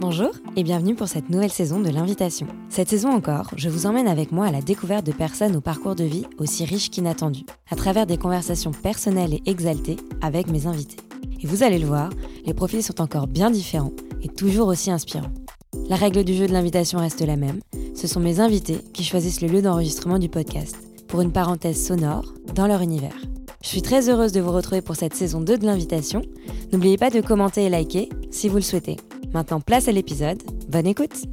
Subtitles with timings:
[0.00, 2.48] Bonjour et bienvenue pour cette nouvelle saison de l'invitation.
[2.68, 5.94] Cette saison encore, je vous emmène avec moi à la découverte de personnes au parcours
[5.94, 10.96] de vie aussi riche qu'inattendu, à travers des conversations personnelles et exaltées avec mes invités.
[11.40, 12.10] Et vous allez le voir,
[12.44, 15.32] les profils sont encore bien différents et toujours aussi inspirants.
[15.88, 17.60] La règle du jeu de l'invitation reste la même,
[17.94, 20.76] ce sont mes invités qui choisissent le lieu d'enregistrement du podcast,
[21.06, 23.16] pour une parenthèse sonore dans leur univers.
[23.62, 26.20] Je suis très heureuse de vous retrouver pour cette saison 2 de l'invitation.
[26.72, 28.96] N'oubliez pas de commenter et liker si vous le souhaitez.
[29.34, 30.40] Maintenant, place à l'épisode.
[30.68, 31.24] Bonne écoute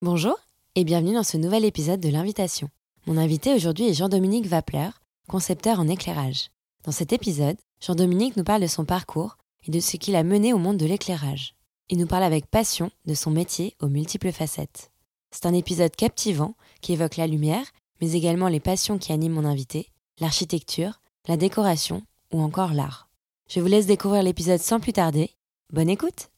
[0.00, 0.36] Bonjour
[0.74, 2.70] et bienvenue dans ce nouvel épisode de l'invitation.
[3.06, 4.88] Mon invité aujourd'hui est Jean-Dominique Vapler,
[5.28, 6.48] concepteur en éclairage.
[6.84, 10.54] Dans cet épisode, Jean-Dominique nous parle de son parcours et de ce qu'il a mené
[10.54, 11.56] au monde de l'éclairage.
[11.90, 14.90] Il nous parle avec passion de son métier aux multiples facettes.
[15.30, 17.66] C'est un épisode captivant qui évoque la lumière,
[18.00, 23.10] mais également les passions qui animent mon invité, l'architecture, la décoration ou encore l'art.
[23.46, 25.34] Je vous laisse découvrir l'épisode sans plus tarder
[25.74, 26.30] Bonne écoute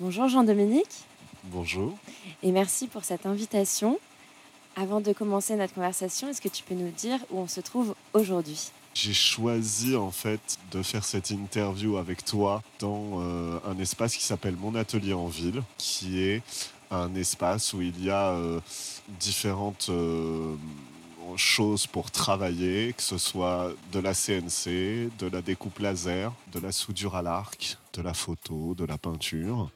[0.00, 1.04] Bonjour Jean-Dominique.
[1.44, 1.94] Bonjour.
[2.42, 3.98] Et merci pour cette invitation.
[4.74, 7.94] Avant de commencer notre conversation, est-ce que tu peux nous dire où on se trouve
[8.14, 8.70] aujourd'hui?
[8.94, 14.24] J'ai choisi en fait de faire cette interview avec toi dans euh, un espace qui
[14.24, 16.42] s'appelle Mon Atelier en Ville, qui est
[16.90, 18.58] un espace où il y a euh,
[19.20, 20.54] différentes euh,
[21.36, 26.72] choses pour travailler, que ce soit de la CNC, de la découpe laser, de la
[26.72, 29.70] soudure à l'arc, de la photo, de la peinture.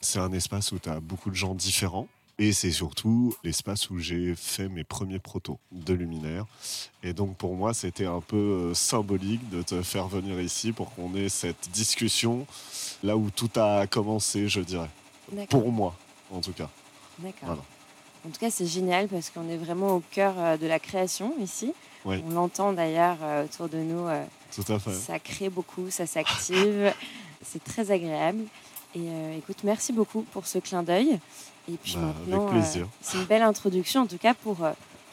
[0.00, 2.08] C'est un espace où tu as beaucoup de gens différents.
[2.38, 6.44] Et c'est surtout l'espace où j'ai fait mes premiers protos de luminaires.
[7.02, 10.94] Et donc pour moi, c'était un peu euh, symbolique de te faire venir ici pour
[10.94, 12.46] qu'on ait cette discussion
[13.02, 14.90] là où tout a commencé, je dirais.
[15.48, 15.96] Pour moi,
[16.30, 16.68] en tout cas.
[17.18, 17.64] D'accord.
[18.26, 21.32] En tout cas, c'est génial parce qu'on est vraiment au cœur euh, de la création
[21.40, 21.72] ici.
[22.04, 24.06] On l'entend d'ailleurs euh, autour de nous.
[24.06, 24.24] Euh,
[24.54, 24.92] Tout à fait.
[24.92, 26.92] Ça crée beaucoup, ça s'active.
[27.42, 28.44] c'est très agréable.
[28.94, 31.18] Et écoute, merci beaucoup pour ce clin d'œil.
[31.68, 32.62] Et puis bah, maintenant,
[33.02, 34.56] c'est une belle introduction en tout cas pour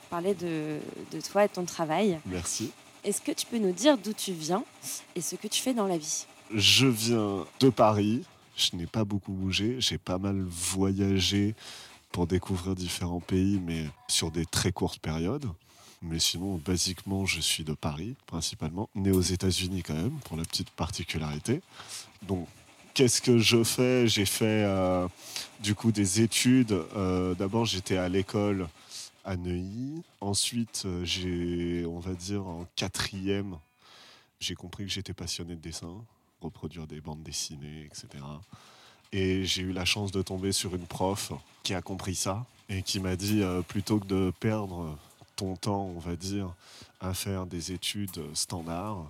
[0.09, 0.77] parler de,
[1.11, 2.17] de, toi et de ton travail.
[2.25, 2.71] Merci.
[3.03, 4.63] Est-ce que tu peux nous dire d'où tu viens
[5.17, 6.25] et ce que tu fais dans la vie?
[6.55, 8.23] Je viens de Paris.
[8.55, 9.75] Je n'ai pas beaucoup bougé.
[9.79, 11.53] J'ai pas mal voyagé
[12.13, 15.47] pour découvrir différents pays, mais sur des très courtes périodes.
[16.03, 20.43] Mais sinon, basiquement, je suis de Paris, principalement, né aux États-Unis quand même, pour la
[20.43, 21.61] petite particularité.
[22.21, 22.47] Donc,
[22.93, 24.07] qu'est-ce que je fais?
[24.07, 25.07] J'ai fait euh,
[25.61, 26.73] du coup des études.
[26.95, 28.67] Euh, d'abord, j'étais à l'école
[29.25, 30.03] à Neuilly.
[30.21, 33.57] Ensuite, euh, j'ai, on va dire, en quatrième,
[34.39, 36.05] j'ai compris que j'étais passionné de dessin,
[36.41, 38.23] reproduire des bandes dessinées, etc.
[39.13, 41.31] Et j'ai eu la chance de tomber sur une prof
[41.61, 44.97] qui a compris ça et qui m'a dit euh, plutôt que de perdre
[45.35, 46.53] ton temps, on va dire,
[46.99, 49.05] à faire des études standards,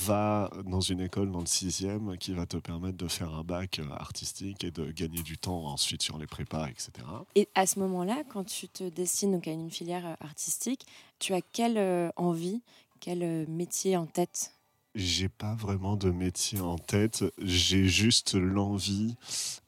[0.00, 3.80] va dans une école dans le sixième qui va te permettre de faire un bac
[3.98, 6.90] artistique et de gagner du temps ensuite sur les prépas, etc.
[7.34, 10.86] Et à ce moment-là, quand tu te destines donc à une filière artistique,
[11.18, 12.62] tu as quelle euh, envie,
[13.00, 14.55] quel métier en tête?
[14.96, 17.24] J'ai pas vraiment de métier en tête.
[17.38, 19.14] J'ai juste l'envie.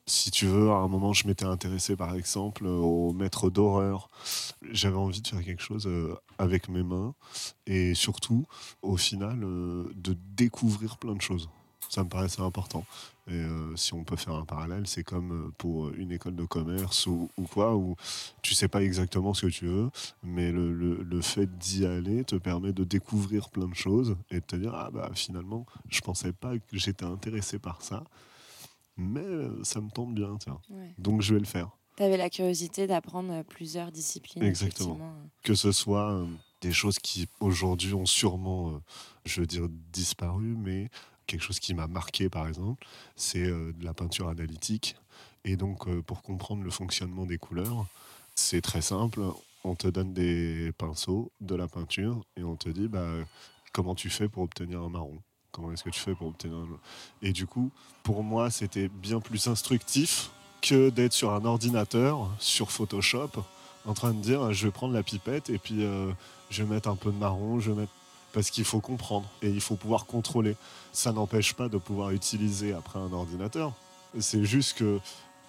[0.07, 4.09] Si tu veux, à un moment, je m'étais intéressé par exemple au maître d'horreur.
[4.73, 7.15] J'avais envie de faire quelque chose euh, avec mes mains
[7.67, 8.47] et surtout,
[8.81, 11.51] au final, euh, de découvrir plein de choses.
[11.91, 12.85] Ça me paraissait important.
[13.29, 16.45] Et euh, si on peut faire un parallèle, c'est comme euh, pour une école de
[16.45, 17.95] commerce ou, quoi, où
[18.41, 19.91] tu sais pas exactement ce que tu veux,
[20.23, 24.45] mais le, le, fait d'y aller te permet de découvrir plein de choses et de
[24.45, 28.05] te dire ah bah finalement je pensais pas que j'étais intéressé par ça,
[28.97, 30.61] mais euh, ça me tombe bien, tiens.
[30.97, 31.71] Donc je vais le faire.
[31.97, 34.43] Tu avais la curiosité d'apprendre plusieurs disciplines.
[34.43, 35.13] Exactement.
[35.43, 36.25] Que ce soit
[36.63, 38.81] des choses qui aujourd'hui ont sûrement,
[39.27, 40.89] je veux dire, disparu, mais
[41.29, 42.85] quelque chose qui m'a marqué, par exemple,
[43.15, 44.97] c'est euh, de la peinture analytique.
[45.45, 47.87] Et donc, euh, pour comprendre le fonctionnement des couleurs,
[48.35, 49.21] c'est très simple.
[49.63, 53.07] On te donne des pinceaux, de la peinture, et on te dit bah,
[53.73, 55.19] comment tu fais pour obtenir un marron?
[55.53, 56.67] Comment est-ce que tu fais pour obtenir un...
[57.23, 57.71] Et du coup,
[58.03, 60.31] pour moi, c'était bien plus instructif
[60.63, 63.31] que d'être sur un ordinateur, sur Photoshop,
[63.87, 66.11] en train de dire je vais prendre la pipette et puis euh,
[66.51, 67.93] je vais mettre un peu de marron, je vais mettre
[68.39, 70.55] parce qu'il faut comprendre et il faut pouvoir contrôler.
[70.93, 73.73] Ça n'empêche pas de pouvoir utiliser après un ordinateur.
[74.21, 75.01] C'est juste que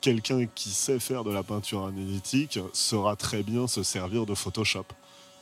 [0.01, 4.85] quelqu'un qui sait faire de la peinture analytique saura très bien se servir de Photoshop.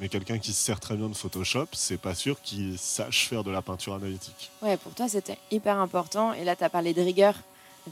[0.01, 3.45] Mais quelqu'un qui se sert très bien de Photoshop, c'est pas sûr qu'il sache faire
[3.45, 4.51] de la peinture analytique.
[4.61, 6.33] Ouais, pour toi, c'était hyper important.
[6.33, 7.33] Et là, tu as parlé de rigueur.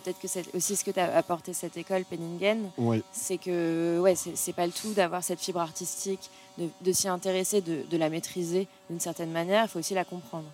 [0.03, 2.69] Peut-être que c'est aussi ce que t'a apporté cette école Penningen.
[2.77, 3.03] Oui.
[3.12, 7.97] C'est que ouais, c'est pas le tout d'avoir cette fibre artistique, de, s'y intéresser, de,
[7.97, 9.65] la maîtriser d'une certaine manière.
[9.65, 10.47] Il faut aussi la comprendre.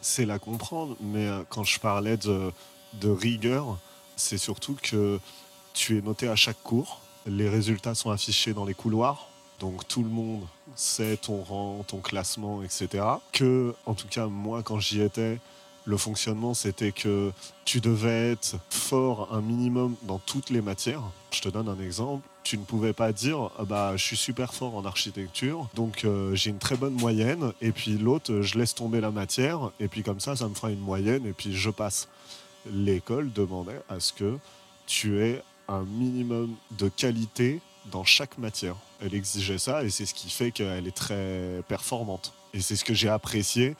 [0.00, 2.52] C'est la comprendre, mais euh, quand je parlais de,
[2.94, 3.78] de rigueur,
[4.16, 5.18] c'est surtout que
[5.72, 7.00] tu es noté à chaque cours.
[7.26, 9.28] Les résultats sont affichés dans les couloirs.
[9.60, 10.42] Donc tout le monde
[10.74, 13.04] sait ton rang, ton classement, etc.
[13.32, 15.38] Que, en tout cas, moi, quand j'y étais,
[15.84, 17.32] le fonctionnement, c'était que
[17.64, 21.02] tu devais être fort un minimum dans toutes les matières.
[21.30, 22.26] Je te donne un exemple.
[22.42, 26.34] Tu ne pouvais pas dire ah bah je suis super fort en architecture, donc euh,
[26.34, 30.02] j'ai une très bonne moyenne, et puis l'autre je laisse tomber la matière, et puis
[30.02, 32.08] comme ça ça me fera une moyenne, et puis je passe.
[32.70, 34.38] L'école demandait à ce que
[34.86, 37.60] tu aies un minimum de qualité
[37.90, 38.76] dans chaque matière.
[39.00, 42.32] Elle exigeait ça, et c'est ce qui fait qu'elle est très performante.
[42.52, 43.74] Et c'est ce que j'ai apprécié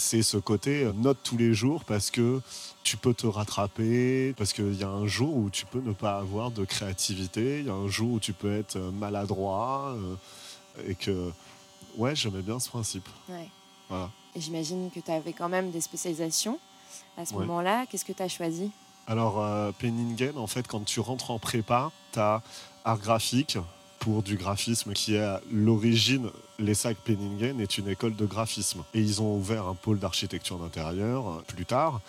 [0.00, 2.40] c'est ce côté euh, note tous les jours parce que
[2.82, 6.18] tu peux te rattraper, parce qu'il y a un jour où tu peux ne pas
[6.18, 10.16] avoir de créativité, il y a un jour où tu peux être euh, maladroit, euh,
[10.88, 11.30] et que,
[11.98, 13.06] ouais, j'aimais bien ce principe.
[13.28, 13.48] Ouais.
[13.90, 14.10] Voilà.
[14.34, 16.58] Et j'imagine que tu avais quand même des spécialisations
[17.18, 17.84] à ce moment-là.
[17.86, 18.70] Qu'est-ce que tu as choisi?
[19.06, 19.34] Alors,
[19.80, 22.40] Penningen, en fait, quand tu rentres en prépa, tu as
[22.84, 23.58] art graphique,
[24.00, 28.82] pour du graphisme qui est à l'origine, les sacs Penningen est une école de graphisme.
[28.94, 32.00] Et ils ont ouvert un pôle d'architecture d'intérieur euh, plus tard.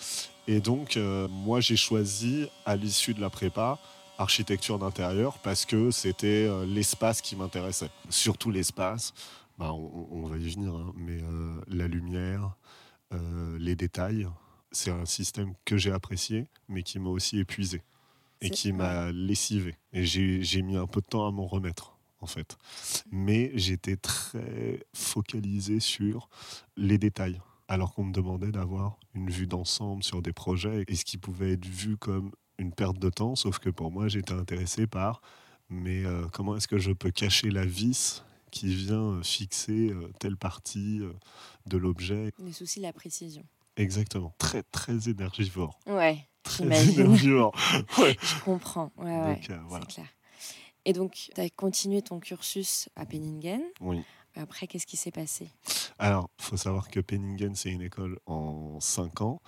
[0.48, 3.78] Et donc, euh, moi, j'ai choisi à l'issue de la prépa
[4.18, 7.90] architecture d'intérieur parce que c'était euh, l'espace qui m'intéressait.
[8.08, 9.12] Surtout l'espace,
[9.58, 11.20] bah, on, va y venir, hein, mais
[11.68, 12.54] la lumière,
[13.58, 14.26] les détails,
[14.70, 17.82] c'est un système que j'ai apprécié, mais qui m'a aussi épuisé
[18.42, 19.76] et qui m'a lessivé.
[19.92, 22.58] Et j'ai mis un peu de temps à m'en remettre, en fait.
[23.10, 26.28] Mais j'étais très focalisé sur
[26.76, 31.04] les détails, alors qu'on me demandait d'avoir une vue d'ensemble sur des projets, et ce
[31.04, 34.86] qui pouvait être vu comme une perte de temps, sauf que pour moi, j'étais intéressé
[34.86, 35.22] par,
[35.70, 40.36] mais euh, comment est-ce que je peux cacher la vis qui vient fixer euh, telle
[40.36, 41.12] partie euh,
[41.66, 42.32] de l'objet?
[42.38, 43.44] Les soucis de la précision.
[43.76, 44.34] Exactement.
[44.36, 45.78] Très, très énergivore.
[45.86, 47.52] Ouais très énergivore.
[47.96, 48.92] Je comprends.
[48.96, 50.06] Ouais, ouais, euh, C'est clair.
[50.84, 53.62] Et donc, tu as continué ton cursus à Penningen.
[53.80, 54.02] Oui.
[54.34, 55.48] Après, qu'est-ce qui s'est passé?
[55.98, 59.40] Alors, il faut savoir que Penningen, c'est une école en 5 ans.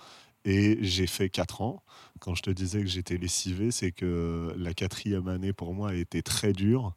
[0.45, 1.83] Et j'ai fait 4 ans.
[2.19, 5.93] Quand je te disais que j'étais lessivé, c'est que la quatrième année pour moi a
[5.95, 6.93] été très dure,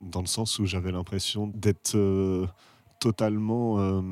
[0.00, 2.48] dans le sens où j'avais l'impression d'être euh,
[2.98, 4.02] totalement euh,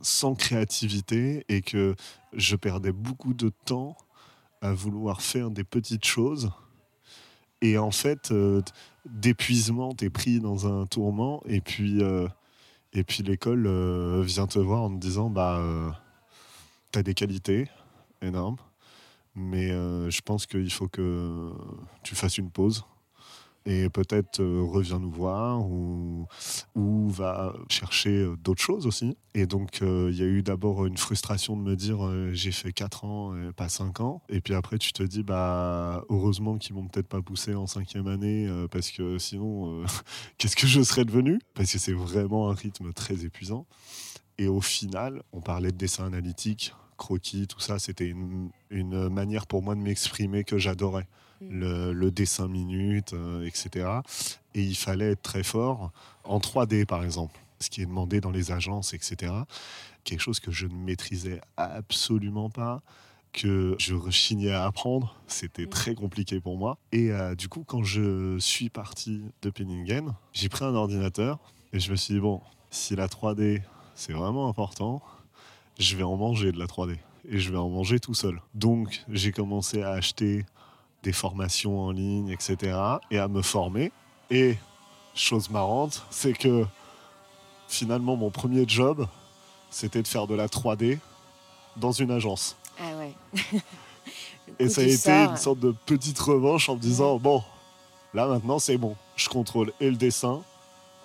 [0.00, 1.94] sans créativité et que
[2.32, 3.96] je perdais beaucoup de temps
[4.62, 6.50] à vouloir faire des petites choses.
[7.60, 8.62] Et en fait, euh,
[9.04, 11.42] d'épuisement, tu es pris dans un tourment.
[11.46, 12.28] Et puis, euh,
[13.06, 15.60] puis l'école euh, vient te voir en te disant bah,
[16.92, 17.68] tu as des qualités
[18.22, 18.56] énormes,
[19.34, 21.50] mais je pense qu'il faut que
[22.02, 22.84] tu fasses une pause
[23.64, 26.26] et peut-être euh, revient nous voir ou,
[26.74, 29.16] va chercher euh, d'autres choses aussi.
[29.34, 31.98] Et donc, euh, il y a eu d'abord une frustration de me dire
[32.32, 34.22] j'ai fait 4 ans et pas 5 ans.
[34.28, 38.06] Et puis après, tu te dis bah heureusement qu'ils m'ont peut-être pas poussé en cinquième
[38.06, 39.84] année parce que sinon,
[40.38, 41.38] qu'est-ce que je serais devenu?
[41.54, 43.66] Parce que c'est vraiment un rythme très épuisant.
[44.38, 48.14] Et au final, on parlait de dessin analytique, croquis, tout ça, c'était
[48.70, 51.06] une manière pour moi de m'exprimer que j'adorais.
[51.50, 51.90] Mm.
[51.90, 53.88] le, dessin minute, euh, etc.
[54.54, 55.92] Et il fallait être très fort
[56.24, 59.32] en 3D, par exemple, ce qui est demandé dans les agences, etc.
[60.04, 62.82] Quelque chose que je ne maîtrisais absolument pas
[63.32, 65.16] que je rechignais à apprendre.
[65.26, 65.70] C'était mm.
[65.70, 66.78] très compliqué pour moi.
[66.92, 71.38] Et euh, du coup, quand je suis parti de Penningen, j'ai pris un ordinateur
[71.72, 72.40] et je me suis dit, bon,
[72.70, 73.62] si la 3D,
[73.94, 75.02] c'est vraiment important,
[75.78, 76.98] je vais en manger de la 3D.
[77.28, 78.40] Et je vais en manger tout seul.
[78.54, 80.44] Donc, j'ai commencé à acheter
[81.02, 82.76] des formations en ligne, etc.
[83.10, 83.92] et à me former.
[84.30, 84.56] Et
[85.14, 86.64] chose marrante, c'est que
[87.68, 89.06] finalement mon premier job,
[89.70, 90.98] c'était de faire de la 3D
[91.76, 92.56] dans une agence.
[92.78, 93.14] Ah ouais.
[94.58, 97.42] et ça a été une sorte de petite revanche en me disant, bon,
[98.14, 100.42] là maintenant c'est bon, je contrôle et le dessin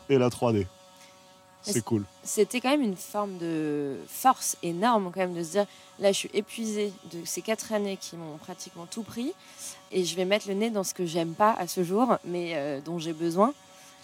[0.09, 0.67] et la 3D.
[1.73, 2.03] C'est cool.
[2.23, 5.65] C'était quand même une forme de force énorme quand même de se dire
[5.99, 9.33] là je suis épuisé de ces quatre années qui m'ont pratiquement tout pris
[9.91, 12.53] et je vais mettre le nez dans ce que j'aime pas à ce jour mais
[12.55, 13.53] euh, dont j'ai besoin.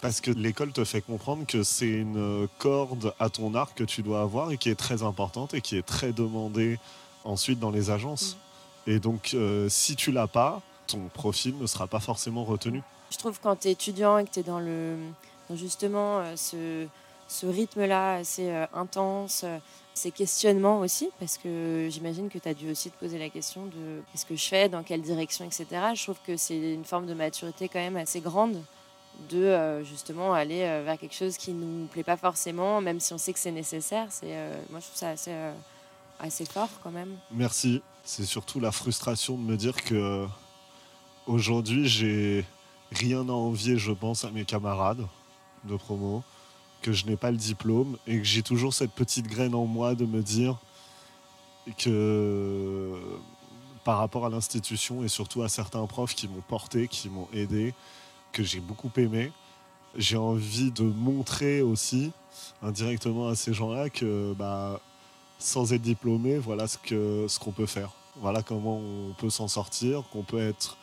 [0.00, 4.02] Parce que l'école te fait comprendre que c'est une corde à ton arc que tu
[4.02, 6.78] dois avoir et qui est très importante et qui est très demandée
[7.24, 8.36] ensuite dans les agences.
[8.86, 8.90] Mm.
[8.90, 12.82] Et donc euh, si tu l'as pas, ton profil ne sera pas forcément retenu.
[13.10, 14.96] Je trouve quand tu es étudiant et que tu es dans le
[15.48, 16.86] dans justement euh, ce
[17.34, 19.58] ce rythme-là assez euh, intense, euh,
[19.92, 23.66] ces questionnements aussi, parce que j'imagine que tu as dû aussi te poser la question
[23.66, 25.66] de qu'est-ce que je fais, dans quelle direction, etc.
[25.94, 28.62] Je trouve que c'est une forme de maturité quand même assez grande
[29.30, 33.12] de euh, justement aller vers quelque chose qui ne nous plaît pas forcément, même si
[33.12, 34.06] on sait que c'est nécessaire.
[34.10, 34.34] C'est,
[34.70, 35.34] moi, je trouve ça assez,
[36.18, 37.16] assez fort quand même.
[37.32, 37.82] Merci.
[38.04, 40.26] C'est surtout la frustration de me dire que
[41.26, 42.44] aujourd'hui, j'ai
[42.92, 45.06] rien à envier, je pense, à mes camarades
[45.64, 46.22] de promo,
[46.84, 49.94] que je n'ai pas le diplôme et que j'ai toujours cette petite graine en moi
[49.94, 50.58] de me dire
[51.78, 52.92] que
[53.84, 57.72] par rapport à l'institution et surtout à certains profs qui m'ont porté, qui m'ont aidé,
[58.32, 59.32] que j'ai beaucoup aimé,
[59.96, 62.12] j'ai envie de montrer aussi
[62.62, 64.78] indirectement à ces gens-là que bah,
[65.38, 67.92] sans être diplômé, voilà ce qu'on ce qu'on peut faire.
[68.16, 70.76] Voilà comment on peut s'en sortir, qu'on peut être,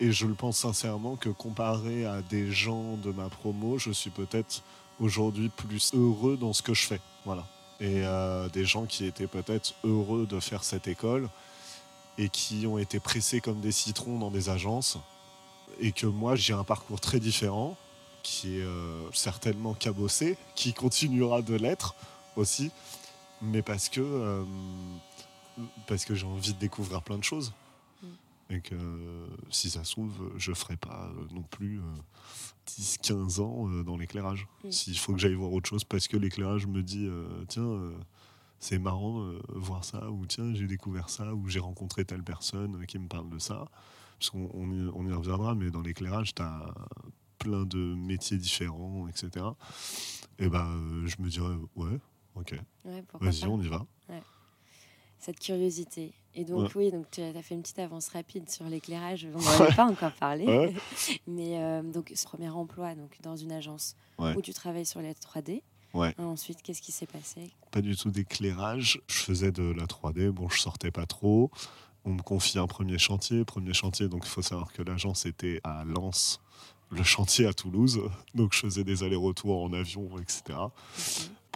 [0.00, 4.10] et je le pense sincèrement, que comparé à des gens de ma promo, je suis
[4.10, 4.62] peut-être
[5.00, 7.00] aujourd'hui plus heureux dans ce que je fais.
[7.24, 7.46] Voilà.
[7.80, 11.28] Et euh, des gens qui étaient peut-être heureux de faire cette école
[12.18, 14.98] et qui ont été pressés comme des citrons dans des agences.
[15.80, 17.76] Et que moi, j'ai un parcours très différent,
[18.22, 21.94] qui est euh, certainement cabossé, qui continuera de l'être
[22.36, 22.70] aussi,
[23.42, 24.42] mais parce que, euh,
[25.86, 27.52] parce que j'ai envie de découvrir plein de choses.
[28.48, 28.76] Et que
[29.50, 31.80] si ça se trouve, je ne ferai pas euh, non plus
[32.68, 34.46] 10-15 ans dans l'éclairage.
[34.64, 34.70] Mm.
[34.70, 37.08] S'il faut que j'aille voir autre chose parce que l'éclairage me dit
[37.48, 37.92] tiens,
[38.60, 42.98] c'est marrant voir ça, ou tiens, j'ai découvert ça, ou j'ai rencontré telle personne qui
[42.98, 43.66] me parle de ça.
[44.18, 46.72] Parce qu'on on y, reviendra, mais dans l'éclairage, tu as
[47.38, 49.44] plein de métiers différents, etc.
[50.38, 51.98] Et ben, je me dirais, ouais,
[52.34, 52.54] ok,
[53.20, 53.86] vas-y, on y va.
[55.18, 56.12] Cette curiosité.
[56.34, 59.26] Et donc, oui, donc tu as fait une petite avance rapide sur l'éclairage.
[59.34, 60.74] On n'en avait pas encore parlé.
[61.26, 65.12] Mais euh, donc, ce premier emploi donc, dans une agence où tu travailles sur les
[65.12, 65.62] 3D.
[65.94, 66.14] Ouais.
[66.18, 67.50] Ensuite, qu'est-ce qui s'est passé?
[67.70, 69.00] Pas du tout d'éclairage.
[69.08, 70.28] Je faisais de la 3D.
[70.28, 71.50] Bon, je sortais pas trop.
[72.04, 73.44] On me confie un premier chantier.
[73.44, 76.40] Premier chantier, donc il faut savoir que l'agence était à Lens,
[76.90, 78.00] le chantier à Toulouse.
[78.34, 80.58] Donc je faisais des allers-retours en avion, etc.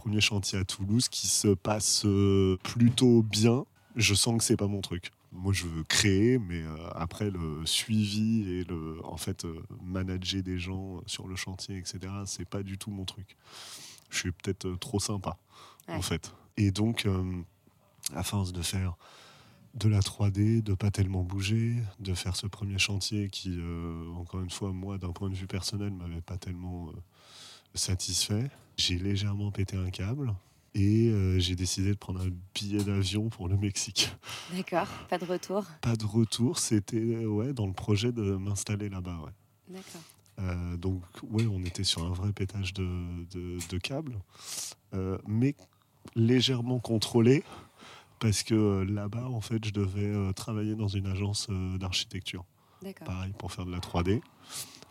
[0.00, 3.66] Premier chantier à Toulouse qui se passe euh, plutôt bien.
[3.96, 5.10] Je sens que c'est pas mon truc.
[5.30, 10.42] Moi, je veux créer, mais euh, après le suivi et le, en fait, euh, manager
[10.42, 11.98] des gens sur le chantier, etc.
[12.24, 13.36] C'est pas du tout mon truc.
[14.08, 15.36] Je suis peut-être trop sympa,
[15.86, 16.32] en fait.
[16.56, 17.06] Et donc,
[18.14, 18.96] à force de faire
[19.74, 23.60] de la 3D, de pas tellement bouger, de faire ce premier chantier qui,
[24.16, 26.90] encore une fois, moi, d'un point de vue personnel, m'avait pas tellement
[27.74, 28.50] satisfait.
[28.76, 30.34] J'ai légèrement pété un câble
[30.74, 34.10] et euh, j'ai décidé de prendre un billet d'avion pour le Mexique.
[34.54, 39.20] D'accord, pas de retour Pas de retour, c'était ouais, dans le projet de m'installer là-bas.
[39.24, 39.76] Ouais.
[39.76, 40.78] D'accord.
[40.78, 42.86] donc, ouais, on était sur un vrai pétage de,
[43.30, 44.18] de, de câble,
[45.26, 45.54] mais
[46.16, 47.44] légèrement contrôlé
[48.20, 52.44] parce que euh, là-bas, en fait, je devais euh, travailler dans une agence euh, d'architecture.
[53.04, 54.20] Pareil, pour faire de la 3D.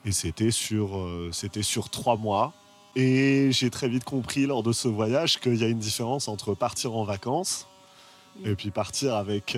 [0.06, 2.54] Et c'était sur, c'était sur trois mois.
[2.96, 6.54] Et j'ai très vite compris lors de ce voyage qu'il y a une différence entre
[6.54, 7.68] partir en vacances
[8.46, 9.58] et puis partir avec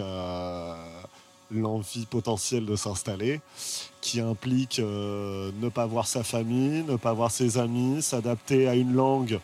[1.52, 3.42] l'envie potentielle de s'installer,
[4.02, 8.94] qui implique ne pas voir sa famille, ne pas voir ses amis, s'adapter à une
[8.94, 9.40] langue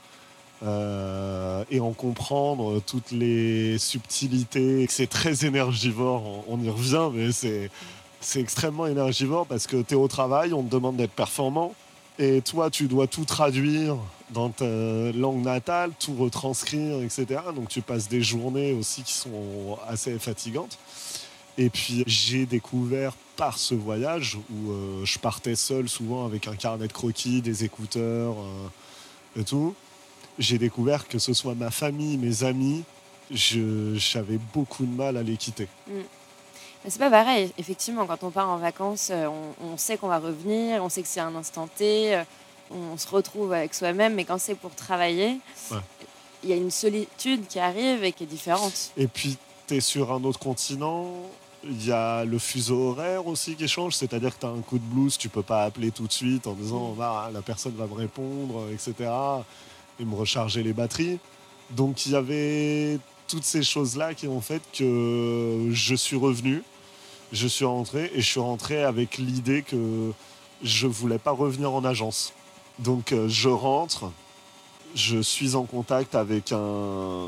[0.63, 4.87] euh, et en comprendre toutes les subtilités.
[4.89, 10.07] C'est très énergivore, on, y revient, mais c'est extrêmement énergivore parce que tu es au
[10.07, 11.75] travail, on te demande d'être performant.
[12.19, 13.97] Et toi, tu dois tout traduire
[14.31, 14.65] dans ta
[15.13, 17.41] langue natale, tout retranscrire, etc.
[17.55, 20.77] Donc tu passes des journées aussi qui sont assez fatigantes.
[21.57, 26.55] Et puis j'ai découvert par ce voyage où euh, je partais seul souvent avec un
[26.55, 29.75] carnet de croquis, des écouteurs euh, et tout
[30.39, 32.83] j'ai découvert que ce soit ma famille, mes amis,
[33.31, 35.67] j'avais beaucoup de mal à les quitter.
[35.87, 35.91] Mm.
[36.87, 39.27] C'est pas pareil, effectivement, quand on part en vacances, euh,
[39.61, 42.23] on, sait qu'on va revenir, on sait que c'est un instant T, euh,
[42.71, 45.39] on se retrouve avec soi-même, mais quand c'est pour travailler,
[46.43, 48.91] il y a une solitude qui arrive et qui est différente.
[48.95, 51.11] Et puis, tu es sur un autre continent,
[51.63, 54.79] il y a le fuseau horaire aussi qui change, c'est-à-dire que tu as un coup
[54.79, 57.01] de blues, tu peux pas appeler tout de suite en disant mm.
[57.01, 59.09] ah, la personne va me répondre, etc
[59.99, 61.19] et me recharger les batteries.
[61.71, 66.63] Donc il y avait toutes ces choses-là qui ont fait que je suis revenu,
[67.31, 70.11] je suis rentré et je suis rentré avec l'idée que
[70.63, 72.33] je voulais pas revenir en agence.
[72.79, 74.11] Donc euh, je rentre,
[74.95, 77.27] je suis en contact avec un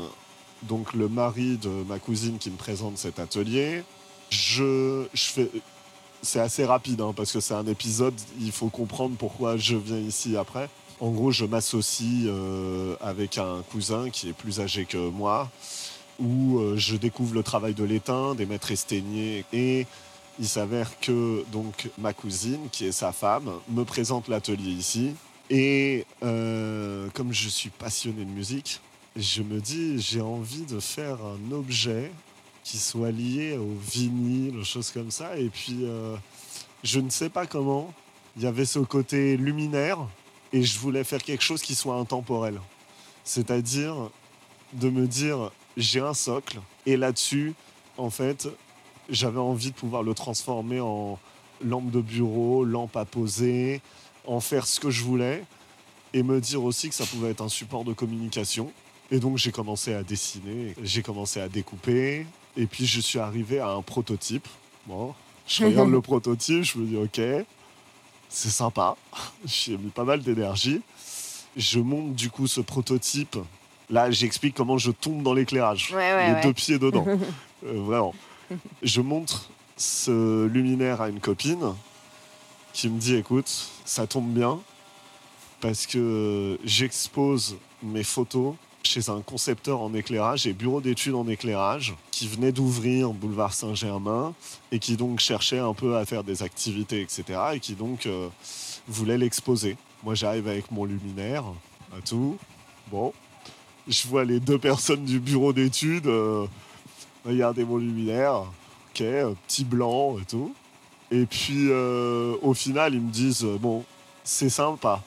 [0.62, 3.82] donc le mari de ma cousine qui me présente cet atelier.
[4.30, 5.50] Je, je fais
[6.22, 9.98] c'est assez rapide hein, parce que c'est un épisode, il faut comprendre pourquoi je viens
[9.98, 10.68] ici après.
[11.00, 15.48] En gros, je m'associe euh, avec un cousin qui est plus âgé que moi,
[16.20, 19.86] où euh, je découvre le travail de l'étain, des maîtres esténiers, et
[20.38, 25.14] il s'avère que donc ma cousine, qui est sa femme, me présente l'atelier ici.
[25.50, 28.80] Et euh, comme je suis passionné de musique,
[29.16, 32.12] je me dis j'ai envie de faire un objet
[32.62, 35.36] qui soit lié au vinyle, choses comme ça.
[35.36, 36.16] Et puis, euh,
[36.84, 37.92] je ne sais pas comment,
[38.36, 39.98] il y avait ce côté luminaire
[40.52, 42.60] et je voulais faire quelque chose qui soit intemporel.
[43.24, 44.10] C'est-à-dire
[44.72, 47.54] de me dire, j'ai un socle et là-dessus,
[47.96, 48.48] en fait,
[49.08, 51.18] j'avais envie de pouvoir le transformer en
[51.62, 53.80] lampe de bureau, lampe à poser,
[54.26, 55.44] en faire ce que je voulais
[56.12, 58.72] et me dire aussi que ça pouvait être un support de communication.
[59.10, 63.58] Et donc j'ai commencé à dessiner, j'ai commencé à découper, et puis je suis arrivé
[63.58, 64.46] à un prototype.
[64.86, 65.14] Bon,
[65.46, 67.44] je regarde le prototype, je me dis ok,
[68.28, 68.96] c'est sympa,
[69.44, 70.80] j'ai mis pas mal d'énergie.
[71.56, 73.36] Je monte du coup ce prototype.
[73.90, 77.04] Là, j'explique comment je tombe dans l'éclairage, les deux pieds dedans,
[77.66, 78.14] euh, vraiment.
[78.82, 81.74] Je montre ce luminaire à une copine
[82.72, 84.60] qui me dit écoute, ça tombe bien
[85.60, 91.94] parce que j'expose mes photos chez un concepteur en éclairage et bureau d'études en éclairage
[92.10, 94.34] qui venait d'ouvrir boulevard Saint-Germain
[94.72, 97.24] et qui donc cherchait un peu à faire des activités, etc.
[97.54, 98.28] et qui donc euh,
[98.88, 99.76] voulait l'exposer.
[100.02, 101.44] Moi, j'arrive avec mon luminaire,
[101.96, 102.38] à tout.
[102.90, 103.12] Bon,
[103.88, 106.06] je vois les deux personnes du bureau d'études.
[106.06, 106.46] Euh,
[107.24, 108.44] regardez mon luminaire.
[108.90, 109.04] Ok,
[109.46, 110.54] petit blanc et tout.
[111.10, 113.84] Et puis, euh, au final, ils me disent bon,
[114.24, 115.02] c'est sympa.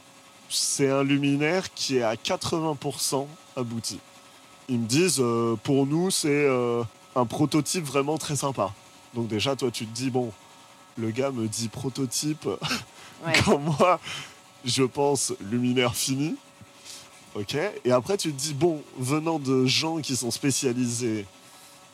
[0.49, 3.99] C'est un luminaire qui est à 80% abouti.
[4.69, 6.83] Ils me disent, euh, pour nous, c'est euh,
[7.15, 8.73] un prototype vraiment très sympa.
[9.13, 10.31] Donc déjà, toi, tu te dis, bon,
[10.97, 12.47] le gars me dit prototype,
[13.45, 13.99] quand moi,
[14.65, 16.35] je pense luminaire fini.
[17.35, 17.57] Ok.
[17.83, 21.25] Et après, tu te dis, bon, venant de gens qui sont spécialisés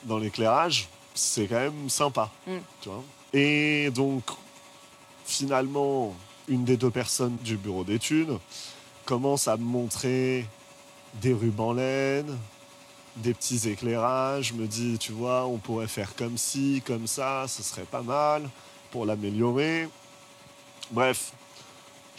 [0.03, 2.29] dans l'éclairage, c'est quand même sympa.
[2.45, 2.57] Mm.
[2.81, 3.03] Tu vois
[3.33, 4.23] Et donc,
[5.25, 6.13] finalement,
[6.47, 8.37] une des deux personnes du bureau d'études
[9.05, 10.45] commence à me montrer
[11.21, 12.37] des rubans laine,
[13.15, 14.53] des petits éclairages.
[14.53, 18.49] me dit, tu vois, on pourrait faire comme ci, comme ça, ce serait pas mal
[18.91, 19.87] pour l'améliorer.
[20.91, 21.33] Bref,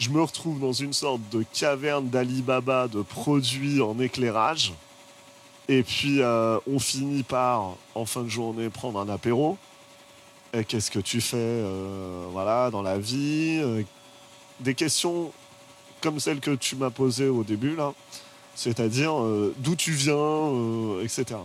[0.01, 4.73] je me retrouve dans une sorte de caverne d'Alibaba de produits en éclairage.
[5.69, 9.59] Et puis, euh, on finit par, en fin de journée, prendre un apéro.
[10.53, 13.83] Et qu'est-ce que tu fais euh, voilà, dans la vie euh,
[14.59, 15.31] Des questions
[16.01, 17.93] comme celles que tu m'as posées au début, là
[18.53, 19.13] c'est-à-dire
[19.59, 20.51] d'où tu viens,
[21.01, 21.39] etc.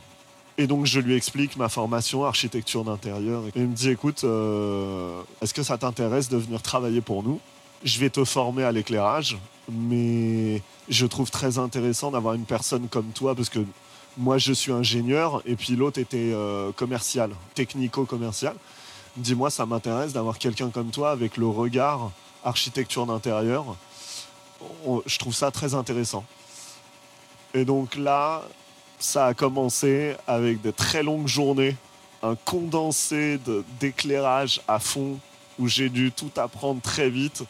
[0.59, 3.45] Et donc je lui explique ma formation architecture d'intérieur.
[3.47, 4.25] Et il me dit écoute,
[5.41, 7.41] est-ce que ça t'intéresse de venir travailler pour nous?
[7.85, 9.39] Je vais te former à l'éclairage,
[9.71, 13.61] mais je trouve très intéressant d'avoir une personne comme toi parce que
[14.17, 16.33] moi je suis ingénieur et puis l'autre était
[16.75, 18.55] commercial, technico-commercial.
[19.17, 22.11] Dis-moi, ça m'intéresse d'avoir quelqu'un comme toi avec le regard
[22.45, 23.77] architecture d'intérieur.
[25.07, 26.25] Je trouve ça très intéressant.
[27.55, 28.43] Et donc là,
[28.99, 31.77] ça a commencé avec de très longues journées,
[32.23, 33.39] un condensé
[33.79, 35.19] d'éclairage à fond
[35.59, 37.45] où j'ai dû tout apprendre très vite.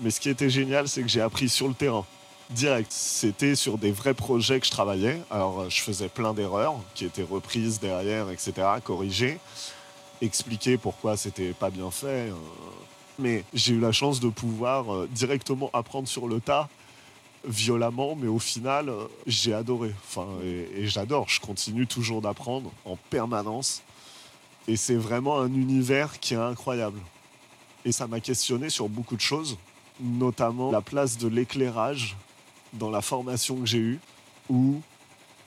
[0.00, 2.04] Mais ce qui était génial, c'est que j'ai appris sur le terrain,
[2.50, 2.90] direct.
[2.90, 5.20] C'était sur des vrais projets que je travaillais.
[5.30, 8.52] Alors, je faisais plein d'erreurs qui étaient reprises derrière, etc.,
[8.82, 9.38] corrigées,
[10.20, 12.30] expliquer pourquoi c'était pas bien fait.
[12.30, 12.34] Euh.
[13.18, 16.68] Mais j'ai eu la chance de pouvoir euh, directement apprendre sur le tas
[17.46, 19.94] violemment, mais au final, euh, j'ai adoré.
[20.04, 21.28] Enfin, et, j'adore.
[21.28, 23.82] Je continue toujours d'apprendre en permanence.
[24.66, 26.98] Et c'est vraiment un univers qui est incroyable.
[27.84, 29.58] Et ça m'a questionné sur beaucoup de choses,
[30.00, 32.16] notamment la place de l'éclairage
[32.72, 34.00] dans la formation que j'ai eue,
[34.48, 34.80] où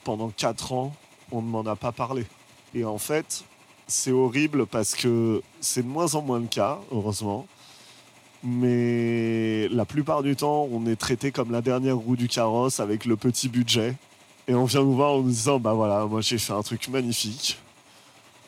[0.04, 0.94] pendant quatre ans,
[1.32, 2.24] on ne m'en a pas parlé.
[2.74, 3.44] Et en fait,
[3.86, 7.46] c'est horrible parce que c'est de moins en moins le cas, heureusement
[8.42, 13.04] mais la plupart du temps, on est traité comme la dernière roue du carrosse avec
[13.04, 13.94] le petit budget.
[14.46, 16.88] Et on vient nous voir en nous disant Bah voilà, moi j'ai fait un truc
[16.88, 17.58] magnifique.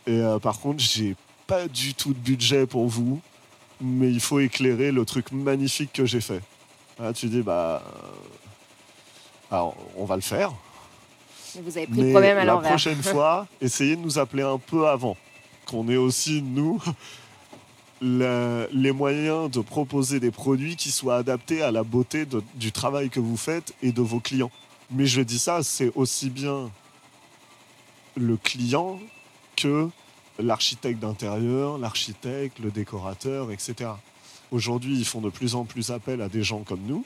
[0.07, 3.21] Et euh, par contre, j'ai pas du tout de budget pour vous,
[3.81, 6.41] mais il faut éclairer le truc magnifique que j'ai fait.
[6.99, 7.83] Là, tu dis Bah.
[7.85, 8.31] Euh,
[9.51, 10.53] alors, on va le faire.
[11.57, 12.63] Mais vous avez pris le problème à l'envers.
[12.63, 15.17] La prochaine fois, essayez de nous appeler un peu avant.
[15.67, 16.81] Qu'on ait aussi, nous,
[18.01, 23.21] les moyens de proposer des produits qui soient adaptés à la beauté du travail que
[23.21, 24.51] vous faites et de vos clients.
[24.91, 26.71] Mais je dis ça, c'est aussi bien
[28.17, 28.99] le client
[29.57, 29.89] que
[30.43, 33.91] l'architecte d'intérieur, l'architecte, le décorateur, etc.
[34.51, 37.05] Aujourd'hui, ils font de plus en plus appel à des gens comme nous,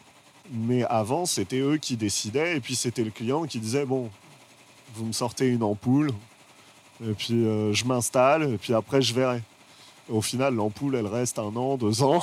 [0.50, 4.10] mais avant, c'était eux qui décidaient, et puis c'était le client qui disait, bon,
[4.94, 6.10] vous me sortez une ampoule,
[7.04, 9.42] et puis euh, je m'installe, et puis après, je verrai.
[10.08, 12.22] Au final, l'ampoule, elle reste un an, deux ans.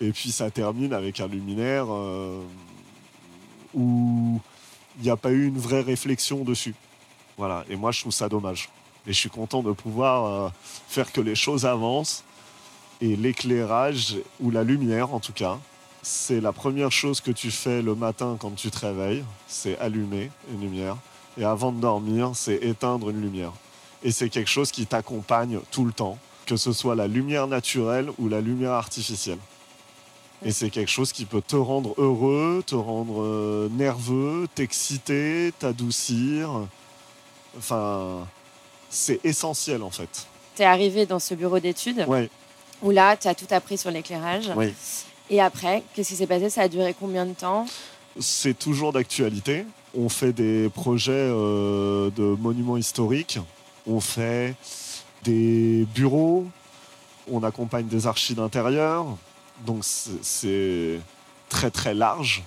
[0.00, 2.42] Et puis ça termine avec un luminaire euh,
[3.72, 4.40] où
[4.98, 6.74] il n'y a pas eu une vraie réflexion dessus.
[7.36, 7.64] Voilà.
[7.70, 8.68] Et moi, je trouve ça dommage.
[9.06, 10.48] Et je suis content de pouvoir euh,
[10.88, 12.24] faire que les choses avancent.
[13.00, 15.58] Et l'éclairage, ou la lumière en tout cas,
[16.02, 20.30] c'est la première chose que tu fais le matin quand tu te réveilles, c'est allumer
[20.52, 20.96] une lumière.
[21.38, 23.52] Et avant de dormir, c'est éteindre une lumière.
[24.02, 28.10] Et c'est quelque chose qui t'accompagne tout le temps, que ce soit la lumière naturelle
[28.18, 29.38] ou la lumière artificielle.
[30.44, 36.50] Et c'est quelque chose qui peut te rendre heureux, te rendre euh, nerveux, t'exciter, t'adoucir.
[37.56, 38.26] Enfin,
[38.94, 40.26] c'est essentiel en fait.
[40.54, 42.30] Tu es arrivé dans ce bureau d'études ouais.
[42.80, 44.52] où là, tu as tout appris sur l'éclairage.
[44.56, 44.72] Oui.
[45.30, 46.48] Et après, qu'est-ce qui s'est passé?
[46.48, 47.66] Ça a duré combien de temps?
[48.20, 49.66] C'est toujours d'actualité.
[49.96, 53.38] On fait des projets euh, de monuments historiques.
[53.86, 54.54] On fait
[55.24, 56.46] des bureaux.
[57.30, 59.06] On accompagne des archives d'intérieur.
[59.66, 61.00] Donc c'est
[61.48, 62.42] très très large.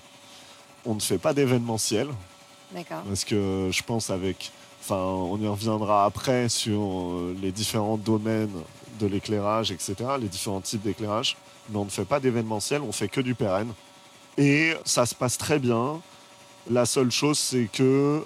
[0.86, 2.08] On ne fait pas d'événementiel.
[2.72, 3.02] D'accord.
[3.08, 4.52] Parce que je pense avec...
[4.90, 8.64] Enfin, on y reviendra après sur euh, les différents domaines
[9.02, 11.36] de l'éclairage, etc., les différents types d'éclairage.
[11.70, 13.74] Mais on ne fait pas d'événementiel, on fait que du pérenne.
[14.38, 16.00] Et ça se passe très bien.
[16.70, 18.24] La seule chose, c'est que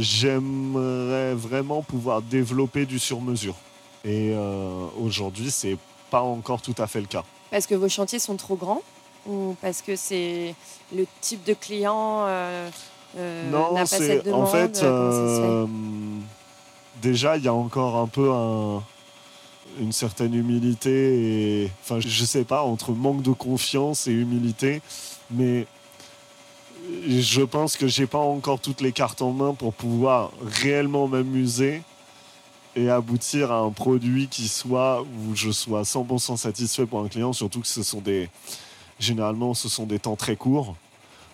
[0.00, 3.56] j'aimerais vraiment pouvoir développer du sur-mesure.
[4.02, 5.76] Et euh, aujourd'hui, c'est
[6.10, 7.24] pas encore tout à fait le cas.
[7.50, 8.80] Parce que vos chantiers sont trop grands
[9.26, 10.54] ou parce que c'est
[10.94, 12.70] le type de client euh,
[13.50, 15.66] Non, n'a pas cette demande en fait, se fait euh,
[17.02, 18.82] déjà, il y a encore un peu un-
[19.80, 24.80] une certaine humilité et, enfin, je sais pas, entre manque de confiance et humilité,
[25.30, 25.66] mais
[27.08, 30.30] je pense que j'ai pas encore toutes les cartes en main pour pouvoir
[30.62, 31.82] réellement m'amuser
[32.76, 37.32] et aboutir à un produit qui soit où je sois 100% satisfait pour un client,
[37.32, 38.28] surtout que ce sont des
[38.98, 40.74] généralement ce sont des temps très courts.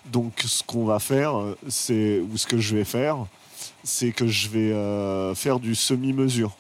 [0.07, 1.35] Donc ce qu'on va faire,
[1.69, 3.27] c'est ou ce que je vais faire,
[3.85, 6.57] c'est que je vais euh, faire du semi-mesure.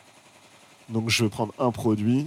[0.88, 2.26] Donc je vais prendre un produit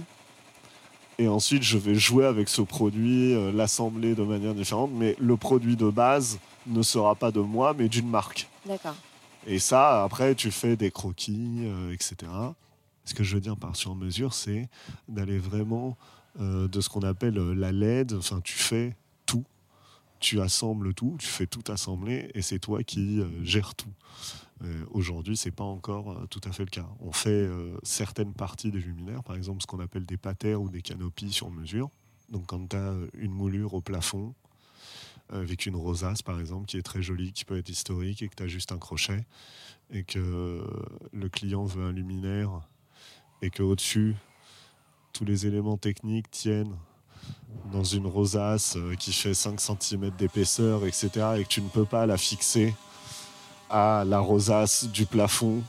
[1.18, 5.36] et ensuite je vais jouer avec ce produit, euh, l'assembler de manière différente, mais le
[5.36, 8.48] produit de base ne sera pas de moi, mais d'une marque.
[8.66, 8.96] D'accord.
[9.46, 12.16] Et ça, après, tu fais des croquis, euh, etc.
[13.04, 14.68] Ce que je veux dire par sur-mesure, c'est
[15.08, 15.96] d'aller vraiment
[16.38, 18.12] de ce qu'on appelle la LED.
[18.12, 18.94] Enfin, tu fais.
[20.26, 23.92] Tu assembles tout, tu fais tout assembler et c'est toi qui euh, gères tout.
[24.64, 26.88] Euh, Aujourd'hui, c'est pas encore euh, tout à fait le cas.
[26.98, 27.48] On fait
[27.84, 31.48] certaines parties des luminaires, par exemple ce qu'on appelle des patères ou des canopies sur
[31.52, 31.90] mesure.
[32.28, 34.34] Donc, quand tu as une moulure au plafond,
[35.28, 38.34] avec une rosace par exemple qui est très jolie, qui peut être historique et que
[38.34, 39.24] tu as juste un crochet
[39.92, 40.66] et que
[41.12, 42.62] le client veut un luminaire
[43.42, 44.16] et que au-dessus
[45.12, 46.76] tous les éléments techniques tiennent
[47.72, 51.08] dans une rosace euh, qui fait 5 cm d'épaisseur, etc.
[51.38, 52.74] et que tu ne peux pas la fixer
[53.68, 55.62] à la rosace du plafond,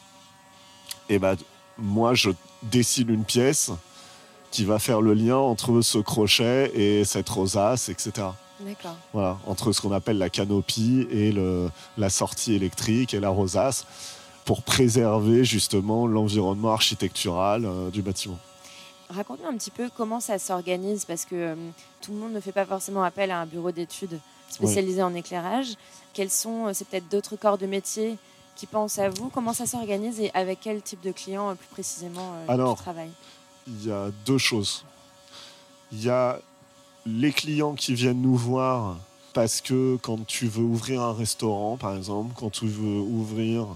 [1.09, 1.35] et ben
[1.77, 2.29] moi je
[2.63, 3.71] dessine une pièce
[4.51, 8.27] qui va faire le lien entre ce crochet et cette rosace, etc.
[8.59, 8.95] D'accord.
[9.13, 13.85] Voilà, entre ce qu'on appelle la canopie et le- la sortie électrique et la rosace,
[14.45, 18.39] pour préserver justement l'environnement architectural euh, du bâtiment.
[19.09, 21.55] Raconte-nous un petit peu comment ça s'organise parce que euh,
[22.01, 25.75] tout le monde ne fait pas forcément appel à un bureau d'études spécialisé en éclairage.
[26.13, 28.17] Quels sont, euh, c'est peut-être d'autres corps de métier
[28.55, 29.29] qui pensent à vous?
[29.29, 33.11] Comment ça s'organise et avec quel type de client euh, plus précisément Alors, tu travailles
[33.67, 34.83] Il y a deux choses.
[35.93, 36.39] Il y a
[37.05, 38.97] les clients qui viennent nous voir
[39.33, 43.67] parce que quand tu veux ouvrir un restaurant, par exemple, quand tu veux ouvrir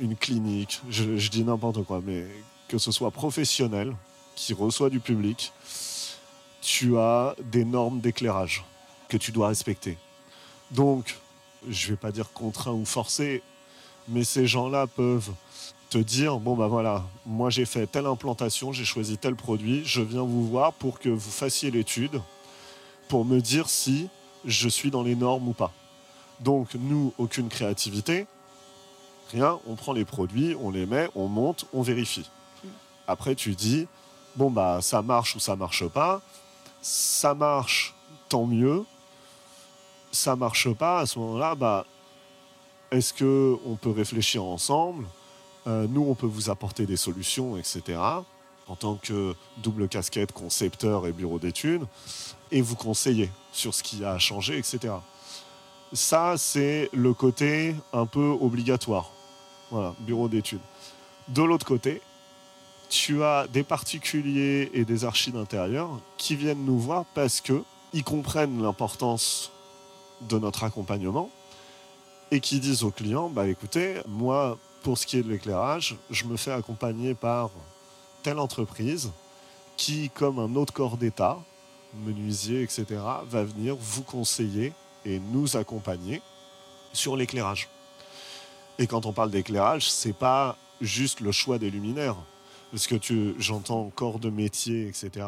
[0.00, 2.26] une clinique, je, je dis n'importe quoi, mais
[2.68, 3.92] que ce soit professionnel,
[4.36, 5.52] qui reçoit du public,
[6.60, 8.64] tu as des normes d'éclairage
[9.08, 9.98] que tu dois respecter.
[10.70, 11.16] Donc,
[11.68, 13.42] je vais pas dire contraint ou forcé,
[14.08, 15.32] mais ces gens-là peuvent
[15.90, 20.00] te dire bon bah voilà, moi j'ai fait telle implantation, j'ai choisi tel produit, je
[20.00, 22.20] viens vous voir pour que vous fassiez l'étude
[23.08, 24.08] pour me dire si
[24.44, 25.72] je suis dans les normes ou pas.
[26.40, 28.26] Donc nous, aucune créativité,
[29.30, 32.28] rien, on prend les produits, on les met, on monte, on vérifie.
[33.06, 33.86] Après tu dis
[34.36, 36.20] bon bah ça marche ou ça marche pas.
[36.82, 37.94] Ça marche,
[38.28, 38.84] tant mieux.
[40.12, 41.84] Ça marche pas, à ce moment-là, bah
[42.90, 45.06] est-ce que on peut réfléchir ensemble?
[45.66, 47.98] Euh, Nous, on peut vous apporter des solutions, etc.
[48.68, 51.86] En tant que double casquette, concepteur et bureau d'études,
[52.50, 54.94] et vous conseiller sur ce qui a changé, etc.
[55.92, 59.10] Ça, c'est le côté un peu obligatoire.
[59.70, 60.60] Voilà, bureau d'études.
[61.28, 62.00] De l'autre côté,
[62.88, 68.04] tu as des particuliers et des archives d'intérieur qui viennent nous voir parce que ils
[68.04, 69.50] comprennent l'importance
[70.22, 71.30] de notre accompagnement
[72.30, 76.26] et qui disent aux clients bah écoutez moi pour ce qui est de l'éclairage, je
[76.26, 77.50] me fais accompagner par
[78.22, 79.10] telle entreprise
[79.76, 81.40] qui, comme un autre corps d'État,
[82.04, 82.84] menuisier, etc.,
[83.28, 84.72] va venir vous conseiller
[85.04, 86.22] et nous accompagner
[86.92, 87.68] sur l'éclairage.
[88.78, 92.16] Et quand on parle d'éclairage, c'est pas juste le choix des luminaires.
[92.76, 95.26] Parce que tu, j'entends corps de métier, etc.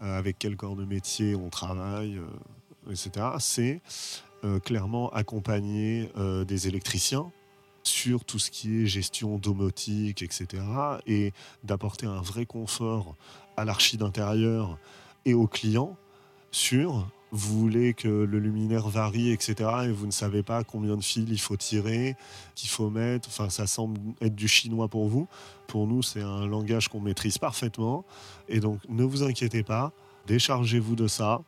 [0.00, 3.30] Euh, avec quel corps de métier on travaille, euh, etc.
[3.40, 3.80] C'est
[4.44, 6.08] euh, clairement accompagner
[6.46, 7.32] des électriciens
[7.82, 10.62] sur tout ce qui est gestion domotique, etc.
[11.08, 11.32] Et
[11.64, 13.16] d'apporter un vrai confort
[13.56, 14.78] à l'archi d'intérieur
[15.24, 15.96] et aux clients
[16.52, 19.54] sur vous voulez que le luminaire varie, etc.
[19.84, 22.16] Et vous ne savez pas combien de fils il faut tirer,
[22.54, 23.28] qu'il faut mettre.
[23.28, 25.28] Enfin, ça semble être du chinois pour vous.
[25.66, 28.04] Pour nous, c'est un langage qu'on maîtrise parfaitement.
[28.48, 29.92] Et donc, ne vous inquiétez pas,
[30.26, 31.42] déchargez-vous de ça.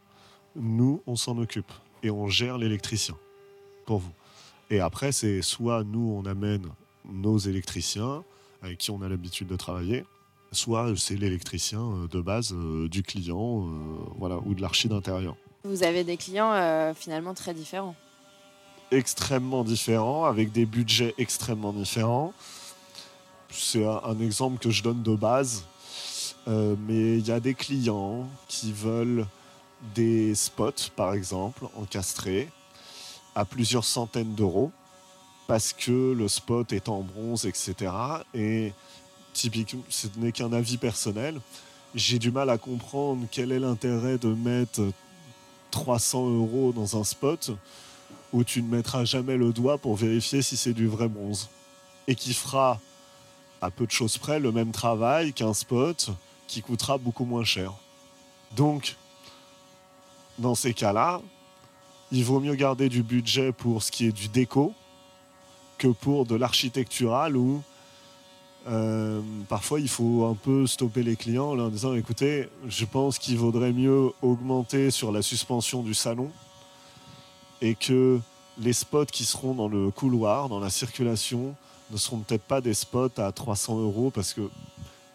[0.57, 3.17] Nous, on s'en occupe et on gère l'électricien
[3.87, 4.13] pour vous.
[4.71, 6.67] Et après, c'est soit nous, on amène
[7.11, 8.23] nos électriciens
[8.63, 10.05] avec qui on a l'habitude de travailler,
[10.53, 13.71] soit c'est l'électricien euh, de base euh, du client euh,
[14.19, 15.37] voilà, ou de l'archi d'intérieur.
[15.65, 17.95] Vous avez des clients finalement très différents
[18.91, 22.33] Extrêmement différents, avec des budgets extrêmement différents.
[23.51, 25.65] C'est un, exemple que je donne de base,
[26.47, 29.27] mais il y a des clients qui veulent
[29.95, 32.49] des spots, par exemple, encastrés,
[33.35, 34.73] à plusieurs centaines d'euros,
[35.47, 37.93] parce que le spot est en bronze, etc.
[38.35, 38.73] Et
[39.33, 41.41] typiquement, ce n'est qu'un avis personnel.
[41.95, 44.83] J'ai du mal à comprendre quel est l'intérêt de mettre
[45.71, 47.53] 300 euros dans un spot
[48.33, 51.49] où tu ne mettras jamais le doigt pour vérifier si c'est du vrai bronze.
[52.07, 52.81] Et qui fera,
[53.61, 56.11] à peu de choses près, le même travail qu'un spot
[56.47, 57.73] qui coûtera beaucoup moins cher.
[58.57, 58.97] Donc,
[60.39, 61.21] dans ces cas-là,
[62.11, 64.75] il vaut mieux garder du budget pour ce qui est du déco
[65.79, 67.63] que pour de l'architectural où
[68.71, 73.37] euh, parfois, il faut un peu stopper les clients en disant écoutez, je pense qu'il
[73.37, 76.31] vaudrait mieux augmenter sur la suspension du salon
[77.61, 78.21] et que
[78.59, 81.57] les spots qui seront dans le couloir, dans la circulation,
[81.91, 84.49] ne seront peut-être pas des spots à 300 euros parce que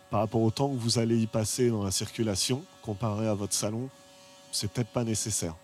[0.09, 3.53] par rapport au temps que vous allez y passer dans la circulation, comparé à votre
[3.53, 3.89] salon,
[4.51, 5.55] c'est peut-être pas nécessaire.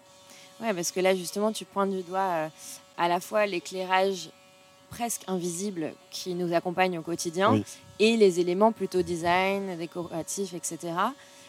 [0.61, 2.49] Ouais, parce que là, justement, tu pointes du doigt euh,
[2.97, 4.29] à la fois l'éclairage
[4.91, 7.63] presque invisibles qui nous accompagnent au quotidien
[7.97, 10.93] et les éléments plutôt design, décoratifs, etc.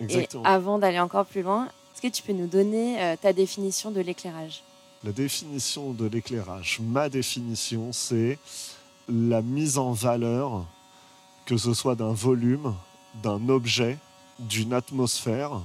[0.09, 3.91] Et avant d'aller encore plus loin, est-ce que tu peux nous donner euh, ta définition
[3.91, 4.63] de l'éclairage?
[5.05, 8.39] La définition de l'éclairage, ma définition, c'est
[9.09, 10.65] la mise en valeur,
[11.45, 12.75] que ce soit d'un volume,
[13.23, 13.99] d'un objet,
[14.39, 15.61] d'une atmosphère,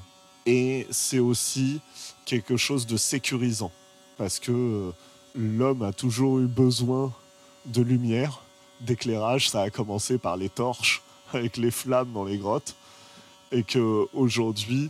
[0.47, 1.79] et c'est aussi
[2.25, 3.71] quelque chose de sécurisant,
[4.17, 4.91] parce que euh,
[5.35, 7.13] l'homme a toujours eu besoin
[7.67, 8.41] de lumière,
[8.81, 9.49] d'éclairage.
[9.49, 11.01] Ça a commencé par les torches
[11.33, 12.75] avec les flammes dans les grottes.
[13.51, 14.89] Et que aujourd'hui,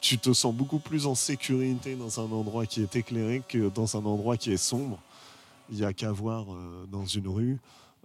[0.00, 3.96] tu te sens beaucoup plus en sécurité dans un endroit qui est éclairé que dans
[3.96, 4.98] un endroit qui est sombre.
[5.70, 7.58] Il n'y a qu'à voir euh, dans une rue,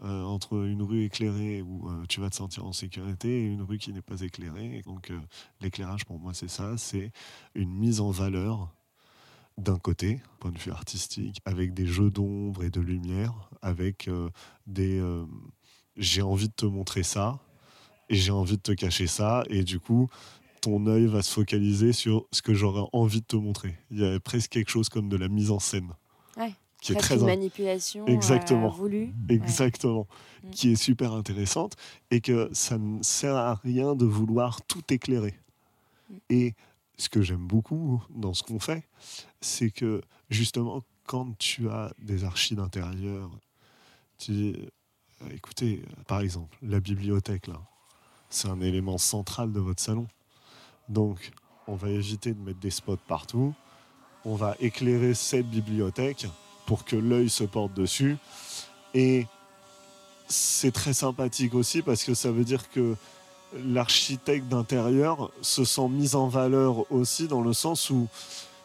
[0.03, 3.61] euh, entre une rue éclairée où euh, tu vas te sentir en sécurité et une
[3.61, 4.81] rue qui n'est pas éclairée.
[4.85, 5.11] donc
[5.61, 7.11] l'éclairage pour moi c'est ça, c'est
[7.55, 8.69] une mise en valeur
[9.57, 14.29] d'un côté, point de vue artistique, avec des jeux d'ombre et de lumière, avec euh,
[14.67, 15.25] des euh,
[15.95, 17.39] j'ai envie de te montrer ça
[18.09, 20.09] et j'ai envie de te cacher ça, et du coup,
[20.61, 23.77] ton œil va se focaliser sur ce que j'aurais envie de te montrer.
[23.91, 25.91] Il y a presque quelque chose comme de la mise en scène.
[26.81, 28.67] qui est très une manipulation Exactement.
[28.67, 29.13] Euh, voulue.
[29.29, 30.07] Exactement.
[30.43, 30.49] Mm.
[30.51, 31.75] Qui est super intéressante
[32.11, 35.33] et que ça ne sert à rien de vouloir tout éclairer.
[36.09, 36.15] Mm.
[36.29, 36.53] Et
[36.97, 38.87] ce que j'aime beaucoup dans ce qu'on fait,
[39.41, 43.29] c'est que justement, quand tu as des archives d'intérieur,
[44.17, 44.55] tu dis,
[45.21, 47.61] euh, écoutez, par exemple, la bibliothèque, là,
[48.29, 50.07] c'est un élément central de votre salon.
[50.89, 51.31] Donc,
[51.67, 53.53] on va éviter de mettre des spots partout.
[54.23, 56.27] On va éclairer cette bibliothèque
[56.65, 58.17] pour que l'œil se porte dessus.
[58.93, 59.27] Et
[60.27, 62.95] c'est très sympathique aussi parce que ça veut dire que
[63.63, 68.07] l'architecte d'intérieur se sent mis en valeur aussi dans le sens où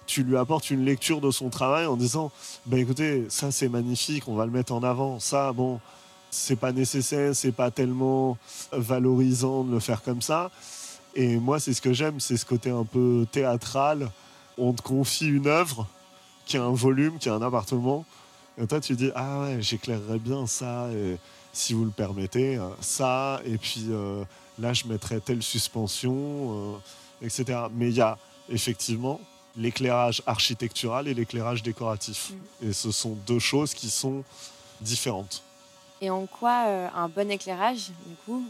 [0.07, 2.33] tu lui apportes une lecture de son travail en disant
[2.67, 5.21] ben écoutez ça c'est magnifique on va le mettre en avant.
[5.21, 5.81] Ça bon
[6.31, 8.37] c'est pas nécessaire c'est pas tellement
[8.73, 10.51] valorisant de le faire comme ça.
[11.15, 14.11] Et moi c'est ce que j'aime c'est ce côté un peu théâtral.
[14.59, 15.87] On te confie une œuvre
[16.47, 18.05] qui a un volume qui a un appartement
[18.59, 20.89] et toi tu dis ah ouais j'éclairerais bien ça
[21.53, 24.25] si vous le permettez ça et puis euh,
[24.61, 27.59] là je mettrais telle suspension, euh, etc.
[27.73, 28.19] Mais il y a
[28.49, 29.21] effectivement
[29.57, 32.31] l'éclairage architectural et l'éclairage décoratif.
[32.31, 32.69] Mm.
[32.69, 34.23] Et ce sont deux choses qui sont
[34.81, 35.43] différentes.
[36.01, 38.45] Et en quoi euh, un bon éclairage, du coup,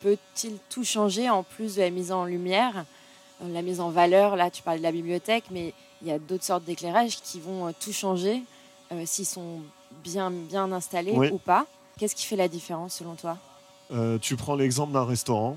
[0.00, 2.84] peut-il tout changer en plus de la mise en lumière,
[3.42, 4.36] euh, la mise en valeur?
[4.36, 7.72] Là, tu parlais de la bibliothèque, mais il y a d'autres sortes d'éclairages qui vont
[7.72, 8.42] tout changer
[9.06, 9.60] s'ils sont
[10.02, 11.66] bien, bien installés ou pas.
[11.98, 13.38] Qu'est-ce qui fait la différence selon toi?
[14.20, 15.56] Tu prends l'exemple d'un restaurant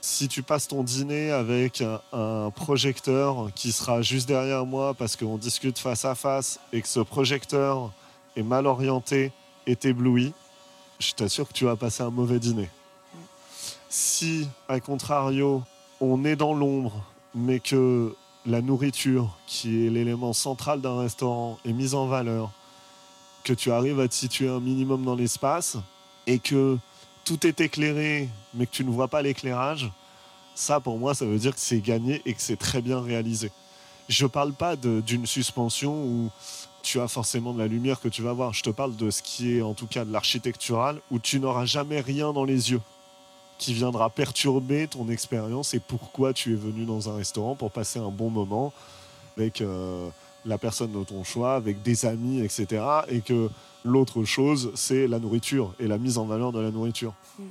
[0.00, 5.36] si tu passes ton dîner avec un, projecteur qui sera juste derrière moi parce qu'on
[5.36, 7.92] discute face à face et que ce projecteur
[8.36, 9.32] est mal orienté
[9.66, 10.32] et t'éblouit,
[10.98, 12.68] je t'assure que tu vas passer un mauvais dîner.
[13.88, 15.62] Si, à contrario,
[16.00, 18.14] on est dans l'ombre, mais que
[18.46, 22.50] la nourriture, qui est l'élément central d'un restaurant, est mise en valeur,
[23.44, 25.76] que tu arrives à te situer un minimum dans l'espace
[26.26, 26.78] et que
[27.28, 29.90] tout est éclairé, mais que tu ne vois pas l'éclairage,
[30.54, 33.52] ça pour moi, ça veut dire que c'est gagné et que c'est très bien réalisé.
[34.08, 36.30] Je ne parle pas d'une suspension où
[36.80, 38.54] tu as forcément de la lumière que tu vas voir.
[38.54, 41.66] Je te parle de ce qui est en tout cas de l'architectural où tu n'auras
[41.66, 42.80] jamais rien dans les yeux
[43.58, 47.98] qui viendra perturber ton expérience et pourquoi tu es venu dans un restaurant pour passer
[47.98, 48.72] un bon moment
[49.36, 50.08] avec euh,
[50.48, 52.82] la personne de ton choix, avec des amis, etc.
[53.08, 53.48] Et que
[53.84, 57.14] L'autre chose, c'est la nourriture et la mise en valeur de la nourriture.
[57.38, 57.42] Mm.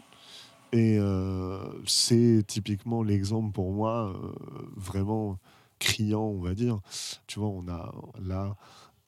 [0.74, 4.32] Et euh, c'est typiquement l'exemple pour moi euh,
[4.76, 5.40] vraiment
[5.80, 6.80] criant, on va dire.
[7.26, 8.56] Tu vois, on a là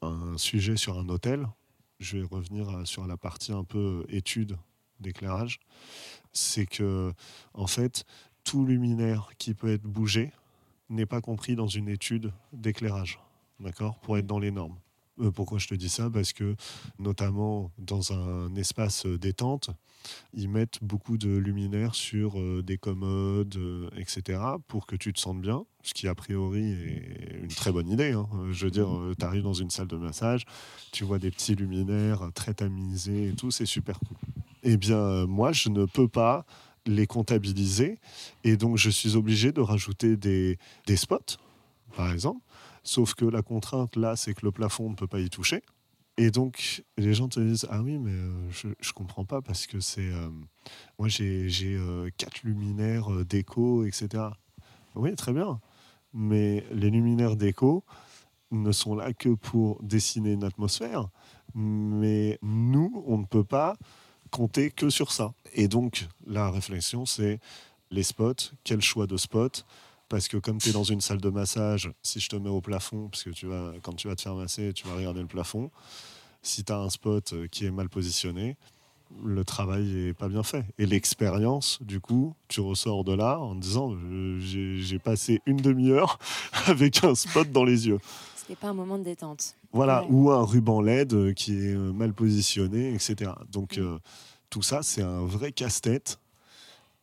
[0.01, 1.47] un sujet sur un hôtel.
[1.99, 4.57] Je vais revenir sur la partie un peu étude
[5.01, 5.59] d'éclairage.
[6.31, 7.11] C'est que,
[7.53, 8.05] en fait,
[8.45, 10.31] tout luminaire qui peut être bougé
[10.89, 13.19] n'est pas compris dans une étude d'éclairage,
[13.59, 14.75] d'accord, pour être dans les normes.
[15.21, 16.09] Euh, pourquoi je te dis ça?
[16.09, 16.55] Parce que,
[16.97, 19.69] notamment dans un espace détente,
[20.33, 25.19] ils mettent beaucoup de luminaires sur euh, des commodes, euh, etc., pour que tu te
[25.19, 28.13] sentes bien, ce qui a priori est une très bonne idée.
[28.13, 28.27] Hein.
[28.51, 30.45] Je veux dire, tu arrives dans une salle de massage,
[30.91, 34.17] tu vois des petits luminaires très tamisés et tout, c'est super cool.
[34.63, 36.45] Eh bien, moi, je ne peux pas
[36.85, 37.99] les comptabiliser,
[38.43, 40.57] et donc je suis obligé de rajouter des
[40.95, 41.37] spots,
[41.95, 42.41] par exemple,
[42.89, 45.61] Sauf que la contrainte là, c'est que le plafond ne peut pas y toucher.
[46.17, 49.67] Et donc, les gens te disent Ah oui, mais euh, je ne comprends pas parce
[49.67, 50.09] que c'est.
[50.11, 50.31] Euh,
[50.97, 54.23] moi, j'ai euh, quatre luminaires déco, etc.
[54.95, 55.61] Oui, très bien.
[56.13, 57.83] Mais les luminaires déco
[58.49, 61.09] ne sont là que pour dessiner une atmosphère.
[61.53, 63.75] Mais nous, on ne peut pas
[64.31, 65.35] compter que sur ça.
[65.53, 67.39] Et donc, la réflexion, c'est
[67.91, 69.61] les spots, quel choix de spots
[70.09, 72.61] parce que comme tu es dans une salle de massage, si je te mets au
[72.61, 75.27] plafond, parce que tu vas, quand tu vas te faire masser, tu vas regarder le
[75.27, 75.69] plafond,
[76.41, 78.57] si tu as un spot euh, qui est mal positionné,
[79.23, 80.65] le travail est pas bien fait.
[80.77, 83.95] Et l'expérience, du coup, tu ressors de là en disant
[84.39, 86.19] j'ai passé une demi-heure
[86.65, 87.99] avec un spot dans les yeux.
[88.35, 89.55] C'était pas un moment de détente.
[89.71, 93.31] Voilà, ou un ruban LED euh, qui est euh, mal positionné, etc.
[93.51, 93.99] Donc mm.
[94.49, 96.19] tout ça, c'est un vrai casse-tête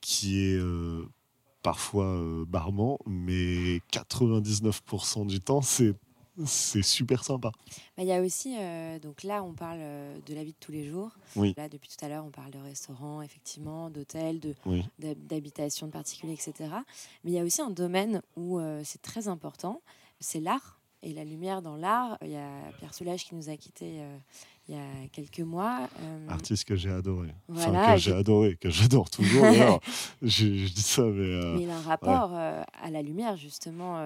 [0.01, 0.61] qui est
[1.66, 5.94] parfois euh, barmant, mais 99% du temps, c'est
[6.44, 7.50] c'est super sympa.
[7.96, 10.59] Bah, il y a aussi, euh, donc là, on parle euh, de la vie de
[10.61, 11.11] tous les jours.
[11.35, 11.55] Oui.
[11.57, 14.55] Là, depuis tout à l'heure, on parle de restaurants, effectivement, d'hôtels, de,
[14.98, 16.70] d'habitation de particuliers, etc.
[17.24, 19.81] Mais il y a aussi un domaine où c'est très important,
[20.20, 22.16] c'est l'art et la lumière dans l'art.
[22.22, 24.02] Il y a Pierre Soulages qui nous a quittés
[24.68, 25.88] il y a quelques mois.
[26.00, 27.35] Euh, Artiste que j'ai adoré.
[27.50, 29.44] enfin, que j'ai adoré, que j'adore toujours.
[30.22, 31.35] je, dis ça, mais.
[31.35, 34.00] Euh, mais il a un rapport euh, à la lumière, justement.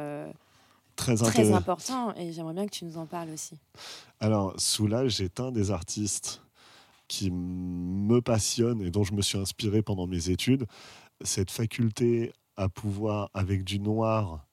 [0.96, 3.57] Très, très important, et j'aimerais bien que tu nous en parles aussi.
[4.18, 6.42] Alors, Soulage est un des artistes
[7.09, 10.66] qui me passionne et dont je me suis inspiré pendant mes études.
[11.23, 14.44] Cette faculté à pouvoir, avec du noir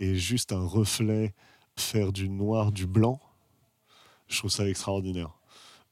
[0.00, 1.34] et juste un reflet,
[1.76, 3.20] faire du noir du blanc
[4.28, 5.30] je trouve ça extraordinaire.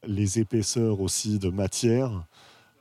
[0.05, 2.25] Les épaisseurs aussi de matière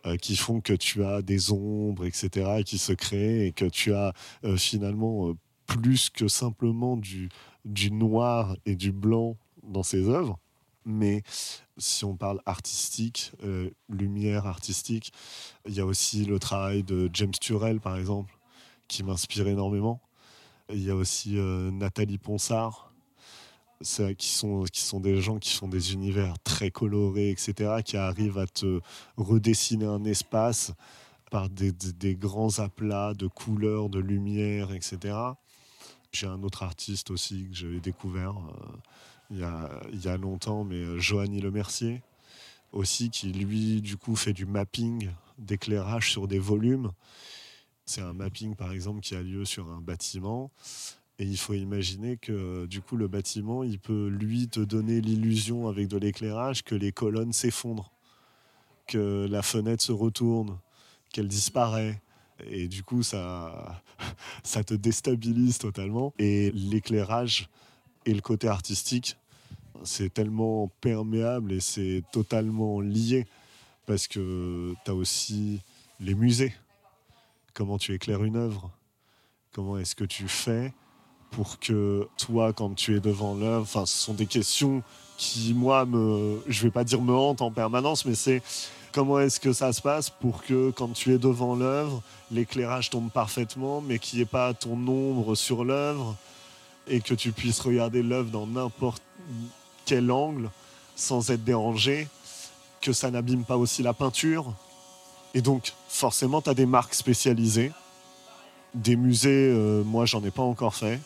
[0.07, 3.95] euh, qui font que tu as des ombres, etc., qui se créent et que tu
[3.95, 4.13] as
[4.45, 5.35] euh, finalement euh,
[5.67, 7.31] plus que simplement du,
[7.65, 10.39] du noir et du blanc dans ces œuvres.
[10.85, 11.23] Mais
[11.79, 13.33] si on parle artistique,
[13.89, 15.15] lumière artistique,
[15.67, 18.39] il y a aussi le travail de James Turrell, par exemple,
[18.87, 20.03] qui m'inspire énormément.
[20.69, 21.37] Il y a aussi
[21.73, 22.94] Nathalie Ponsard,
[24.17, 28.39] qui sont, qui sont des gens qui font des univers très colorés, etc., qui arrivent
[28.39, 28.81] à te
[29.17, 30.73] redessiner un espace
[31.31, 35.17] par des, des, grands aplats de couleurs, de lumière, etc.
[36.13, 38.77] J'ai un autre artiste aussi que j'avais découvert euh,
[39.31, 42.03] il, y a, y a longtemps, mais euh, Johanny Lemercier,
[42.73, 46.93] aussi, qui lui, du coup, fait du mapping d'éclairage sur des volumes.
[47.87, 50.51] C'est un mapping, par exemple, qui a lieu sur un bâtiment.
[51.19, 55.69] Et il faut imaginer que du coup le bâtiment, il peut lui te donner l'illusion
[55.69, 57.91] avec de l'éclairage que les colonnes s'effondrent.
[58.87, 60.59] que la fenêtre se retourne,
[61.11, 62.03] qu'elle disparaît.
[62.51, 63.83] Et du coup, ça,
[64.43, 66.13] ça te déstabilise totalement.
[66.19, 67.49] Et l'éclairage
[68.05, 69.17] et le côté artistique,
[69.85, 73.27] c'est tellement perméable et c'est totalement lié.
[73.87, 75.63] Parce que tu as aussi
[75.99, 76.55] les musées.
[77.55, 78.71] Comment tu éclaires une œuvre
[79.53, 80.75] Comment est-ce que tu fais
[81.35, 84.83] pour que toi, quand tu es devant l'œuvre, ce sont des questions
[85.17, 88.43] qui, moi, me, je vais pas dire me hantent en permanence, mais c'est
[88.93, 93.11] comment est-ce que ça se passe pour que quand tu es devant l'œuvre, l'éclairage tombe
[93.11, 96.15] parfaitement, mais qu'il n'y ait pas ton ombre sur l'œuvre
[96.87, 99.03] et que tu puisses regarder l'œuvre dans n'importe
[99.87, 100.51] quel angle
[100.95, 102.07] sans être dérangé,
[102.81, 104.55] que ça n'abîme pas aussi la peinture.
[105.35, 107.73] Et donc, forcément, tu as des marques spécialisées.
[108.75, 111.01] Des musées, euh, moi, j'en ai pas encore fait.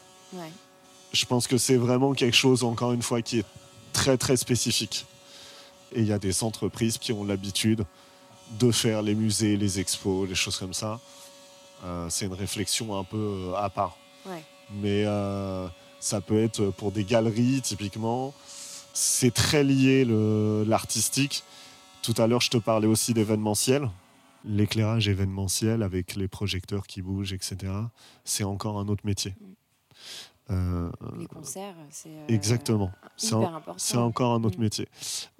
[1.12, 3.46] Je pense que c'est vraiment quelque chose, encore une fois, qui est
[3.92, 5.06] très très spécifique.
[5.92, 7.84] Et il y a des entreprises qui ont l'habitude
[8.58, 11.00] de faire les musées, les expos, les choses comme ça.
[11.84, 13.96] Euh, c'est une réflexion un peu euh, à part.
[14.82, 15.66] Mais euh,
[16.00, 18.34] ça peut être pour des galeries, typiquement.
[18.92, 20.04] C'est très lié
[20.66, 21.44] l'artistique.
[22.02, 23.88] Tout à l'heure, je te parlais aussi d'événementiel.
[24.44, 27.72] L'éclairage événementiel avec les projecteurs qui bougent, etc.,
[28.24, 29.34] c'est encore un autre métier.
[30.50, 32.90] Euh, les concerts, c'est euh, exactement.
[33.16, 34.62] C'est encore un autre mm.
[34.62, 34.88] métier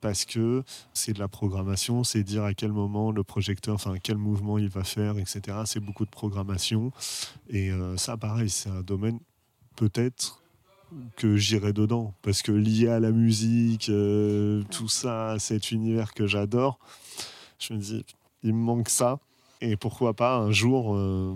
[0.03, 4.19] parce que c'est de la programmation, c'est dire à quel moment le projecteur, enfin quel
[4.19, 5.59] mouvement il va faire, etc.
[5.65, 6.93] C'est beaucoup de programmation
[7.49, 9.19] et euh, ça, pareil, c'est un domaine
[9.77, 10.43] peut-être
[11.17, 13.91] que j'irai dedans parce que lié à la musique,
[14.71, 16.79] tout ça, cet univers que j'adore,
[17.59, 18.05] je me dis
[18.43, 19.19] il me manque ça
[19.61, 21.35] et pourquoi pas un jour euh,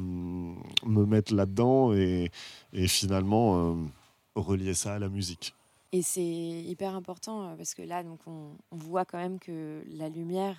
[0.86, 2.30] me mettre là-dedans et,
[2.86, 3.74] finalement euh,
[4.34, 5.54] relier ça à la musique.
[5.92, 10.08] Et c'est hyper important euh, parce que là, donc, on, voit quand même que la
[10.08, 10.56] lumière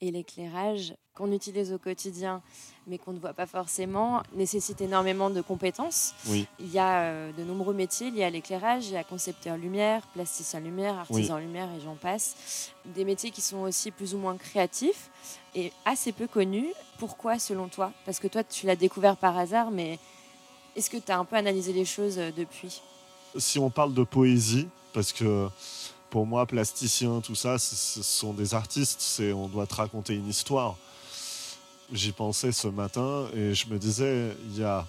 [0.00, 2.42] et l'éclairage qu'on utilise au quotidien,
[2.88, 6.14] mais qu'on ne voit pas forcément, nécessitent énormément de compétences.
[6.26, 6.48] Oui.
[6.58, 8.88] Il y a de nombreux métiers liés à l'éclairage.
[8.88, 12.72] Il y a concepteur lumière, plasticien lumière, artisan lumière et j'en passe.
[12.84, 15.08] Des métiers qui sont aussi plus ou moins créatifs
[15.54, 16.72] et assez peu connus
[17.02, 17.92] pourquoi selon toi?
[18.04, 19.98] Parce que toi, tu l'as découvert par hasard, mais
[20.76, 22.80] est-ce que tu as un peu analysé les choses euh, depuis?
[23.36, 25.48] Si on parle de poésie, parce que
[26.10, 30.76] pour moi, plasticien, tout ça, ce sont des artistes, on doit te raconter une histoire.
[31.92, 34.86] J'y pensais ce matin et je me disais, il y a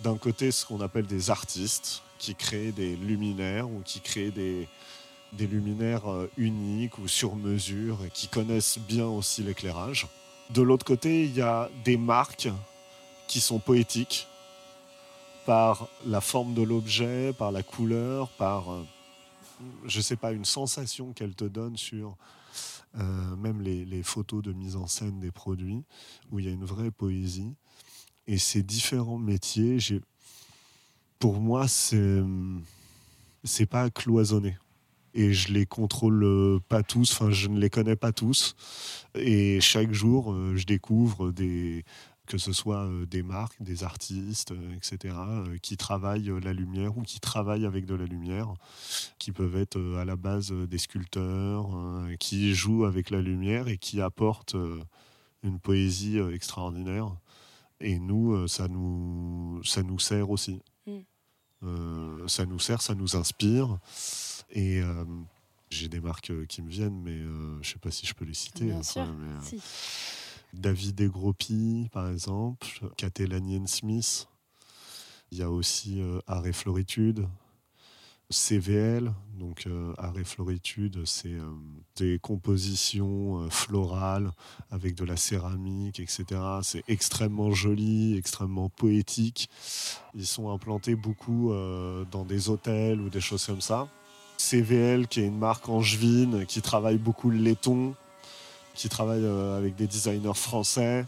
[0.00, 4.68] d'un côté ce qu'on appelle des artistes qui créent des luminaires ou qui créent des,
[5.36, 10.06] des luminaires euh, uniques ou sur mesure et qui connaissent bien aussi l'éclairage.
[10.50, 12.48] De l'autre côté, il y a des marques
[13.26, 14.28] qui sont poétiques
[15.46, 18.82] par la forme de l'objet, par la couleur, par, euh,
[19.86, 22.16] je sais pas, une sensation qu'elle te donne sur
[22.98, 25.82] euh, même les, photos de mise en scène des produits,
[26.30, 27.54] où il y a une vraie poésie.
[28.26, 29.78] Et ces différents métiers,
[31.18, 32.22] pour moi, c'est
[33.46, 34.56] c'est pas cloisonné
[35.14, 38.56] et je les contrôle euh, pas tous, enfin je ne les connais pas tous.
[39.14, 41.84] Et chaque jour, euh, je découvre des
[42.26, 45.14] que ce soit euh, des marques, des artistes, etc.,
[45.60, 48.54] qui travaillent la lumière ou qui travaillent avec de la lumière,
[49.18, 51.68] qui peuvent être à la base des sculpteurs,
[52.18, 54.56] qui jouent avec la lumière et qui apportent
[55.42, 57.14] une poésie extraordinaire.
[57.80, 60.62] Et nous, ça nous, ça nous sert aussi.
[60.86, 62.26] Mm.
[62.26, 63.78] ça nous sert, ça nous inspire.
[64.50, 65.04] Et euh,
[65.70, 68.14] j'ai des marques euh, qui me viennent, mais euh, je ne sais pas si je
[68.14, 68.66] peux les citer.
[68.66, 69.06] Bien sûr.
[70.52, 72.66] David Egropi, par exemple,
[73.18, 74.28] Lanien Smith.
[75.32, 77.26] Il y a aussi Arrêt Floritude,
[78.30, 79.66] CVL, donc
[79.98, 81.34] Arrêt Floritude, c'est
[81.96, 84.30] des compositions florales
[84.70, 86.40] avec de la céramique, etc.
[86.62, 89.50] C'est extrêmement joli, extrêmement poétique.
[90.14, 91.52] Ils sont implantés beaucoup
[92.12, 93.88] dans des hôtels ou des choses comme ça.
[94.36, 97.94] CVL, qui est une marque angevine, qui travaille beaucoup le laiton,
[98.74, 101.04] qui travaille euh, avec des designers français,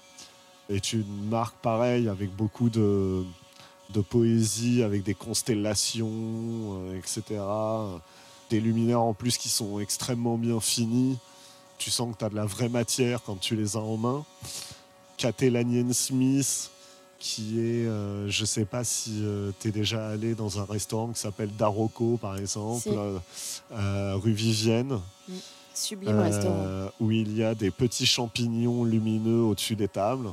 [0.69, 3.25] est une marque pareille avec beaucoup de,
[4.11, 7.41] poésie, avec des constellations, euh, etc.
[8.51, 11.19] Des luminaires en plus qui sont extrêmement bien finis.
[11.79, 14.25] Tu sens que tu as de la vraie matière quand tu les as en main.
[15.41, 16.71] Lanien Smith,
[17.19, 20.65] qui est, euh, je ne sais pas si euh, tu es déjà allé dans un
[20.65, 22.89] restaurant qui s'appelle Darocco, par exemple,
[23.73, 25.01] euh, rue Vivienne.
[25.29, 25.35] Mm.
[25.75, 26.91] Sublime restaurant.
[27.01, 30.31] Où il y a des petits champignons lumineux au-dessus des tables.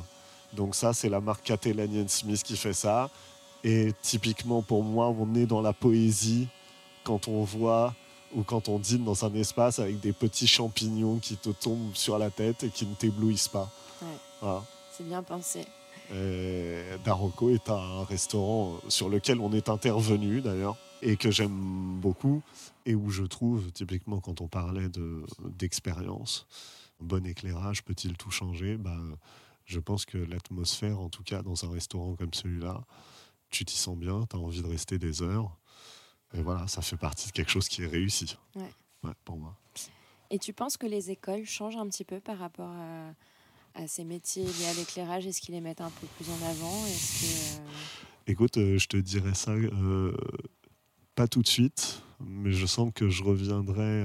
[0.54, 3.10] Donc ça, c'est la marque Catalanian Smith qui fait ça.
[3.62, 6.48] Et typiquement pour moi, on est dans la poésie
[7.02, 7.94] quand on voit
[8.34, 12.18] ou quand on dîne dans un espace avec des petits champignons qui te tombent sur
[12.18, 13.70] la tête et qui ne t'éblouissent pas.
[14.96, 15.66] C'est bien pensé.
[17.04, 22.42] Daroko est un restaurant sur lequel on est intervenu d'ailleurs et que j'aime beaucoup
[22.86, 24.88] et où je trouve, typiquement quand on parlait
[25.58, 26.46] d'expérience,
[27.00, 28.76] bon éclairage peut-il tout changer?
[28.76, 28.98] Bah,
[29.64, 32.82] Je pense que l'atmosphère, en tout cas dans un restaurant comme celui-là,
[33.50, 35.56] tu t'y sens bien, tu as envie de rester des heures.
[36.34, 38.36] Et voilà, ça fait partie de quelque chose qui est réussi.
[38.56, 39.12] Ouais.
[39.24, 39.56] pour moi.
[40.30, 43.10] Et tu penses que les écoles changent un petit peu par rapport à,
[43.86, 46.84] ces métiers liés à l'éclairage Est-ce qu'ils les mettent un peu plus en avant?
[46.84, 47.58] Euh,
[48.26, 50.16] Écoute, euh, je te dirais ça euh,
[51.14, 54.02] pas tout de suite, mais je sens que je reviendrai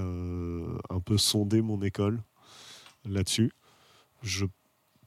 [0.90, 2.22] un peu sonder mon école
[3.06, 3.52] là-dessus.
[4.22, 4.46] Je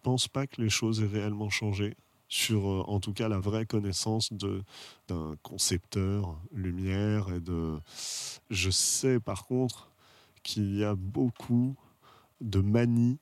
[0.03, 1.97] pense pas que les choses aient réellement changé
[2.29, 7.79] sur en tout cas la vraie connaissance d'un concepteur lumière et de
[8.49, 9.91] je sais par contre
[10.43, 11.77] qu'il y a beaucoup
[12.41, 13.19] de manies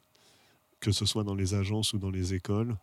[0.80, 2.76] que ce soit dans les agences ou dans les écoles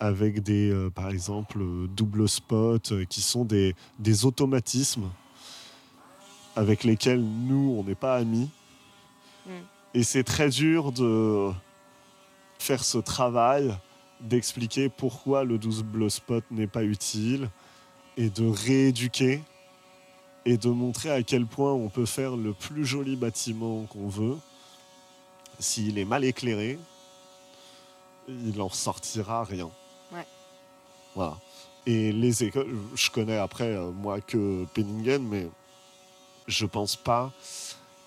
[0.00, 1.60] avec des euh, par exemple
[1.96, 5.08] double spot euh, qui sont des, des automatismes
[6.56, 8.50] avec lesquels nous on n'est pas amis
[9.46, 9.50] mm.
[9.94, 11.50] et c'est très dur de
[12.58, 13.74] faire ce travail
[14.20, 17.50] d'expliquer pourquoi le 12 bleu spot n'est pas utile
[18.16, 19.42] et de rééduquer
[20.44, 24.36] et de montrer à quel point on peut faire le plus joli bâtiment qu'on veut.
[25.58, 26.78] S'il est mal éclairé,
[28.28, 29.70] il en sortira rien.
[30.12, 30.26] Ouais.
[31.14, 31.38] Voilà.
[31.86, 35.48] Et les écoles, je connais après, euh, moi, que Penningen, mais
[36.46, 37.32] je pense pas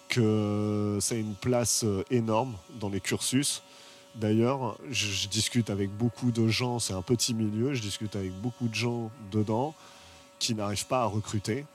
[0.09, 3.61] que ça ait une place euh, énorme dans les cursus.
[4.15, 8.67] D'ailleurs, je, discute avec beaucoup de gens, c'est un petit milieu, je discute avec beaucoup
[8.67, 9.75] de gens dedans
[10.39, 11.65] qui n'arrivent pas à recruter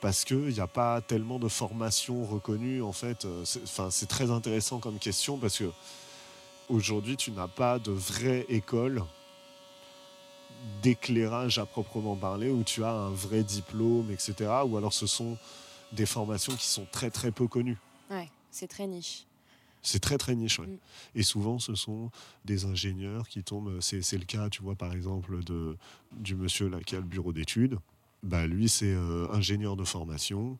[0.00, 2.82] parce qu'il n'y a pas tellement de formation reconnue.
[2.82, 5.70] En fait, euh, c'est très intéressant comme question parce que
[6.68, 9.04] aujourd'hui, tu n'as pas de vraie école
[10.82, 14.50] d'éclairage à proprement parler où tu as un vrai diplôme, etc.
[14.66, 15.36] Ou alors ce sont
[15.92, 17.78] des formations qui sont très très peu connues?
[18.10, 19.26] Ouais, c'est très niche.
[19.82, 20.58] C'est très très niche.
[20.60, 20.78] Mm.
[21.14, 22.10] Et souvent, ce sont
[22.44, 23.78] des ingénieurs qui tombent.
[23.80, 25.76] C'est le cas, tu vois, par exemple, de,
[26.12, 27.78] du monsieur là, qui a le bureau d'études.
[28.22, 30.58] Bah, lui, c'est euh, ingénieur de formation.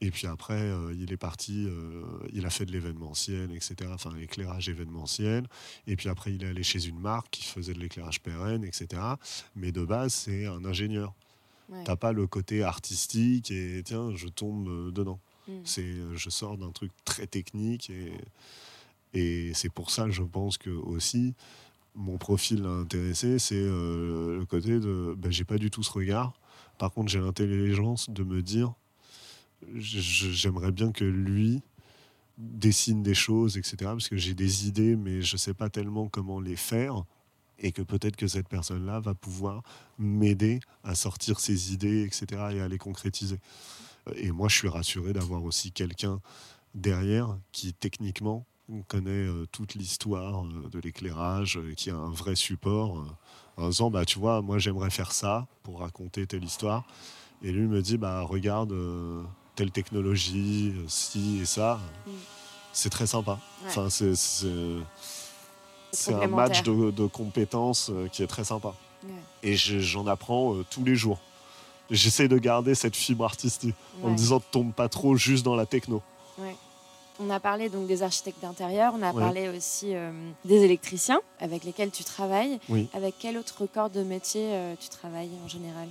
[0.00, 3.90] Et puis après, euh, il est parti, euh, il a fait de l'événementiel, etc.
[3.92, 5.46] Enfin, l'éclairage événementiel.
[5.86, 9.02] Et puis après, il est allé chez une marque qui faisait de l'éclairage pérenne, etc.
[9.54, 11.14] Mais de base, c'est un ingénieur.
[11.68, 15.18] Tu T'as pas le côté artistique et tiens, je tombe dedans.
[15.48, 15.52] Mm.
[15.64, 18.12] C'est, euh, je sors d'un truc très technique et,
[19.14, 21.34] et c'est pour ça, je pense que aussi
[21.96, 25.90] mon profil l'a intéressé, c'est euh, le côté de, ben, j'ai pas du tout ce
[25.90, 26.34] regard.
[26.78, 28.74] Par contre, j'ai l'intelligence de me dire,
[29.74, 31.62] j'aimerais bien que lui
[32.38, 33.76] dessine des choses, etc.
[33.80, 37.04] Parce que j'ai des idées, mais je sais pas tellement comment les faire
[37.58, 39.62] et que peut-être que cette personne-là va pouvoir
[39.98, 43.38] m'aider à sortir ses idées, etc., et à les concrétiser.
[44.14, 46.20] Et moi, je suis rassuré d'avoir aussi quelqu'un
[46.74, 48.46] derrière qui, techniquement,
[48.88, 53.16] connaît euh, toute l'histoire euh, de l'éclairage, euh, qui a un vrai support,
[53.56, 56.84] en disant, bah, tu vois, moi, j'aimerais faire ça pour raconter telle histoire.
[57.42, 58.74] Et lui me dit, bah, regarde,
[59.56, 61.80] telle technologie, ci et ça.
[62.06, 62.10] Mm.
[62.72, 63.38] C'est très sympa.
[63.66, 64.44] Enfin, c'est, c'est,
[66.14, 68.74] un match de, compétences qui est très sympa.
[69.42, 71.18] Et j'en apprends tous les jours
[71.90, 75.66] j'essaie de garder cette fibre artistique en me disant tombe pas trop juste dans la
[75.66, 76.02] techno.
[77.18, 80.12] On a parlé donc des architectes d'intérieur, on a parlé aussi euh,
[80.44, 82.58] des électriciens avec lesquels tu travailles.
[82.92, 85.88] Avec quel autre corps de métier euh, tu travailles en général?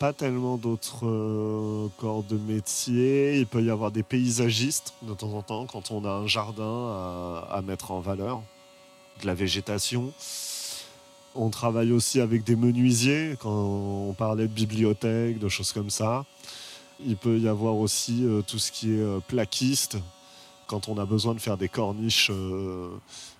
[0.00, 3.38] Pas tellement d'autres euh, corps de métier.
[3.38, 7.44] Il peut y avoir des paysagistes de temps en temps quand on a un jardin
[7.50, 8.42] à mettre en valeur,
[9.20, 10.14] de la végétation.
[11.34, 16.24] On travaille aussi avec des menuisiers, quand on parlait de bibliothèque, de choses comme ça.
[17.04, 19.98] Il peut y avoir aussi euh, tout ce qui est euh, plaquiste,
[20.66, 22.30] quand on a besoin de faire des corniches,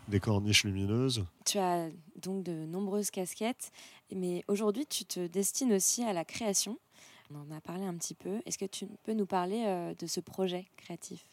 [0.08, 1.24] des corniches lumineuses.
[1.46, 1.88] Tu as
[2.20, 3.70] donc de nombreuses casquettes,
[4.14, 6.78] mais aujourd'hui tu te destines aussi à la création.
[7.32, 8.40] On en a parlé un petit peu.
[8.44, 11.24] Est-ce que tu peux nous parler de ce projet créatif?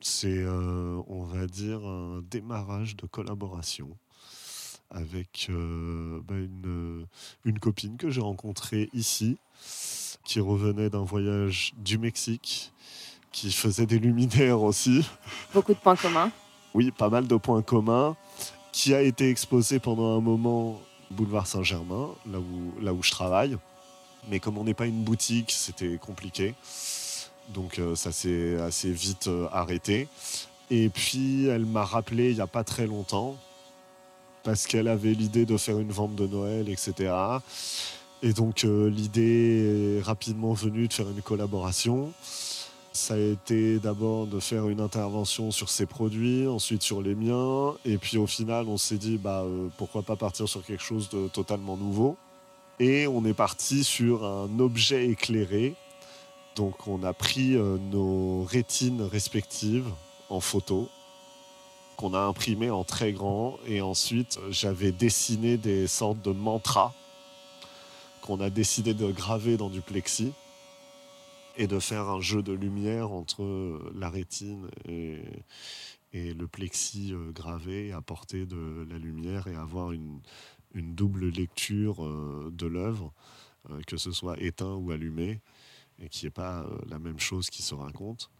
[0.00, 3.96] C'est, on va dire, un démarrage de collaboration
[4.92, 7.06] avec euh, bah, une,
[7.44, 9.38] une, copine que j'ai rencontrée ici,
[10.24, 12.72] qui revenait d'un voyage du Mexique,
[13.32, 15.08] qui faisait des luminaires aussi.
[15.54, 16.30] Beaucoup de points communs.
[16.74, 18.16] Oui, pas mal de points communs,
[18.72, 20.80] qui a été exposé pendant un moment
[21.12, 23.56] boulevard Saint-Germain, là où, là où je travaille.
[24.28, 26.54] Mais comme on n'est pas une boutique, c'était compliqué.
[27.54, 30.08] Donc ça s'est assez vite arrêté.
[30.70, 33.36] Et puis elle m'a rappelé il n'y a pas très longtemps,
[34.42, 37.12] parce qu'elle avait l'idée de faire une vente de Noël, etc.
[38.22, 42.12] Et donc l'idée est rapidement venue de faire une collaboration.
[42.92, 47.74] Ça a été d'abord de faire une intervention sur ses produits, ensuite sur les miens,
[47.86, 49.46] et puis au final on s'est dit bah,
[49.78, 52.18] pourquoi pas partir sur quelque chose de totalement nouveau.
[52.80, 55.74] Et on est parti sur un objet éclairé.
[56.54, 59.88] Donc on a pris euh, nos rétines respectives
[60.28, 60.88] en photo
[61.96, 66.92] qu'on a imprimé en très grand et ensuite j'avais dessiné des sortes de mantras
[68.20, 70.32] qu'on a décidé de graver dans du plexi
[71.56, 75.22] et de faire un jeu de lumière entre la rétine et,
[76.14, 80.20] le plexi euh, gravé, apporter de la lumière et avoir une,
[80.74, 83.12] une double lecture euh, de l'œuvre,
[83.70, 85.40] euh, que ce soit éteint ou allumé,
[85.98, 88.30] et qui n'est pas euh, la même chose qui se raconte.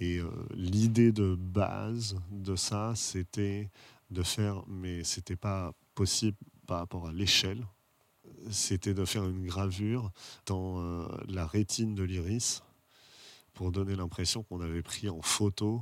[0.00, 0.20] Et
[0.54, 3.68] l'idée de base de ça, c'était
[4.12, 6.36] de faire, mais c'était pas possible
[6.68, 7.66] par rapport à l'échelle,
[8.50, 10.10] c'était de faire une gravure
[10.46, 12.62] dans la rétine de l'iris
[13.54, 15.80] pour donner l'impression qu'on avait pris en photo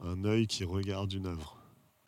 [0.00, 1.58] un œil qui regarde une œuvre.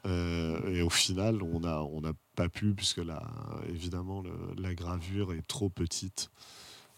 [0.05, 2.03] et au final, on n'a on
[2.34, 3.22] pas pu, puisque là,
[3.68, 4.22] évidemment,
[4.59, 6.30] la gravure est trop petite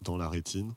[0.01, 0.73] dans la rétine.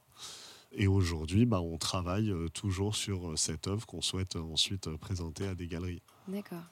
[0.72, 4.88] Et aujourd'hui, bah, on travaille euh, toujours sur euh, cette œuvre qu'on souhaite euh, ensuite
[4.96, 6.02] présenter à des galeries.
[6.28, 6.62] D'accord.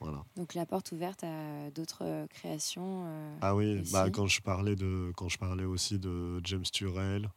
[0.00, 0.24] Voilà.
[0.36, 3.06] Donc la porte ouverte à d'autres créations.
[3.40, 7.30] ah oui, bah, quand je parlais de quand je parlais aussi de James Turrell,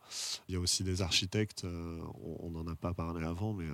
[0.48, 1.66] il y a aussi des architectes.
[2.42, 3.68] on n'en a pas parlé avant, mais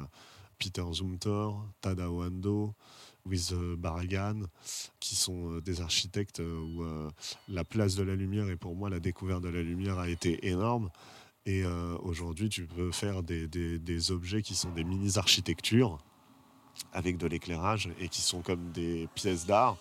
[0.59, 2.75] Peter Zumthor, Tadao Ando,
[3.25, 4.43] with Barragan,
[4.99, 6.83] qui sont des architectes où
[7.47, 10.47] la place de la lumière et pour moi la découverte de la lumière a été
[10.47, 10.89] énorme.
[11.45, 11.65] Et
[12.03, 15.97] aujourd'hui, tu peux faire des, des, objets qui sont des mini-architectures
[16.93, 19.77] avec de l'éclairage et qui sont comme des pièces d'art.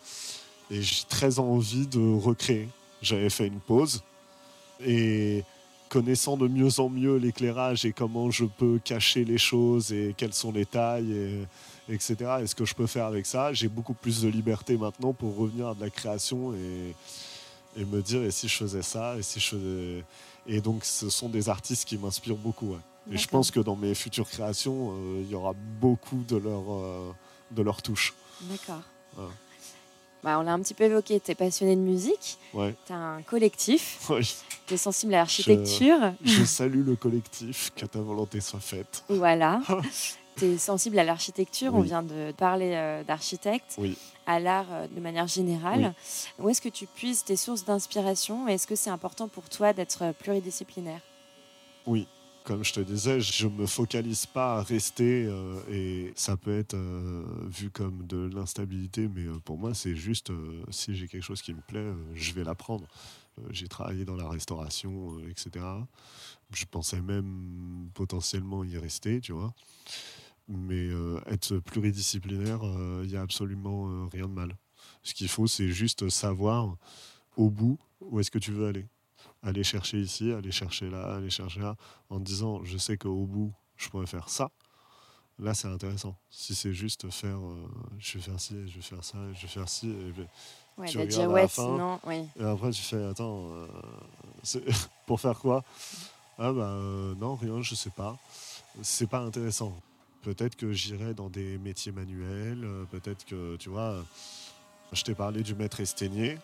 [0.71, 2.69] Et j'ai très envie de recréer.
[3.03, 4.03] J'avais fait une pause
[4.85, 5.45] et
[5.89, 10.33] connaissant de mieux en mieux l'éclairage et comment je peux cacher les choses et quelles
[10.33, 12.17] sont les tailles, et, etc.
[12.43, 15.37] Et ce que je peux faire avec ça, j'ai beaucoup plus de liberté maintenant pour
[15.37, 16.95] revenir à de la création et,
[17.85, 20.03] me dire et si je faisais ça et si je
[20.47, 22.75] et donc, ce sont des artistes qui m'inspirent beaucoup.
[23.11, 26.63] Et je pense que dans mes futures créations, euh, il y aura beaucoup de leur,
[26.73, 27.13] euh,
[27.51, 28.15] de leur touche.
[28.43, 28.83] D'accord.
[30.23, 32.77] Bah, on l'a un petit peu évoqué, tu es passionné de musique, ouais.
[32.87, 34.09] tu as un collectif,
[34.67, 35.99] tu es sensible à l'architecture.
[36.25, 39.03] Je, je, salue le collectif, que ta volonté soit faite.
[39.09, 39.61] Voilà.
[40.37, 43.81] tu es sensible à l'architecture, on vient de parler euh, d'architecte,
[44.27, 45.93] à l'art euh, de manière générale.
[46.39, 48.47] Où est-ce que tu puises tes sources d'inspiration?
[48.47, 51.01] Est-ce que c'est important pour toi d'être pluridisciplinaire?
[51.85, 52.07] Oui,
[52.45, 55.33] comme je te disais, je me focalise pas à rester
[55.71, 56.77] et ça peut être
[57.47, 60.33] vu comme de l'instabilité, mais pour moi, c'est juste
[60.71, 62.87] si j'ai quelque chose qui me plaît, je vais l'apprendre.
[63.51, 65.65] j'ai travaillé dans la restauration, etc.
[66.55, 69.55] Je pensais même potentiellement y rester, tu vois.
[70.49, 74.57] Mais euh, être pluridisciplinaire, il euh, n'y a absolument euh, rien de mal.
[75.03, 76.77] Ce qu'il faut, c'est juste savoir
[77.37, 78.87] au bout où est-ce que tu veux aller.
[79.43, 81.77] Aller chercher ici, aller chercher là, aller chercher là,
[82.11, 84.51] en disant, je sais qu'au bout, je pourrais faire ça.
[85.39, 86.15] Là, c'est intéressant.
[86.31, 87.41] Si c'est juste faire,
[87.99, 90.13] je vais faire ci, je vais faire ça, je vais faire ci, et
[90.81, 92.25] ouais, tu regardes à la fin, non, oui.
[92.39, 93.49] et après tu fais, attends,
[95.07, 95.65] pour faire quoi?
[96.39, 96.77] Ah bah
[97.19, 98.17] non, rien, je sais pas.
[98.83, 99.75] C'est pas intéressant.
[100.23, 104.05] Peut-être que j'irai dans des métiers manuels, euh, peut-être que, tu vois,
[104.93, 106.39] je t'ai parlé du maître esténier.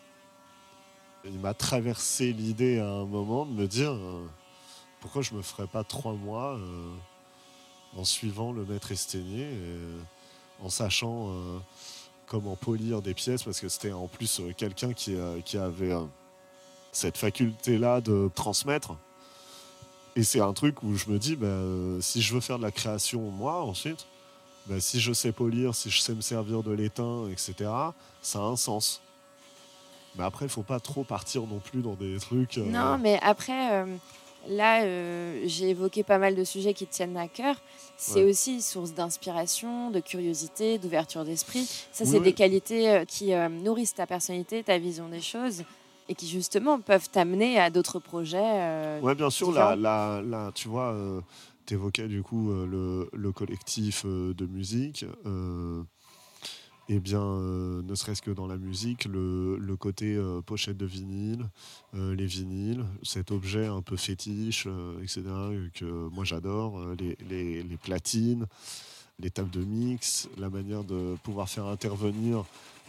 [1.25, 4.27] Il m'a traversé l'idée à un moment de me dire euh,
[5.01, 6.95] pourquoi je me ferais pas trois mois euh,
[7.97, 9.49] en suivant le maître esténier,
[10.63, 11.33] en sachant
[12.27, 15.17] comment polir des pièces, parce que c'était en plus quelqu'un qui,
[15.57, 15.95] avait
[16.93, 18.95] cette faculté-là de transmettre.
[20.19, 22.65] Et c'est un truc où je me dis, bah, euh, si je veux faire de
[22.65, 24.07] la création moi ensuite,
[24.67, 27.71] bah, si je sais polir, si je sais me servir de l'étain, etc.,
[28.21, 29.01] ça a un sens.
[30.19, 32.59] Mais après, il faut pas trop partir non plus dans des trucs.
[32.59, 33.97] Euh, non, mais après, euh,
[34.49, 34.83] là,
[35.47, 37.57] j'ai évoqué pas mal de sujets qui tiennent à cœur.
[37.97, 41.69] C'est aussi source d'inspiration, de curiosité, d'ouverture d'esprit.
[41.93, 43.33] Ça, c'est des qualités qui
[43.65, 45.65] nourrissent ta personnalité, ta vision des choses
[46.09, 48.39] et qui justement peuvent t'amener à d'autres projets.
[48.43, 49.53] Euh, oui, bien sûr.
[49.53, 51.21] Là, là, tu vois, euh,
[51.67, 55.05] tu évoquais du coup euh, le, le, collectif de musique.
[56.91, 61.47] Eh bien, euh, ne serait-ce que dans la musique, le, côté euh, pochette de vinyle,
[61.95, 64.67] euh, les vinyles, cet objet un peu fétiche,
[65.03, 65.23] etc.,
[65.75, 68.47] que moi j'adore, les, platines,
[69.21, 72.45] les tables de mix, la manière de pouvoir faire intervenir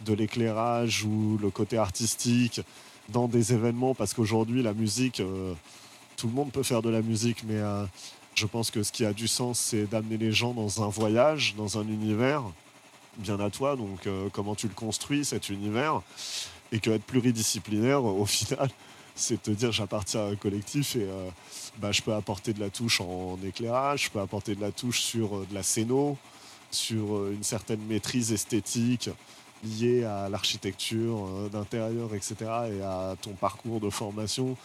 [0.06, 2.62] de l'éclairage ou le côté artistique
[3.10, 5.22] dans des événements, parce qu'aujourd'hui, la musique,
[6.16, 7.60] tout le monde peut faire de la musique, mais
[8.34, 11.54] je pense que ce qui a du sens, c'est d'amener les gens dans un voyage,
[11.56, 12.44] dans un univers
[13.16, 16.02] bien à toi, donc euh, comment tu le construis, cet univers,
[16.72, 18.68] et que être pluridisciplinaire, au final,
[19.14, 21.28] c'est te dire j'appartiens à un collectif et euh,
[21.78, 25.00] bah, je peux apporter de la touche en éclairage, je peux apporter de la touche
[25.00, 26.16] sur euh, de la scéno,
[26.70, 29.10] sur une certaine maîtrise esthétique
[29.64, 32.36] liée à l'architecture d'intérieur, etc.,
[32.72, 34.56] et à ton parcours de formation,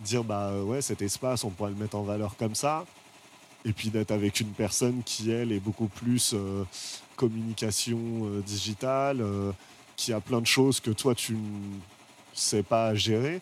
[0.00, 2.84] dire bah ouais cet espace on pourrait le mettre en valeur comme ça,
[3.64, 6.34] et puis d'être avec une personne qui elle est beaucoup plus
[7.22, 9.52] communication euh, digitale, euh,
[9.96, 11.78] qui a plein de choses que toi tu ne
[12.34, 13.40] sais pas gérer.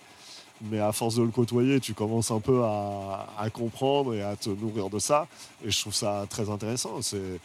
[0.63, 4.51] Mais à force de le côtoyer, tu commences un peu à, comprendre et à te
[4.51, 5.27] nourrir de ça.
[5.65, 7.01] Et je trouve ça très intéressant.
[7.01, 7.41] C'est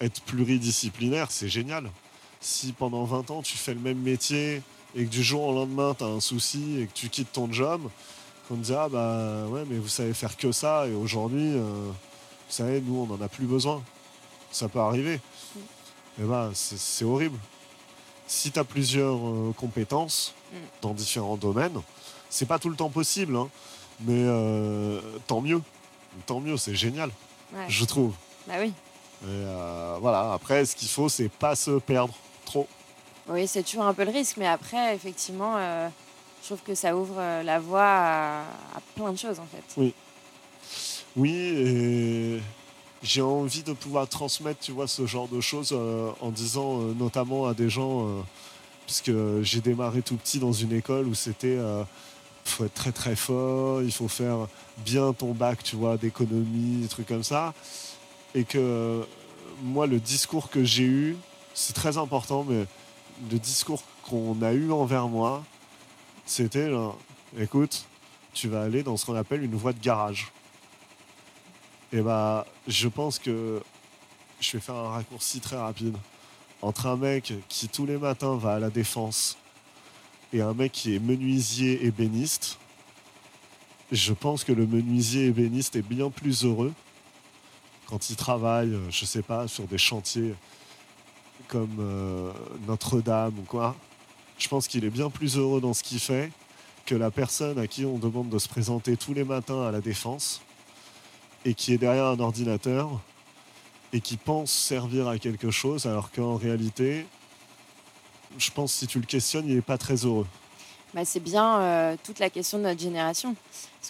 [0.00, 1.90] être pluridisciplinaire, c'est génial.
[2.40, 4.62] Si pendant 20 ans tu fais le même métier
[4.94, 7.50] et que du jour au lendemain tu as un souci et que tu quittes ton
[7.50, 7.80] job,
[8.50, 11.90] on te dit ah bah ouais mais vous savez faire que ça et aujourd'hui euh,
[11.90, 13.82] vous savez nous on n'en a plus besoin.
[14.52, 15.18] Ça peut arriver
[16.18, 17.38] eh ben, c'est horrible.
[18.26, 20.56] Si tu as plusieurs euh, compétences mm.
[20.82, 21.80] dans différents domaines,
[22.28, 23.48] c'est pas tout le temps possible, hein,
[24.00, 25.62] mais euh, tant mieux.
[26.24, 27.10] Tant mieux, c'est génial,
[27.68, 28.14] je trouve.
[28.48, 28.72] Bah oui.
[29.26, 32.14] Euh, voilà, après, ce qu'il faut, c'est pas se perdre
[32.46, 32.66] trop.
[33.28, 35.58] Oui, c'est toujours un peu le risque, mais après, effectivement,
[36.40, 39.62] je trouve que ça ouvre la voie à, à, plein de choses, en fait.
[39.76, 39.94] Oui.
[41.16, 42.40] Oui, et
[43.02, 46.94] j'ai envie de pouvoir transmettre, tu vois, ce genre de choses euh, en disant euh,
[46.94, 48.22] notamment à des gens, euh,
[48.86, 53.16] puisque j'ai démarré tout petit dans une école où c'était, il faut être très très
[53.16, 54.46] fort, il faut faire
[54.78, 57.52] bien ton bac, tu vois, d'économie, des trucs comme ça,
[58.34, 59.04] et que
[59.62, 61.16] moi, le discours que j'ai eu,
[61.52, 62.64] c'est très important, mais
[63.30, 65.42] le discours qu'on a eu envers moi,
[66.24, 66.70] c'était,
[67.36, 67.86] écoute,
[68.34, 70.30] tu vas aller dans ce qu'on appelle une voie de garage.
[71.92, 73.62] Et bah, je pense que
[74.40, 75.96] je vais faire un raccourci très rapide
[76.62, 79.36] entre un mec qui tous les matins va à la défense
[80.32, 82.58] et un mec qui est menuisier ébéniste.
[83.92, 86.72] Je pense que le menuisier ébéniste est bien plus heureux
[87.86, 90.34] quand il travaille, je sais pas, sur des chantiers
[91.46, 92.32] comme euh,
[92.66, 93.76] Notre-Dame ou quoi.
[94.38, 96.32] Je pense qu'il est bien plus heureux dans ce qu'il fait
[96.84, 99.80] que la personne à qui on demande de se présenter tous les matins à la
[99.80, 100.42] défense
[101.46, 103.00] et qui est derrière un ordinateur
[103.92, 107.06] et qui pense servir à quelque chose alors qu'en réalité,
[108.36, 110.26] je pense si tu le questionnes, il n'est pas très heureux.
[110.92, 113.36] Bah, c'est bien euh, toute la question de notre génération.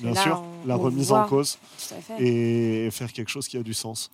[0.01, 1.59] bien sûr, la remise en cause
[2.19, 4.11] et faire quelque chose qui a du sens.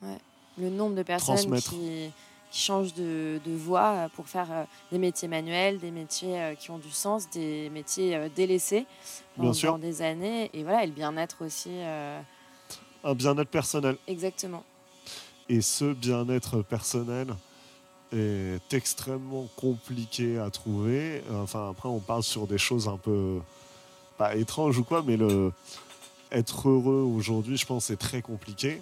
[0.57, 2.11] Le nombre de personnes qui,
[2.55, 6.91] changent de, voie pour faire euh, des métiers manuels, des métiers euh, qui ont du
[6.91, 8.85] sens, des métiers délaissés
[9.37, 10.51] pendant des années.
[10.53, 11.71] Et voilà, et le bien-être aussi
[13.05, 13.97] un bien-être personnel.
[14.07, 14.65] Exactement.
[15.49, 17.35] Et ce bien-être personnel
[18.13, 21.23] est extrêmement compliqué à trouver.
[21.33, 23.41] Enfin, après, on parle sur des choses un peu
[24.19, 25.53] pas étranges ou quoi, mais le
[26.31, 28.81] être heureux aujourd'hui, je pense, c'est très compliqué.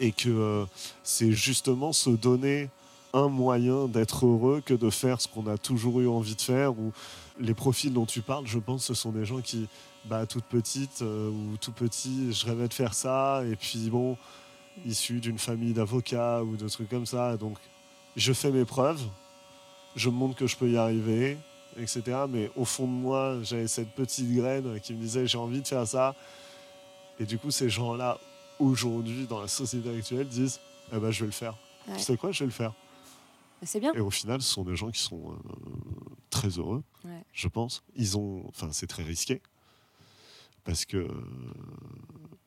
[0.00, 0.64] Et que euh,
[1.02, 2.68] c'est justement se donner
[3.12, 6.72] un moyen d'être heureux que de faire ce qu'on a toujours eu envie de faire.
[6.72, 6.92] Ou
[7.40, 9.68] les profils dont tu parles, je pense, ce sont des gens qui
[10.08, 13.42] bah, toute petite euh, ou tout petit, je rêvais de faire ça.
[13.46, 14.16] Et puis bon,
[14.86, 17.36] issu d'une famille d'avocats ou de trucs comme ça.
[17.36, 17.58] Donc
[18.16, 19.02] je fais mes preuves,
[19.96, 21.36] je me montre que je peux y arriver,
[21.76, 22.02] etc.
[22.28, 25.66] Mais au fond de moi, j'avais cette petite graine qui me disait j'ai envie de
[25.66, 26.14] faire ça.
[27.20, 28.18] Et du coup, ces gens-là,
[28.58, 30.60] aujourd'hui, dans la société actuelle, disent
[30.92, 31.56] eh ben, je vais le faire.
[31.94, 32.72] Tu sais quoi, je vais le faire.
[33.62, 33.92] C'est bien.
[33.94, 35.34] Et au final, ce sont des gens qui sont euh,
[36.30, 36.82] très heureux,
[37.32, 37.82] je pense.
[37.96, 39.42] Ils ont, enfin, c'est très risqué
[40.68, 41.08] parce que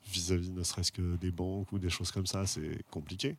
[0.05, 3.35] vis-à-vis ne serait-ce que des banques ou des choses comme ça, c'est compliqué.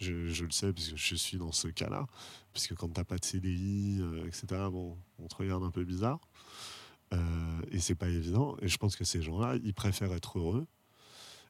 [0.00, 2.08] Je, le sais parce que je suis dans ce cas-là.
[2.52, 5.84] Puisque quand tu n'as pas de CDI, euh, etc., bon, on te regarde un peu
[5.84, 6.18] bizarre.
[7.14, 8.56] Euh, et c'est pas évident.
[8.62, 10.66] Et je pense que ces gens-là, ils préfèrent être heureux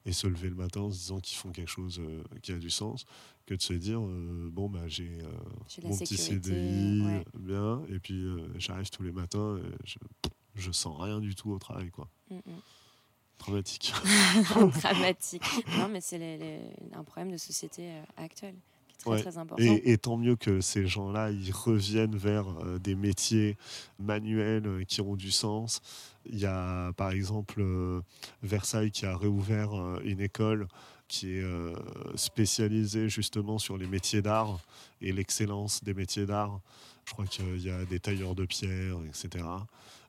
[0.05, 2.59] et se lever le matin en se disant qu'ils font quelque chose euh, qui a
[2.59, 3.07] du sens
[3.47, 5.18] que de se dire bon bah j'ai
[5.83, 9.99] mon petit CDI bien et puis j'arrive tous les matins et je,
[10.57, 12.09] je sens rien du tout au travail quoi.
[12.30, 12.61] Mm, mm.
[13.38, 13.92] Dramatique.
[14.80, 15.42] Dramatique.
[15.76, 16.61] Non, mais c'est
[16.94, 18.54] un problème de société euh, actuelle
[18.88, 19.62] qui est très très important.
[19.62, 22.46] Et, tant mieux que ces gens-là, ils reviennent vers
[22.80, 23.59] des métiers
[23.98, 25.82] manuels qui ont du sens.
[26.24, 27.62] Il y a par exemple
[28.42, 30.66] Versailles qui a réouvert une école
[31.09, 31.44] qui est
[32.14, 34.61] spécialisée justement sur les métiers d'art
[35.02, 36.61] et l'excellence des métiers d'art.
[37.07, 39.44] Je crois qu'il y a des tailleurs de pierre, etc.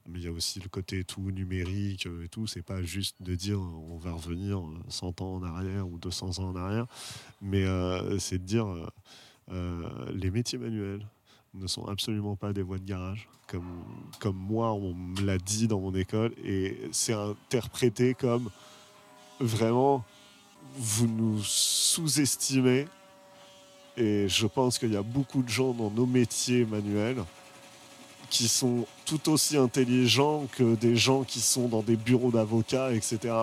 [0.07, 2.47] Mais il y a aussi le côté tout numérique et tout.
[2.47, 6.49] C'est pas juste de dire on va revenir 100 ans en arrière ou 200 ans
[6.49, 6.85] en arrière,
[7.41, 8.87] mais euh, c'est de dire euh,
[9.51, 11.05] euh, les métiers manuels
[11.53, 13.83] ne sont absolument pas des voies de garage, comme,
[14.19, 18.49] comme moi on me l'a dit dans mon école, et c'est interprété comme
[19.39, 20.03] vraiment
[20.75, 22.87] vous nous sous-estimez.
[23.95, 27.23] Et je pense qu'il y a beaucoup de gens dans nos métiers manuels
[28.29, 33.33] qui sont tout aussi intelligents que des gens qui sont dans des bureaux d'avocats, etc.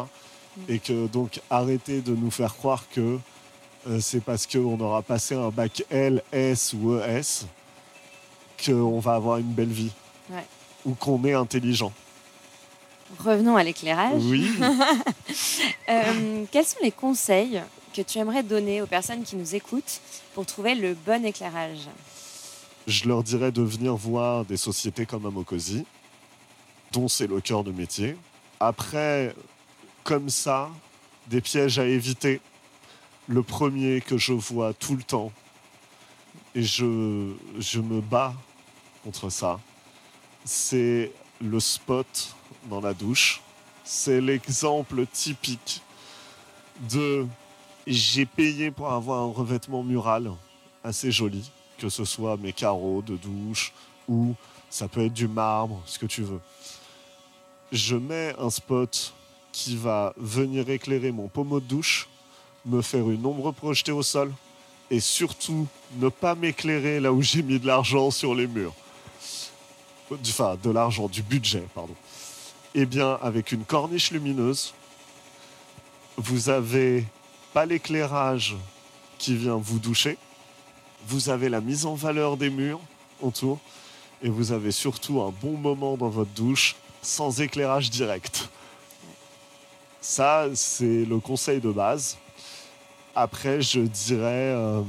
[0.57, 0.61] Mm.
[0.69, 3.19] Et que donc arrêtez de nous faire croire que
[3.89, 7.47] euh, c'est parce qu'on aura passé un bac L, S ou ES
[8.65, 9.91] qu'on va avoir une belle vie.
[10.87, 11.93] Ou qu'on est intelligent.
[13.19, 14.23] Revenons à l'éclairage.
[14.23, 14.51] Oui.
[15.91, 17.61] Euh, quels sont les conseils
[17.95, 20.01] que tu aimerais donner aux personnes qui nous écoutent
[20.33, 21.89] pour trouver le bon éclairage?
[22.87, 25.85] Je leur dirais de venir voir des sociétés comme Amokosi,
[26.93, 28.17] dont c'est le cœur de métier.
[28.61, 29.35] Après,
[30.05, 30.71] comme ça,
[31.29, 32.41] des pièges à éviter.
[33.27, 35.33] Le premier que je vois tout le temps,
[36.55, 38.35] et je, je me bats
[39.03, 39.59] contre ça,
[40.45, 41.11] c'est
[41.41, 42.35] le spot
[42.69, 43.41] dans la douche.
[43.83, 45.83] C'est l'exemple typique
[46.91, 47.27] de
[47.87, 50.33] j'ai payé pour avoir un revêtement mural
[50.83, 53.73] assez joli, que ce soit mes carreaux de douche
[54.09, 54.35] ou
[54.71, 56.41] ça peut être du marbre, ce que tu veux.
[57.73, 59.13] Je mets un spot
[59.53, 62.09] qui va venir éclairer mon pommeau de douche,
[62.67, 64.33] me faire une ombre projetée au sol
[64.91, 65.67] et surtout
[65.99, 68.75] ne pas m'éclairer là où j'ai mis de l'argent sur les murs.
[70.11, 71.95] Enfin, de l'argent, du budget, pardon.
[72.75, 74.75] Eh bien, avec une corniche lumineuse,
[76.17, 77.05] vous avez
[77.53, 78.57] pas l'éclairage
[79.19, 80.19] qui vient vous doucher.
[81.07, 82.81] Vous avez la mise en valeur des murs
[83.21, 83.59] autour.
[84.23, 88.49] Et vous avez surtout un bon moment dans votre douche sans éclairage direct.
[90.01, 92.17] Ça, c'est le conseil de base.
[93.15, 94.83] Après, je dirais euh,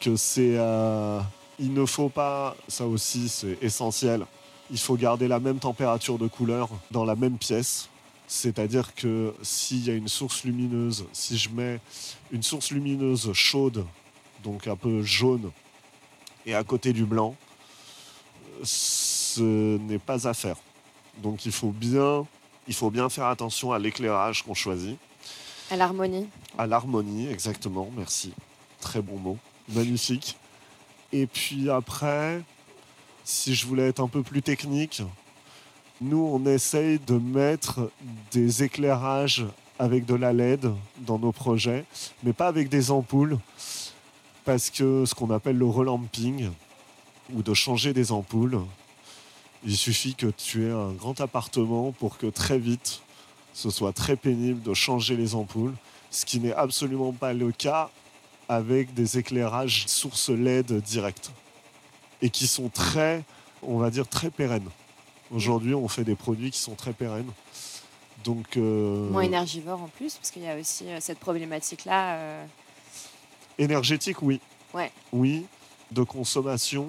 [0.00, 0.56] que c'est...
[0.56, 1.20] Euh,
[1.58, 4.26] il ne faut pas, ça aussi c'est essentiel,
[4.72, 7.88] il faut garder la même température de couleur dans la même pièce
[8.26, 11.80] c'est-à-dire que s'il y a une source lumineuse, si je mets
[12.32, 13.84] une source lumineuse chaude,
[14.44, 15.50] donc un peu jaune,
[16.46, 17.34] et à côté du blanc,
[18.62, 20.56] ce n'est pas à faire.
[21.18, 22.26] Donc il faut bien,
[22.68, 24.98] il faut bien faire attention à l'éclairage qu'on choisit.
[25.70, 26.28] À l'harmonie.
[26.58, 28.32] À l'harmonie, exactement, merci.
[28.80, 29.38] Très bon mot.
[29.70, 30.36] Magnifique.
[31.12, 32.42] Et puis après,
[33.24, 35.02] si je voulais être un peu plus technique,
[36.00, 37.90] nous, on essaye de mettre
[38.32, 39.46] des éclairages
[39.78, 41.84] avec de la LED dans nos projets,
[42.22, 43.38] mais pas avec des ampoules,
[44.44, 46.50] parce que ce qu'on appelle le relamping,
[47.32, 48.60] ou de changer des ampoules,
[49.64, 53.00] il suffit que tu aies un grand appartement pour que très vite,
[53.54, 55.74] ce soit très pénible de changer les ampoules,
[56.10, 57.90] ce qui n'est absolument pas le cas
[58.48, 61.30] avec des éclairages source LED direct,
[62.20, 63.24] et qui sont très,
[63.62, 64.68] on va dire, très pérennes.
[65.30, 67.30] Aujourd'hui, on fait des produits qui sont très pérennes.
[68.24, 72.16] Donc, euh, Moins énergivores en plus, parce qu'il y a aussi euh, cette problématique-là.
[72.16, 72.44] Euh.
[73.58, 74.40] Énergétique, oui.
[74.72, 74.90] Ouais.
[75.12, 75.46] Oui.
[75.90, 76.88] De consommation,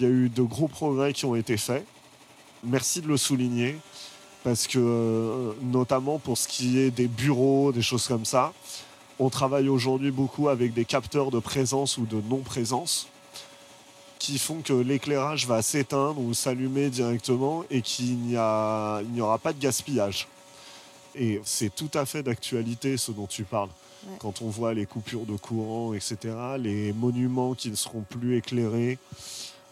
[0.00, 1.84] il y a eu de gros progrès qui ont été faits.
[2.64, 3.76] Merci de le souligner,
[4.42, 8.52] parce que notamment pour ce qui est des bureaux, des choses comme ça,
[9.18, 13.08] on travaille aujourd'hui beaucoup avec des capteurs de présence ou de non-présence
[14.18, 19.60] qui font que l'éclairage va s'éteindre ou s'allumer directement et qu'il n'y aura pas de
[19.60, 20.26] gaspillage.
[21.14, 23.70] Et c'est tout à fait d'actualité ce dont tu parles.
[24.18, 28.98] Quand on voit les coupures de courant, etc., les monuments qui ne seront plus éclairés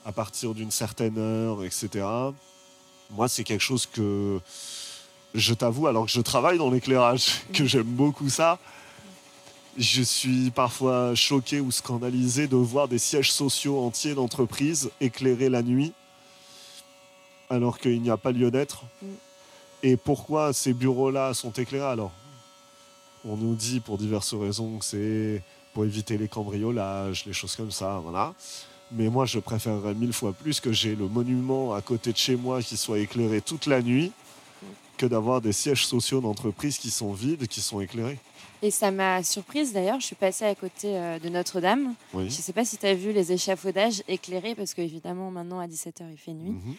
[0.04, 2.04] à partir d'une certaine heure, etc.
[3.10, 4.40] Moi, c'est quelque chose que
[5.34, 8.58] je t'avoue, alors que je travaille dans l'éclairage, que j'aime beaucoup ça,
[9.78, 15.62] je suis parfois choqué ou scandalisé de voir des sièges sociaux entiers d'entreprises éclairés la
[15.62, 15.92] nuit,
[17.50, 18.84] alors qu'il n'y a pas lieu d'être.
[19.02, 19.06] Mm.
[19.82, 22.12] Et pourquoi ces bureaux-là sont éclairés alors?
[23.28, 25.42] On nous dit pour diverses raisons que c'est
[25.74, 28.34] pour éviter les cambriolages, les choses comme ça, voilà.
[28.92, 32.36] Mais moi, je préférerais mille fois plus que j'ai le monument à côté de chez
[32.36, 34.12] moi qui soit éclairé toute la nuit
[34.96, 38.18] que d'avoir des sièges sociaux d'entreprise qui sont vides, qui sont éclairés.
[38.62, 41.94] Et ça m'a surprise d'ailleurs, je suis passée à côté euh, de Notre-Dame.
[42.14, 45.66] Je ne sais pas si tu as vu les échafaudages éclairés, parce qu'évidemment maintenant à
[45.66, 46.52] 17h il fait nuit.
[46.52, 46.74] Mhm.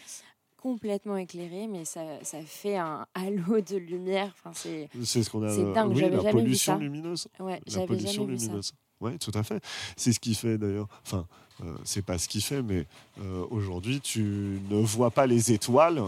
[0.60, 4.32] Complètement éclairé, mais ça, ça, fait un halo de lumière.
[4.44, 5.50] Enfin, c'est ce qu'on a.
[5.50, 7.28] C'est dingue, oui, la pollution lumineuse.
[7.38, 8.72] Ouais, la pollution lumineuse.
[9.00, 9.62] Oui, tout à fait.
[9.96, 10.88] C'est ce qui fait d'ailleurs.
[11.06, 11.26] Enfin,
[11.64, 12.86] euh, c'est pas ce qui fait, mais
[13.20, 16.02] euh, aujourd'hui, tu ne vois pas les étoiles,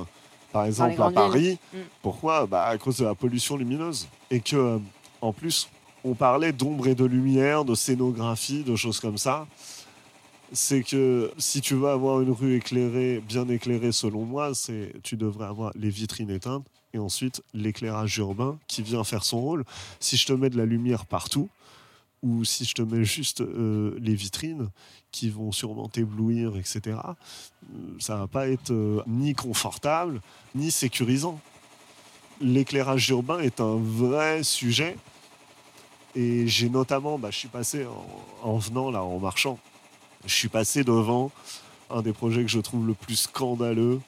[0.52, 1.58] par exemple à Paris.
[1.72, 1.78] Mm.
[2.02, 2.46] Pourquoi?
[2.46, 4.08] Bah, À cause de la pollution lumineuse.
[4.32, 4.80] Et que
[5.20, 5.68] en plus,
[6.04, 9.46] on parlait d'ombre et de lumière, de scénographie, de choses comme ça.
[10.52, 15.16] C'est que si tu veux avoir une rue éclairée, bien éclairée selon moi, c'est tu
[15.16, 19.64] devrais avoir les vitrines éteintes et ensuite l'éclairage urbain qui vient faire son rôle.
[20.00, 21.48] Si je te mets de la lumière partout,
[22.22, 24.68] ou si je te mets juste euh, les vitrines
[25.10, 30.20] qui vont sûrement t'éblouir, etc., euh, ça va pas être euh, ni confortable,
[30.54, 31.40] ni sécurisant.
[32.40, 34.96] L'éclairage urbain est un vrai sujet
[36.14, 37.86] et j'ai notamment, bah, je suis passé
[38.42, 39.58] en, venant là, en marchant,
[40.26, 41.30] je suis passé devant
[41.90, 44.00] un des projets que je trouve le plus scandaleux.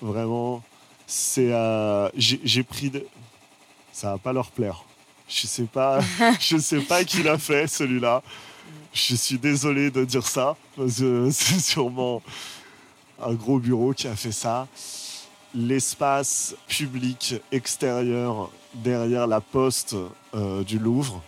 [0.00, 0.62] Vraiment,
[1.06, 1.52] c'est
[2.16, 3.04] j'ai pris de...
[3.92, 4.84] ça va pas leur plaire.
[5.28, 6.00] Je sais pas,
[6.40, 8.22] je sais pas qui l'a fait celui-là.
[8.92, 10.56] Je suis désolé de dire ça
[10.88, 12.22] c'est sûrement
[13.20, 14.68] un gros bureau qui a fait ça.
[15.54, 19.94] L'espace public extérieur derrière la poste
[20.34, 21.22] euh, du Louvre.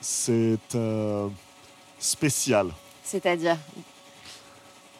[0.00, 1.28] C'est euh,
[1.98, 2.70] spécial.
[3.06, 3.56] C'est-à-dire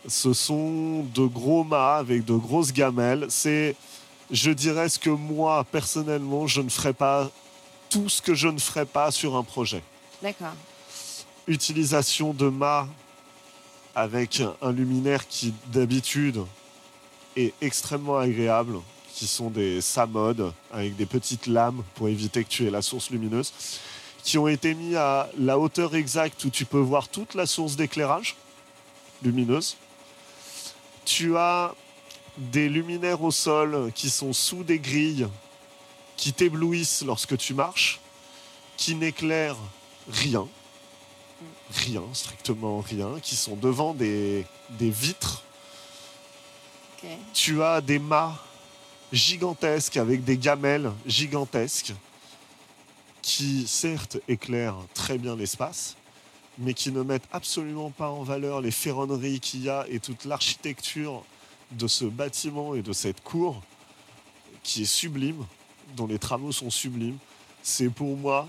[0.07, 3.27] Ce sont de gros mâts avec de grosses gamelles.
[3.29, 3.75] C'est,
[4.31, 7.31] je dirais, ce que moi, personnellement, je ne ferais pas,
[7.91, 9.83] tout ce que je ne ferais pas sur un projet.
[10.23, 10.55] D'accord.
[11.49, 12.89] Utilisation de mâts
[13.95, 16.45] avec un luminaire qui, d'habitude,
[17.37, 18.79] est extrêmement agréable
[19.17, 23.11] qui sont des SAMOD avec des petites lames pour éviter que tu aies la source
[23.11, 23.51] lumineuse,
[24.27, 27.77] qui ont été mis à la hauteur exacte où tu peux voir toute la source
[27.77, 28.35] d'éclairage
[29.23, 29.77] lumineuse.
[31.05, 31.73] Tu as
[32.37, 35.29] des luminaires au sol qui sont sous des grilles
[36.17, 38.01] qui t'éblouissent lorsque tu marches,
[38.77, 39.57] qui n'éclairent
[40.11, 40.49] rien,
[41.71, 45.45] rien, strictement rien, qui sont devant des, des vitres.
[47.33, 48.37] Tu as des mâts
[49.13, 51.95] gigantesques avec des gamelles gigantesques
[53.27, 55.97] qui certes éclairent très bien l'espace,
[56.59, 60.27] mais qui ne mettent absolument pas en valeur les ferronneries qu'il y a et toute
[60.27, 61.25] l'architecture
[61.73, 63.61] de ce bâtiment et de cette cour
[64.63, 65.45] qui est sublime,
[65.97, 67.19] dont les travaux sont sublimes.
[67.65, 68.47] C'est pour moi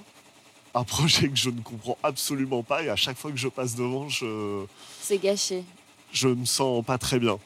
[0.75, 3.73] un projet que je ne comprends absolument pas et à chaque fois que je passe
[3.73, 4.63] devant, je...
[5.01, 5.63] C'est gâché.
[6.11, 7.39] Je me sens pas très bien.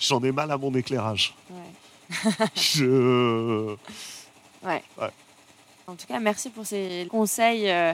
[0.00, 1.34] J'en ai mal à mon éclairage.
[2.56, 3.76] je...
[4.64, 4.80] Ouais.
[5.86, 7.92] En tout cas, merci pour ces conseils euh,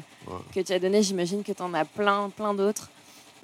[0.54, 1.02] que tu as donnés.
[1.02, 2.90] J'imagine que tu en as plein, plein d'autres.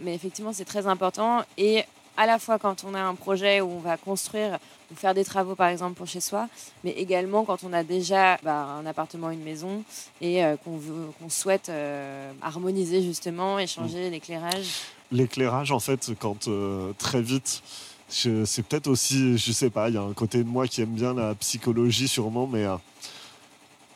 [0.00, 1.42] Mais effectivement, c'est très important.
[1.56, 1.84] Et
[2.16, 4.58] à la fois quand on a un projet où on va construire
[4.92, 6.48] ou faire des travaux, par exemple, pour chez soi,
[6.84, 9.82] mais également quand on a déjà bah, un appartement, une maison
[10.20, 14.12] et euh, qu'on souhaite euh, harmoniser justement et changer mm.
[14.12, 14.66] l'éclairage.
[15.10, 16.48] L'éclairage, en fait, quand
[16.98, 17.62] très vite
[18.08, 20.94] c'est peut-être aussi, je sais pas, il y a un côté de moi qui aime
[20.94, 22.76] bien la psychologie sûrement, mais euh,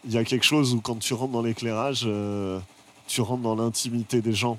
[0.04, 2.58] il y a quelque chose où quand tu rentres dans l'éclairage, euh,
[3.06, 4.58] tu rentres dans l'intimité des gens.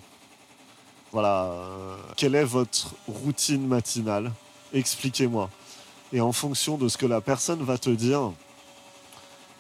[1.12, 1.46] Voilà.
[1.46, 4.32] Euh, quelle est votre routine matinale?
[4.74, 5.50] Expliquez-moi.
[6.14, 8.32] Et en fonction de ce que la personne va te dire,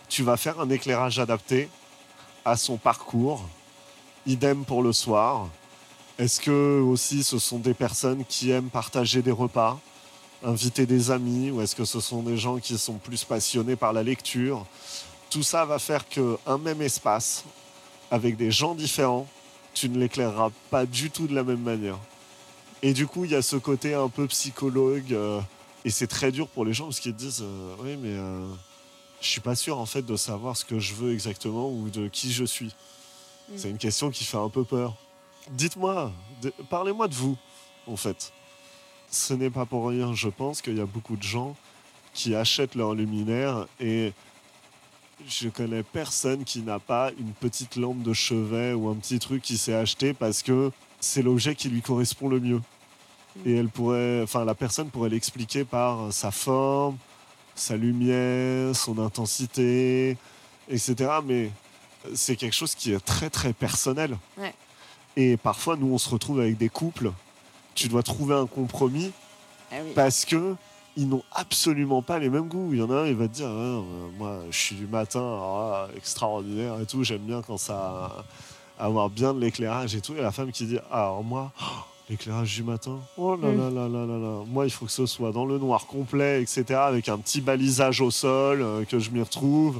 [0.07, 1.69] tu vas faire un éclairage adapté
[2.45, 3.47] à son parcours.
[4.25, 5.47] Idem pour le soir.
[6.17, 9.79] Est-ce que aussi ce sont des personnes qui aiment partager des repas
[10.43, 13.93] inviter des amis ou est-ce que ce sont des gens qui sont plus passionnés par
[13.93, 14.65] la lecture?
[15.29, 17.43] Tout ça va faire qu'un même espace,
[18.11, 19.27] avec des gens différents,
[19.73, 21.99] tu ne l'éclaireras pas du tout de la même manière.
[22.81, 25.41] Et du coup, il y a ce côté un peu psychologue, euh,
[25.85, 28.47] et c'est très dur pour les gens parce qu'ils disent euh, Oui, mais euh,
[29.21, 32.07] je suis pas sûr en fait de savoir ce que je veux exactement ou de
[32.07, 32.73] qui je suis.
[33.49, 33.53] Mm.
[33.57, 34.95] C'est une question qui fait un peu peur.
[35.51, 36.11] Dites-moi,
[36.69, 37.37] parlez-moi de vous,
[37.85, 38.31] en fait
[39.11, 41.55] ce n'est pas pour rien, je pense qu'il y a beaucoup de gens
[42.13, 44.13] qui achètent leur luminaire et
[45.27, 49.41] je connais personne qui n'a pas une petite lampe de chevet ou un petit truc
[49.41, 52.61] qui s'est acheté parce que c'est l'objet qui lui correspond le mieux.
[53.45, 56.97] Et elle pourrait, enfin, la personne pourrait l'expliquer par sa forme,
[57.55, 60.17] sa lumière, son intensité,
[60.69, 60.95] etc.
[61.25, 61.51] Mais
[62.15, 64.17] c'est quelque chose qui est très très personnel.
[65.15, 67.11] Et parfois, nous, on se retrouve avec des couples
[67.79, 69.11] tu dois trouver un compromis
[69.71, 70.55] ah parce que
[70.99, 72.73] ils n'ont absolument pas les mêmes goûts.
[72.73, 74.85] Il y en a un, il va te dire, hein, euh, moi, je suis du
[74.85, 78.25] matin, alors extraordinaire et tout, j'aime bien quand ça
[78.77, 80.13] avoir bien de l'éclairage et tout.
[80.15, 81.53] Et la femme qui dit, ah, alors moi,
[82.09, 85.05] l'éclairage du matin, oh là là là là là là, moi, il faut que ce
[85.05, 89.09] soit dans le noir complet, etc., avec un petit balisage au sol, euh, que je
[89.11, 89.79] m'y retrouve,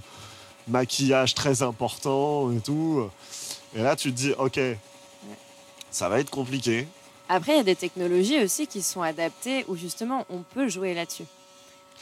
[0.70, 3.10] maquillage très important et tout.
[3.76, 4.58] Et là, tu te dis, ok,
[5.92, 6.88] ça va être compliqué.
[7.32, 10.96] Après, il y a des technologies aussi qui sont adaptées où justement on peut jouer
[10.96, 11.26] là-dessus.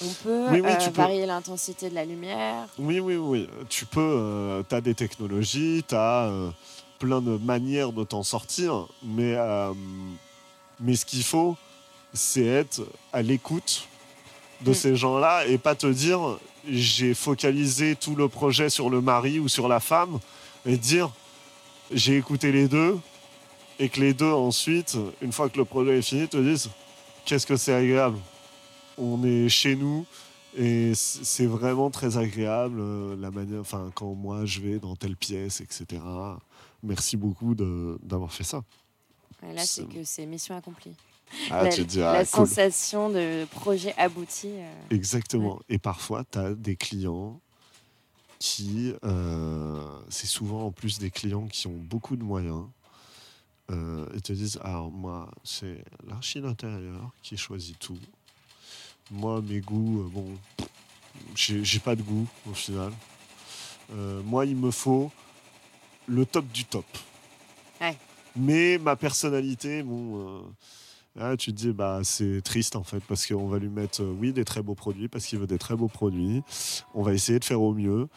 [0.02, 2.68] On peut euh, varier l'intensité de la lumière.
[2.80, 3.50] Oui, oui, oui.
[3.68, 4.00] Tu peux.
[4.00, 6.50] Euh, tu as des technologies, tu as euh,
[7.00, 8.88] plein de manières de t'en sortir.
[9.04, 9.36] Mais,
[10.80, 11.58] mais ce qu'il faut,
[12.14, 13.88] c'est être à l'écoute
[14.62, 14.76] de mm.
[14.76, 19.48] ces gens-là et pas te dire j'ai focalisé tout le projet sur le mari ou
[19.48, 20.20] sur la femme
[20.66, 21.10] et dire
[21.92, 22.98] j'ai écouté les deux,
[23.80, 26.70] et que les deux ensuite, une fois que le projet est fini, te disent
[27.26, 28.18] qu'est-ce que c'est agréable?
[28.98, 30.06] On est chez nous
[30.58, 35.16] et c'est vraiment très agréable euh, la manière, enfin quand moi je vais dans telle
[35.16, 36.02] pièce, etc.
[36.82, 38.64] Merci beaucoup d'avoir fait ça.
[39.44, 40.96] là, c'est que c'est mission accomplie.
[41.52, 44.48] Ah, la, tu dis, la sensation de projet abouti.
[44.48, 45.60] Euh, Exactement.
[45.70, 47.40] Et parfois, tu as des clients
[48.40, 52.64] qui, euh, c'est souvent en plus des clients qui ont beaucoup de moyens,
[53.70, 58.00] euh, ils te disent alors moi c'est l'archi d'intérieur qui choisit tout.
[59.12, 60.26] Moi mes goûts euh, bon
[61.36, 62.94] j'ai pas de goût au final.
[63.94, 65.12] Euh, moi il me faut
[66.08, 66.86] le top du top.
[68.36, 70.46] Mais ma personnalité bon
[71.16, 74.32] là, tu te dis bah c'est triste en fait parce qu'on va lui mettre oui
[74.32, 76.42] des très beaux produits parce qu'il veut des très beaux produits.
[76.94, 78.08] On va essayer de faire au mieux.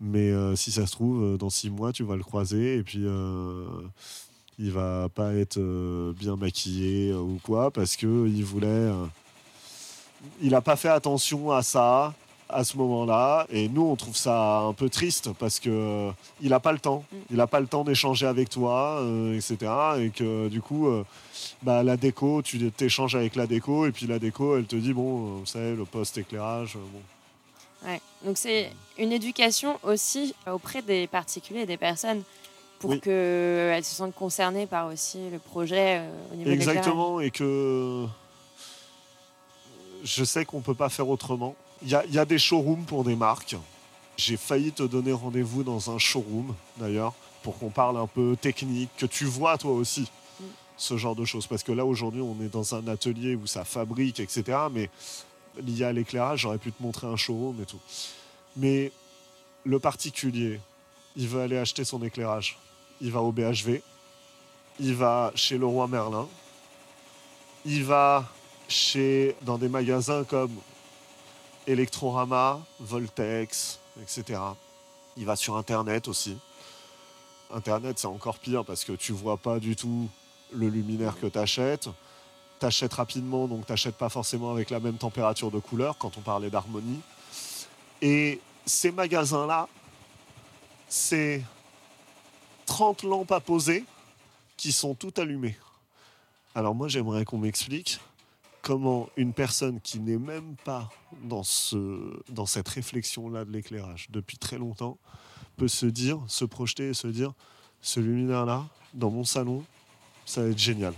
[0.00, 2.78] Mais si ça se trouve dans six mois tu vas le croiser.
[2.78, 3.04] Et puis
[4.58, 9.04] il va pas être euh, bien maquillé euh, ou quoi parce que il voulait euh,
[10.40, 12.14] il a pas fait attention à ça
[12.48, 13.44] à ce moment-là.
[13.50, 17.04] Et nous on trouve ça un peu triste parce que il a pas le temps.
[17.10, 17.16] Mm.
[17.32, 19.02] il a pas le temps d'échanger avec toi
[19.34, 20.88] etc et que du coup
[21.62, 24.92] bah, la déco tu t'échanges avec la déco et puis la déco elle te dit
[24.92, 27.88] bon vous savez le poste éclairage bon.
[27.88, 28.00] Ouais.
[28.24, 32.22] donc c'est une éducation aussi auprès des particuliers et des personnes
[32.78, 37.30] pour que qu'elles se sentent concernées par aussi le projet euh, au niveau Exactement, et
[37.30, 38.06] que
[40.04, 41.56] je sais qu'on ne peut pas faire autrement.
[41.82, 43.56] Il y a, y a, des showrooms pour des marques.
[44.16, 47.12] J'ai failli te donner rendez-vous dans un showroom, d'ailleurs,
[47.42, 50.10] pour qu'on parle un peu technique, que tu vois toi aussi
[50.40, 50.44] mm.
[50.76, 51.46] ce genre de choses.
[51.46, 54.58] Parce que là, aujourd'hui, on est dans un atelier où ça fabrique, etc.
[54.72, 54.90] Mais
[55.62, 57.80] lié à l'éclairage, j'aurais pu te montrer un showroom et tout.
[58.56, 58.92] Mais
[59.64, 60.60] le particulier,
[61.16, 62.58] il veut aller acheter son éclairage
[63.00, 63.82] il va au BHV,
[64.80, 66.28] il va chez le roi Merlin,
[67.64, 68.24] il va
[68.68, 70.52] chez, dans des magasins comme
[71.66, 74.40] Electrorama, Voltex, etc.
[75.16, 76.36] Il va sur Internet aussi.
[77.52, 80.08] Internet, c'est encore pire parce que tu vois pas du tout
[80.52, 81.88] le luminaire que tu achètes.
[82.60, 86.16] Tu achètes rapidement, donc tu n'achètes pas forcément avec la même température de couleur quand
[86.18, 87.00] on parlait d'harmonie.
[88.02, 89.68] Et ces magasins-là,
[90.88, 91.42] c'est
[92.66, 93.84] 30 lampes à poser
[94.56, 95.56] qui sont toutes allumées.
[96.54, 98.00] Alors moi j'aimerais qu'on m'explique
[98.62, 100.90] comment une personne qui n'est même pas
[101.22, 104.98] dans, ce, dans cette réflexion-là de l'éclairage depuis très longtemps
[105.56, 107.32] peut se dire, se projeter et se dire,
[107.80, 109.64] ce luminaire-là, dans mon salon,
[110.24, 110.94] ça va être génial.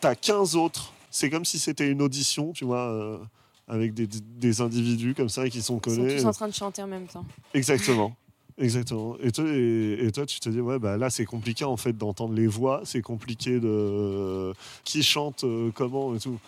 [0.00, 3.18] T'as 15 autres, c'est comme si c'était une audition, tu vois, euh,
[3.66, 5.96] avec des, des, individus comme ça qui sont collés.
[5.96, 7.24] Ils sont tous en train de chanter en même temps.
[7.52, 8.14] Exactement.
[8.58, 9.16] Exactement.
[9.20, 12.32] Et toi, et, toi, tu te dis, ouais, bah là, c'est compliqué en fait d'entendre
[12.34, 14.54] les voix, c'est compliqué de.
[14.84, 16.38] qui chante euh, comment et tout.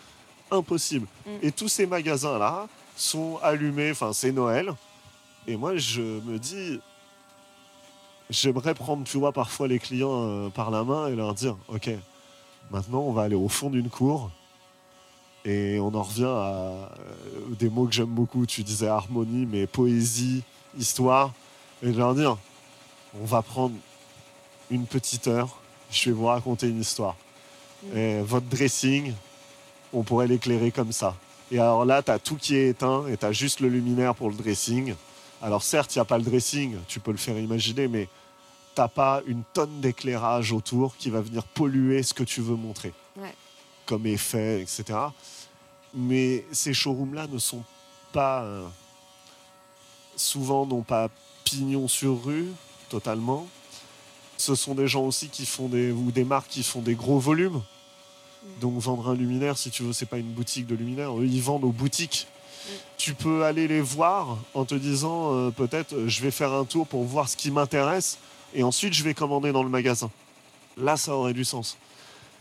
[0.49, 1.05] Impossible.
[1.25, 1.29] Mm.
[1.43, 4.73] Et tous ces magasins-là sont allumés, enfin, c'est Noël.
[5.47, 6.79] Et moi, je me dis,
[8.31, 11.91] j'aimerais prendre, tu vois, parfois les clients euh, par la main et leur dire, ok,
[12.71, 14.31] maintenant, on va aller au fond d'une cour.
[15.45, 16.89] Et on en revient à euh,
[17.59, 18.47] des mots que j'aime beaucoup.
[18.47, 20.43] Tu disais harmonie, mais poésie,
[20.77, 21.33] histoire
[21.83, 22.37] et de leur dire
[23.19, 23.75] on va prendre
[24.69, 25.59] une petite heure,
[25.91, 27.15] je vais vous raconter une histoire.
[27.83, 27.97] Mm.
[27.97, 29.13] Et votre dressing,
[29.93, 31.15] on pourrait l'éclairer comme ça.
[31.51, 34.13] Et alors là, tu as tout qui est éteint et tu as juste le luminaire
[34.13, 34.93] pour le dressing.
[35.41, 38.07] Alors certes, il n'y a pas le dressing, tu peux le faire imaginer, mais
[38.75, 42.93] tu pas une tonne d'éclairage autour qui va venir polluer ce que tu veux montrer.
[43.85, 44.99] Comme effet, etc.
[45.93, 47.63] Mais ces showrooms-là ne sont
[48.13, 48.43] pas...
[48.43, 48.67] Euh,
[50.15, 51.09] souvent n'ont pas
[51.43, 52.47] pignon sur rue,
[52.89, 53.47] totalement.
[54.37, 57.19] Ce sont des gens aussi qui font des, ou des marques qui font des gros
[57.19, 57.61] volumes.
[58.61, 61.17] Donc vendre un luminaire, si tu veux, c'est pas une boutique de luminaire.
[61.17, 62.27] Eux, ils vendent aux boutiques.
[62.29, 62.71] Mm.
[62.97, 66.65] Tu peux aller les voir en te disant euh, peut-être euh, je vais faire un
[66.65, 68.17] tour pour voir ce qui m'intéresse
[68.53, 70.09] et ensuite je vais commander dans le magasin.
[70.77, 71.77] Là, ça aurait du sens.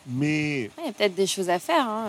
[0.06, 1.86] Mais Il y a peut-être des choses à faire.
[1.88, 2.06] Hein.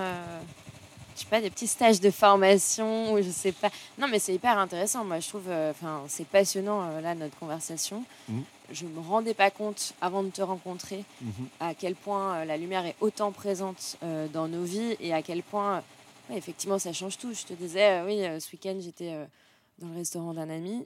[1.19, 3.69] Je sais pas, des petits stages de formation ou je sais pas.
[3.97, 5.03] Non, mais c'est hyper intéressant.
[5.03, 8.05] Moi, je trouve, euh, enfin, c'est passionnant euh, là notre conversation.
[8.29, 8.43] Mhm.
[8.71, 12.55] Je me rendais pas compte avant de te rencontrer mhm, à quel point euh, la
[12.55, 13.97] lumière est autant présente
[14.31, 15.83] dans nos vies et à quel point,
[16.29, 17.33] ouais, effectivement, ça change tout.
[17.33, 19.13] Je te disais, oui, ce week-end, j'étais
[19.79, 20.85] dans le restaurant d'un ami.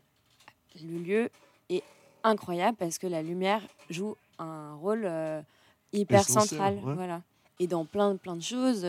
[0.81, 1.30] Le lieu
[1.69, 1.84] est
[2.23, 3.61] incroyable parce que la lumière
[3.91, 5.07] joue un rôle
[5.91, 6.73] hyper Essentiel, central.
[6.84, 6.95] ouais.
[6.95, 7.22] Voilà.
[7.60, 8.84] Et dans plein, plein de choses,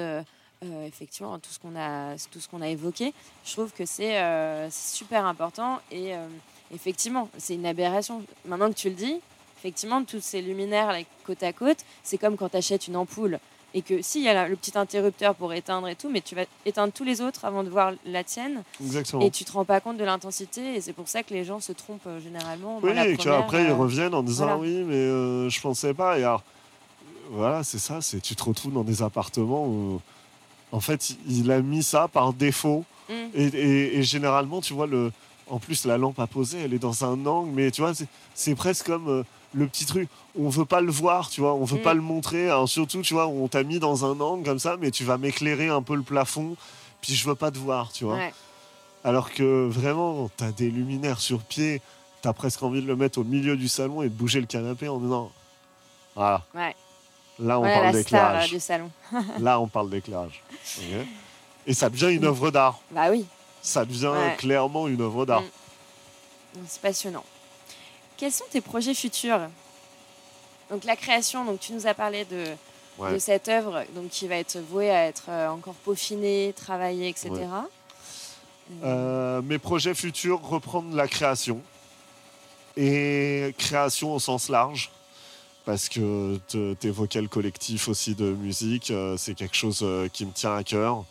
[0.73, 3.12] euh, effectivement, tout ce qu'on a, tout ce qu'on a évoqué,
[3.45, 5.81] je trouve que c'est euh, super important.
[5.91, 6.27] Et euh,
[6.74, 8.23] effectivement, c'est une aberration.
[8.47, 9.20] Maintenant que tu le dis,
[9.59, 13.39] effectivement, tous ces luminaires là, côte à côte, c'est comme quand tu achètes une ampoule.
[13.77, 16.36] Et que si, il y a le petit interrupteur pour éteindre et tout, mais tu
[16.36, 18.62] vas éteindre tous les autres avant de voir la tienne.
[18.81, 19.23] exactement.
[19.23, 20.77] Et tu te rends pas compte de l'intensité.
[20.77, 22.78] Et c'est pour ça que les gens se trompent généralement.
[22.85, 24.61] Oui, et qu'après ils reviennent en disant voilà.
[24.61, 26.20] oui, mais je pensais pas.
[26.20, 26.45] Et alors,
[27.31, 30.01] voilà, c'est ça, c'est tu te retrouves dans des appartements où,
[30.75, 32.85] en fait, il a mis ça par défaut.
[33.09, 35.13] mm, Et, et- et généralement, tu vois, le,
[35.49, 37.93] en plus, la lampe à poser, elle est dans un angle, mais tu vois,
[38.35, 39.23] c'est- presque comme euh,
[39.55, 40.09] le petit truc.
[40.39, 41.83] On veut pas le voir, tu vois, on veut Mm.
[41.83, 42.45] pas le montrer.
[42.51, 45.17] Alors, surtout, tu vois, on t'a mis dans un angle comme ça, mais tu vas
[45.19, 46.57] m'éclairer un peu le plafond,
[47.01, 48.15] puis je veux pas te voir, tu vois.
[48.17, 48.33] ouais.
[49.05, 51.83] Alors que vraiment, tu as des luminaires sur pied,
[52.23, 54.47] tu as presque envie de le mettre au milieu du salon et de bouger le
[54.47, 55.31] canapé en disant
[56.17, 56.75] Voilà, Ouais.
[57.39, 58.51] Là on Voilà parle euh, d'éclairage.
[58.51, 58.90] du salon.
[59.40, 60.43] Là on parle d'éclairage.
[61.66, 62.81] Et ça devient une œuvre d'art.
[62.90, 63.27] Bah oui,
[63.62, 64.36] Ça devient Ouais.
[64.39, 65.43] clairement une œuvre d'art.
[65.43, 66.59] Mm.
[66.66, 67.24] c'est passionnant.
[68.16, 69.40] Quels sont tes projets futurs?
[70.70, 72.44] Donc la création, donc tu nous as parlé de,
[72.98, 73.12] Ouais.
[73.15, 77.31] de cette œuvre donc qui va être vouée à être euh, encore peaufinée, travaillée, etc.
[77.31, 77.40] Ouais.
[77.43, 77.62] Euh,
[78.85, 81.61] Euh, mes projets futurs, reprendre la création.
[82.77, 84.90] Et création au sens large.
[85.65, 88.91] Parce que tu évoquais le collectif aussi de musique.
[88.91, 91.05] euh, c'est quelque chose euh, qui me tient à cœur.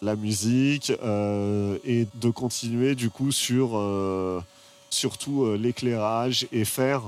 [0.00, 0.92] La musique.
[1.02, 3.70] euh, et de continuer du coup sur
[4.90, 7.02] surtout l'éclairage et faire,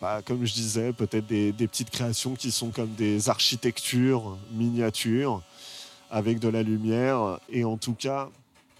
[0.00, 5.42] bah, comme je disais, peut-être des, des petites créations qui sont comme des architectures miniatures
[6.10, 7.38] avec de la lumière.
[7.50, 8.28] Et en tout cas,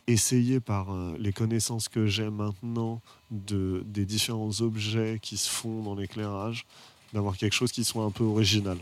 [0.06, 0.88] essayer par
[1.18, 6.66] les connaissances que j'ai maintenant de, des différents objets qui se font dans l'éclairage,
[7.12, 8.78] d'avoir quelque chose qui soit un peu original.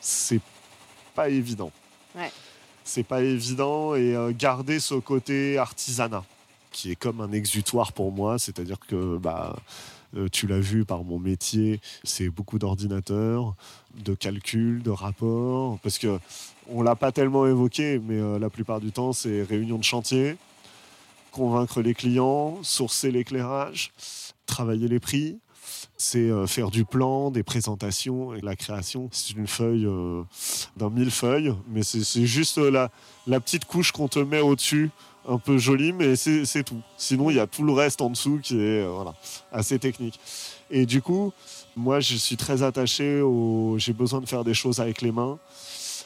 [0.00, 0.40] C'est
[1.14, 1.72] pas évident.
[2.14, 2.30] Ouais.
[2.84, 6.24] C'est pas évident et euh, garder ce côté artisanat
[6.70, 9.56] qui est comme un exutoire pour moi, c'est-à-dire que bah,
[10.16, 13.54] euh, tu l'as vu par mon métier, c'est beaucoup d'ordinateurs,
[13.94, 16.18] de calculs, de rapports, parce que
[16.68, 20.36] on l'a pas tellement évoqué, mais euh, la plupart du temps, c'est réunion de chantier,
[21.32, 23.92] convaincre les clients, sourcer l'éclairage,
[24.46, 25.38] travailler les prix.
[25.96, 29.08] C'est euh, faire du plan, des présentations et la création.
[29.10, 30.22] C'est une feuille euh,
[30.76, 32.90] d'un millefeuille, mais c'est juste euh, la,
[33.26, 34.90] la petite couche qu'on te met au-dessus,
[35.26, 36.80] un peu jolie, mais c'est tout.
[36.96, 39.14] Sinon, il y a tout le reste en dessous qui est euh, voilà,
[39.50, 40.20] assez technique.
[40.70, 41.32] Et du coup,
[41.74, 43.74] moi, je suis très attaché au.
[43.78, 45.38] J'ai besoin de faire des choses avec les mains.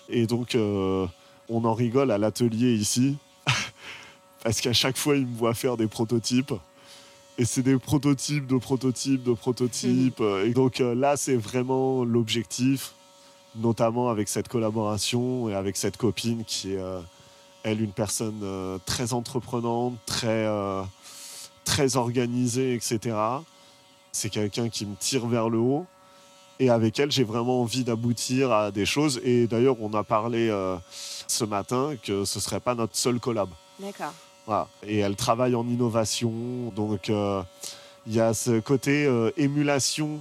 [0.08, 3.16] Et donc, on en rigole à l'atelier ici.
[4.42, 6.52] Parce qu'à chaque fois, ils me voient faire des prototypes.
[7.38, 10.22] Et c'est des prototypes de prototypes de prototypes.
[10.44, 12.92] Et donc euh, là, c'est vraiment l'objectif,
[13.56, 17.00] notamment avec cette collaboration et avec cette copine qui est, euh,
[17.62, 20.46] elle, une personne euh, très entreprenante, très,
[21.64, 23.16] très organisée, etc.
[24.12, 25.86] C'est quelqu'un qui me tire vers le haut.
[26.58, 29.20] Et avec elle, j'ai vraiment envie d'aboutir à des choses.
[29.24, 30.48] Et d'ailleurs, on a parlé
[31.26, 33.48] ce matin que ce serait pas notre seul collab.
[33.80, 34.12] D'accord.
[34.46, 34.68] Voilà.
[34.82, 36.70] Et elle travaille en innovation.
[36.74, 37.42] Donc, euh,
[38.06, 40.20] il y a ce côté euh, émulation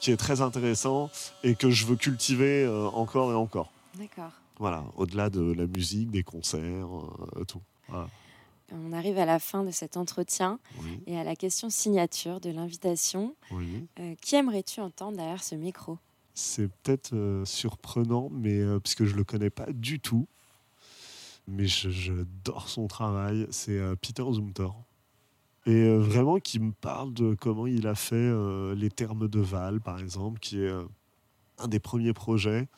[0.00, 1.10] qui est très intéressant
[1.44, 3.70] et que je veux cultiver euh, encore et encore.
[3.98, 4.32] D'accord.
[4.58, 6.60] Voilà, au-delà de la musique, des concerts,
[7.36, 7.62] euh, tout.
[7.88, 8.08] Voilà.
[8.72, 12.50] On arrive à la fin de cet entretien Oui, et à la question signature de
[12.50, 13.34] l'invitation.
[13.50, 13.86] oui.
[14.00, 15.98] Euh, qui aimerais-tu entendre derrière ce micro?
[16.34, 20.26] C'est peut-être euh, surprenant, mais euh, parce que je le connais pas du tout.
[21.48, 23.46] Mais j'adore son travail.
[23.50, 24.84] C'est euh, Peter Zumthor.
[25.66, 29.40] Et euh, vraiment qui me parle de comment il a fait euh, les termes de
[29.40, 30.72] Val, par exemple, qui est
[31.58, 32.68] un des premiers projets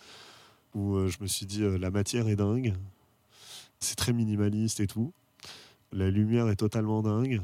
[0.74, 2.74] où je me suis dit la matière est dingue.
[3.78, 5.12] C'est très minimaliste et tout.
[5.92, 7.40] La lumière est totalement dingue.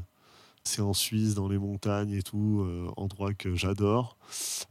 [0.63, 2.67] C'est en Suisse, dans les montagnes et tout,
[2.97, 4.17] endroit que j'adore.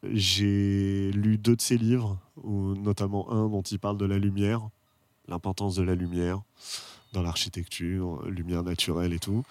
[0.02, 4.68] J'ai lu deux de ses livres, notamment un dont il parle de la lumière,
[5.30, 6.40] l'importance de la lumière
[7.12, 9.44] dans l'architecture, lumière naturelle et tout.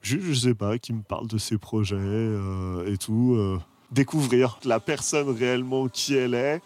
[0.00, 3.34] Juste, je sais pas, qui me parle de ses projets euh, et tout.
[3.36, 3.58] Euh,
[3.90, 6.60] découvrir la personne réellement qui elle est,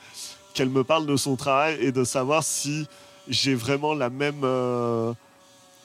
[0.55, 2.87] qu'elle me parle de son travail et de savoir si
[3.29, 4.45] j'ai vraiment la même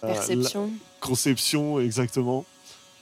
[0.01, 0.71] perception.
[0.99, 2.45] conception exactement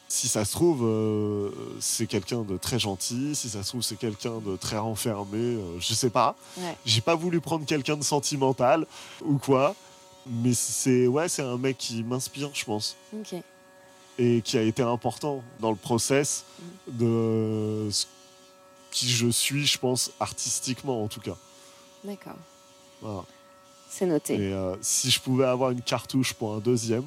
[0.07, 1.49] si ça se trouve, euh,
[1.79, 3.35] c'est quelqu'un de très gentil.
[3.35, 5.37] Si ça se trouve, c'est quelqu'un de très renfermé.
[5.37, 6.35] Euh, je sais pas.
[6.85, 8.85] J'ai pas voulu prendre quelqu'un de sentimental
[9.23, 9.75] ou quoi.
[10.27, 12.95] Mais c'est ouais, c'est un mec qui m'inspire, je pense.
[14.17, 16.97] Et qui a été important dans le process mm.
[16.97, 17.89] de
[18.91, 21.35] qui je suis, je pense, artistiquement en tout cas.
[22.03, 22.37] D'accord.
[23.89, 24.35] C'est noté.
[24.35, 27.05] Et euh, si je pouvais avoir une cartouche pour un deuxième,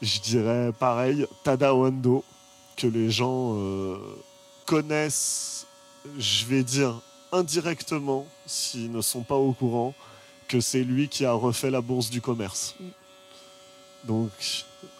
[0.00, 2.24] je dirais pareil, Tada Wando
[2.76, 3.98] que les gens euh,
[4.66, 5.66] connaissent,
[6.18, 7.00] je vais dire
[7.32, 9.94] indirectement, s'ils ne sont pas au courant,
[10.48, 12.76] que c'est lui qui a refait la bourse du commerce.
[12.78, 12.84] Mm.
[14.06, 14.30] Donc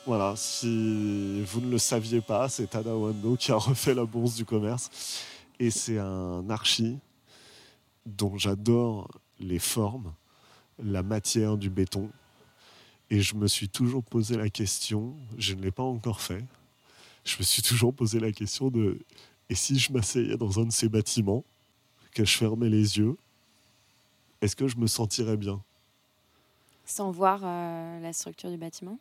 [0.06, 4.34] voilà, si vous ne le saviez pas, c'est Tada Wando qui a refait la bourse
[4.34, 4.90] du commerce.
[5.58, 6.98] Et c'est un archi
[8.04, 9.08] dont j'adore
[9.38, 10.12] les formes,
[10.82, 12.10] la matière du béton.
[13.10, 16.44] Et je me suis toujours posé la question, je ne l'ai pas encore fait,
[17.26, 18.98] je me suis toujours posé la question de
[19.48, 21.44] et si je m'asseyais dans un de ces bâtiments,
[22.12, 23.16] que je fermais les yeux,
[24.40, 25.62] est-ce que je me sentirais bien?
[26.84, 28.98] Sans voir euh, la structure du bâtiment?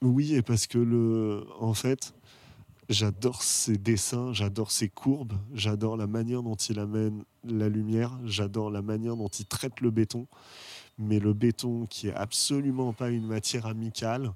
[0.00, 2.12] Oui, et parce que le, en fait,
[2.88, 8.70] j'adore ses dessins, j'adore ses courbes, j'adore la manière dont il amène la lumière, j'adore
[8.70, 10.26] la manière dont il traite le béton,
[10.98, 14.32] mais le béton qui est absolument pas une matière amicale,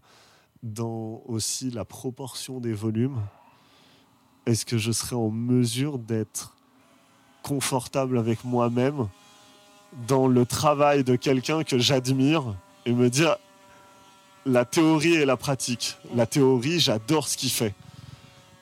[0.67, 3.21] dans aussi la proportion des volumes,
[4.47, 6.57] est-ce que je serais en mesure d'être
[7.43, 9.09] confortable avec moi-même
[10.09, 13.37] dans le travail de quelqu'un que j'admire et me dire
[14.45, 15.97] la théorie et la pratique.
[16.15, 17.75] La théorie, j'adore ce qu'il fait.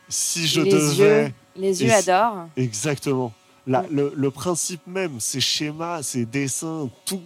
[0.08, 1.26] Si je les devais...
[1.26, 2.48] Yeux, les yeux adorent.
[2.56, 3.32] Exactement.
[3.66, 7.22] La, le, le, principe même, ces schémas, ces dessins, tout.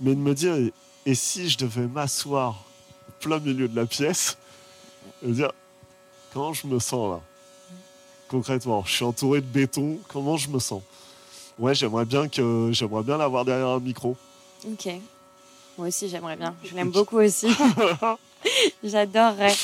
[0.00, 0.54] Mais de me dire,
[1.04, 2.64] et si je devais m'asseoir
[3.20, 4.36] plein milieu de la pièce.
[5.22, 5.52] Et me dire
[6.32, 7.20] comment je me sens là?
[8.28, 10.82] Concrètement je suis entouré de béton comment je me sens?
[11.58, 14.16] Ouais j'aimerais bien que j'aimerais bien l'avoir derrière un micro.
[14.66, 14.88] Ok.
[15.78, 16.54] Moi aussi j'aimerais bien.
[16.64, 17.48] Je l'aime beaucoup aussi.
[18.84, 19.54] J'adorerais.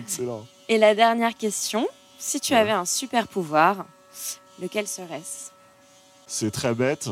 [0.00, 0.46] Excellent.
[0.68, 1.88] Et la dernière question.
[2.20, 3.86] Si tu avais un super pouvoir
[4.60, 5.50] lequel serait-ce?
[6.26, 7.08] C'est très bête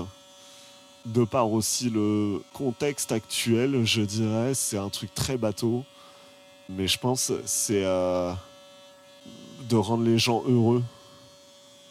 [1.06, 5.84] de par aussi le contexte actuel, je dirais, c'est un truc très bateau.
[6.68, 8.32] Mais je pense c'est euh,
[9.68, 10.82] de rendre les gens heureux.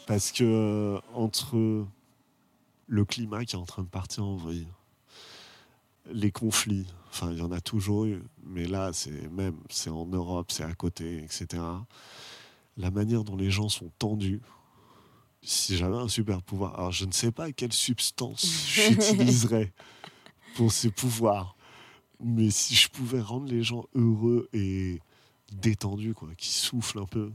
[0.05, 1.85] Parce que euh, entre
[2.87, 4.67] le climat qui est en train de partir en vrille,
[6.11, 10.05] les conflits, enfin il y en a toujours eu, mais là c'est même, c'est en
[10.05, 11.63] Europe, c'est à côté, etc.
[12.77, 14.41] La manière dont les gens sont tendus,
[15.45, 19.71] si j'avais un super pouvoir, alors je ne sais pas quelle substance j'utiliserais
[20.55, 21.55] pour ces pouvoirs,
[22.23, 24.99] mais si je pouvais rendre les gens heureux et
[25.51, 27.31] détendus, quoi, qui soufflent un peu,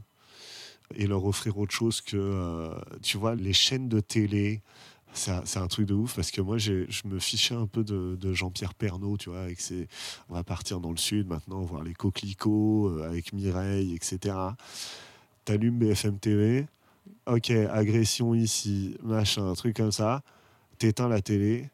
[0.95, 4.61] et leur offrir autre chose que, euh, tu vois, les chaînes de télé,
[5.13, 8.73] c'est un, truc de ouf parce que moi je me fichais un peu de, Jean-Pierre
[8.73, 9.87] Pernaud, tu vois, avec ses,
[10.29, 14.35] on va partir dans le sud maintenant, voir les coquelicots euh, avec Mireille, etc.
[15.43, 16.65] T'allumes BFM TV,
[17.25, 20.21] ok, agression ici, machin, un truc comme ça,
[20.77, 21.69] t'éteins la télé,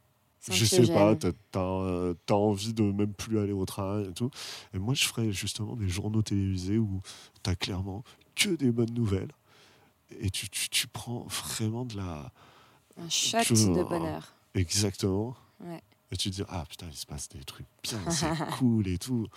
[0.50, 4.30] je sais pas, t'as as, envie de même plus aller au travail et tout.
[4.74, 7.02] Et moi, je ferais justement des journaux télévisés où
[7.44, 8.04] t'as clairement
[8.36, 9.32] que des bonnes nouvelles
[10.20, 12.32] et tu, tu, tu prends vraiment de la.
[12.98, 14.34] Un shot de bonheur.
[14.56, 15.36] Exactement.
[16.12, 18.28] Et tu te dis, ah putain, il se passe des trucs bien, c'est
[18.58, 19.28] cool et tout.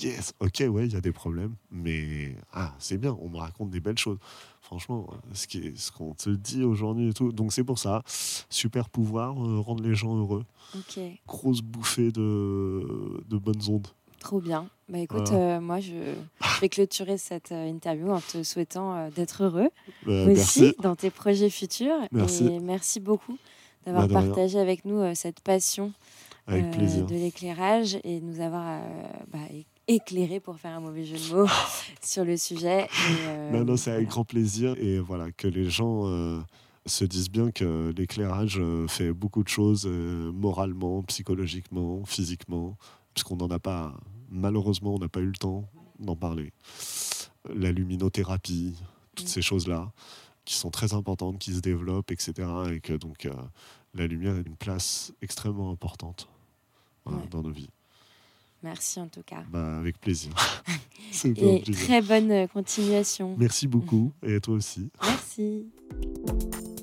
[0.00, 3.70] Yes, ok, ouais, il y a des problèmes, mais ah, c'est bien, on me raconte
[3.70, 4.18] des belles choses.
[4.60, 7.32] Franchement, ce qu'on te dit aujourd'hui et tout.
[7.32, 8.02] Donc c'est pour ça,
[8.50, 10.44] super pouvoir, euh, rendre les gens heureux.
[11.26, 13.88] Grosse bouffée de, de bonnes ondes.
[14.18, 14.68] Trop bien.
[14.90, 15.94] Bah écoute, euh, moi je,
[16.60, 19.70] vais clôturer cette euh, interview en te souhaitant d'être heureux
[20.04, 21.96] bah, aussi dans tes projets futurs.
[22.12, 22.46] Merci.
[22.46, 23.38] Et merci beaucoup
[23.84, 25.92] d'avoir partagé avec nous cette passion
[26.48, 28.80] de l'éclairage et de nous avoir
[29.32, 29.38] bah,
[29.90, 31.48] éclairé pour faire un mauvais jeu de mots
[32.02, 32.88] sur le sujet.
[33.26, 36.40] Euh, non, c'est avec grand plaisir et voilà que les gens euh,
[36.86, 42.76] se disent bien que l'éclairage euh, fait beaucoup de choses moralement, psychologiquement, physiquement,
[43.14, 43.94] puisqu'on n'en a pas,
[44.30, 46.52] malheureusement, on n'a pas eu le temps d'en parler.
[47.54, 48.74] la luminothérapie,
[49.16, 49.28] toutes Mm.
[49.28, 49.92] ces choses-là
[50.50, 52.32] qui sont très importantes, qui se développent, etc.
[52.72, 53.32] Et que donc euh,
[53.94, 56.28] la lumière a une place extrêmement importante
[57.30, 57.70] dans nos vies.
[58.64, 59.44] Merci en tout cas.
[59.48, 60.32] Bah, avec plaisir.
[61.24, 61.86] Et plaisir.
[61.86, 63.36] très bonne continuation.
[63.38, 64.90] Merci beaucoup et toi aussi.
[65.02, 65.66] Merci.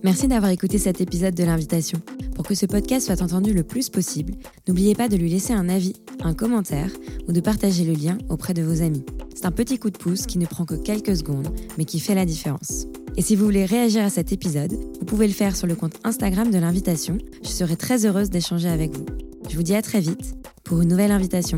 [0.08, 2.00] Merci d'avoir écouté cet épisode de l'invitation.
[2.34, 4.36] Pour que ce podcast soit entendu le plus possible,
[4.66, 6.90] n'oubliez pas de lui laisser un avis, un commentaire
[7.28, 9.04] ou de partager le lien auprès de vos amis.
[9.36, 12.16] C'est un petit coup de pouce qui ne prend que quelques secondes, mais qui fait
[12.16, 12.88] la différence.
[13.18, 16.00] Et si vous voulez réagir à cet épisode, vous pouvez le faire sur le compte
[16.06, 17.18] Instagram de l'invitation.
[17.44, 19.06] Je serai très heureuse d'échanger avec vous.
[19.50, 21.58] Je vous dis à très vite pour une nouvelle invitation.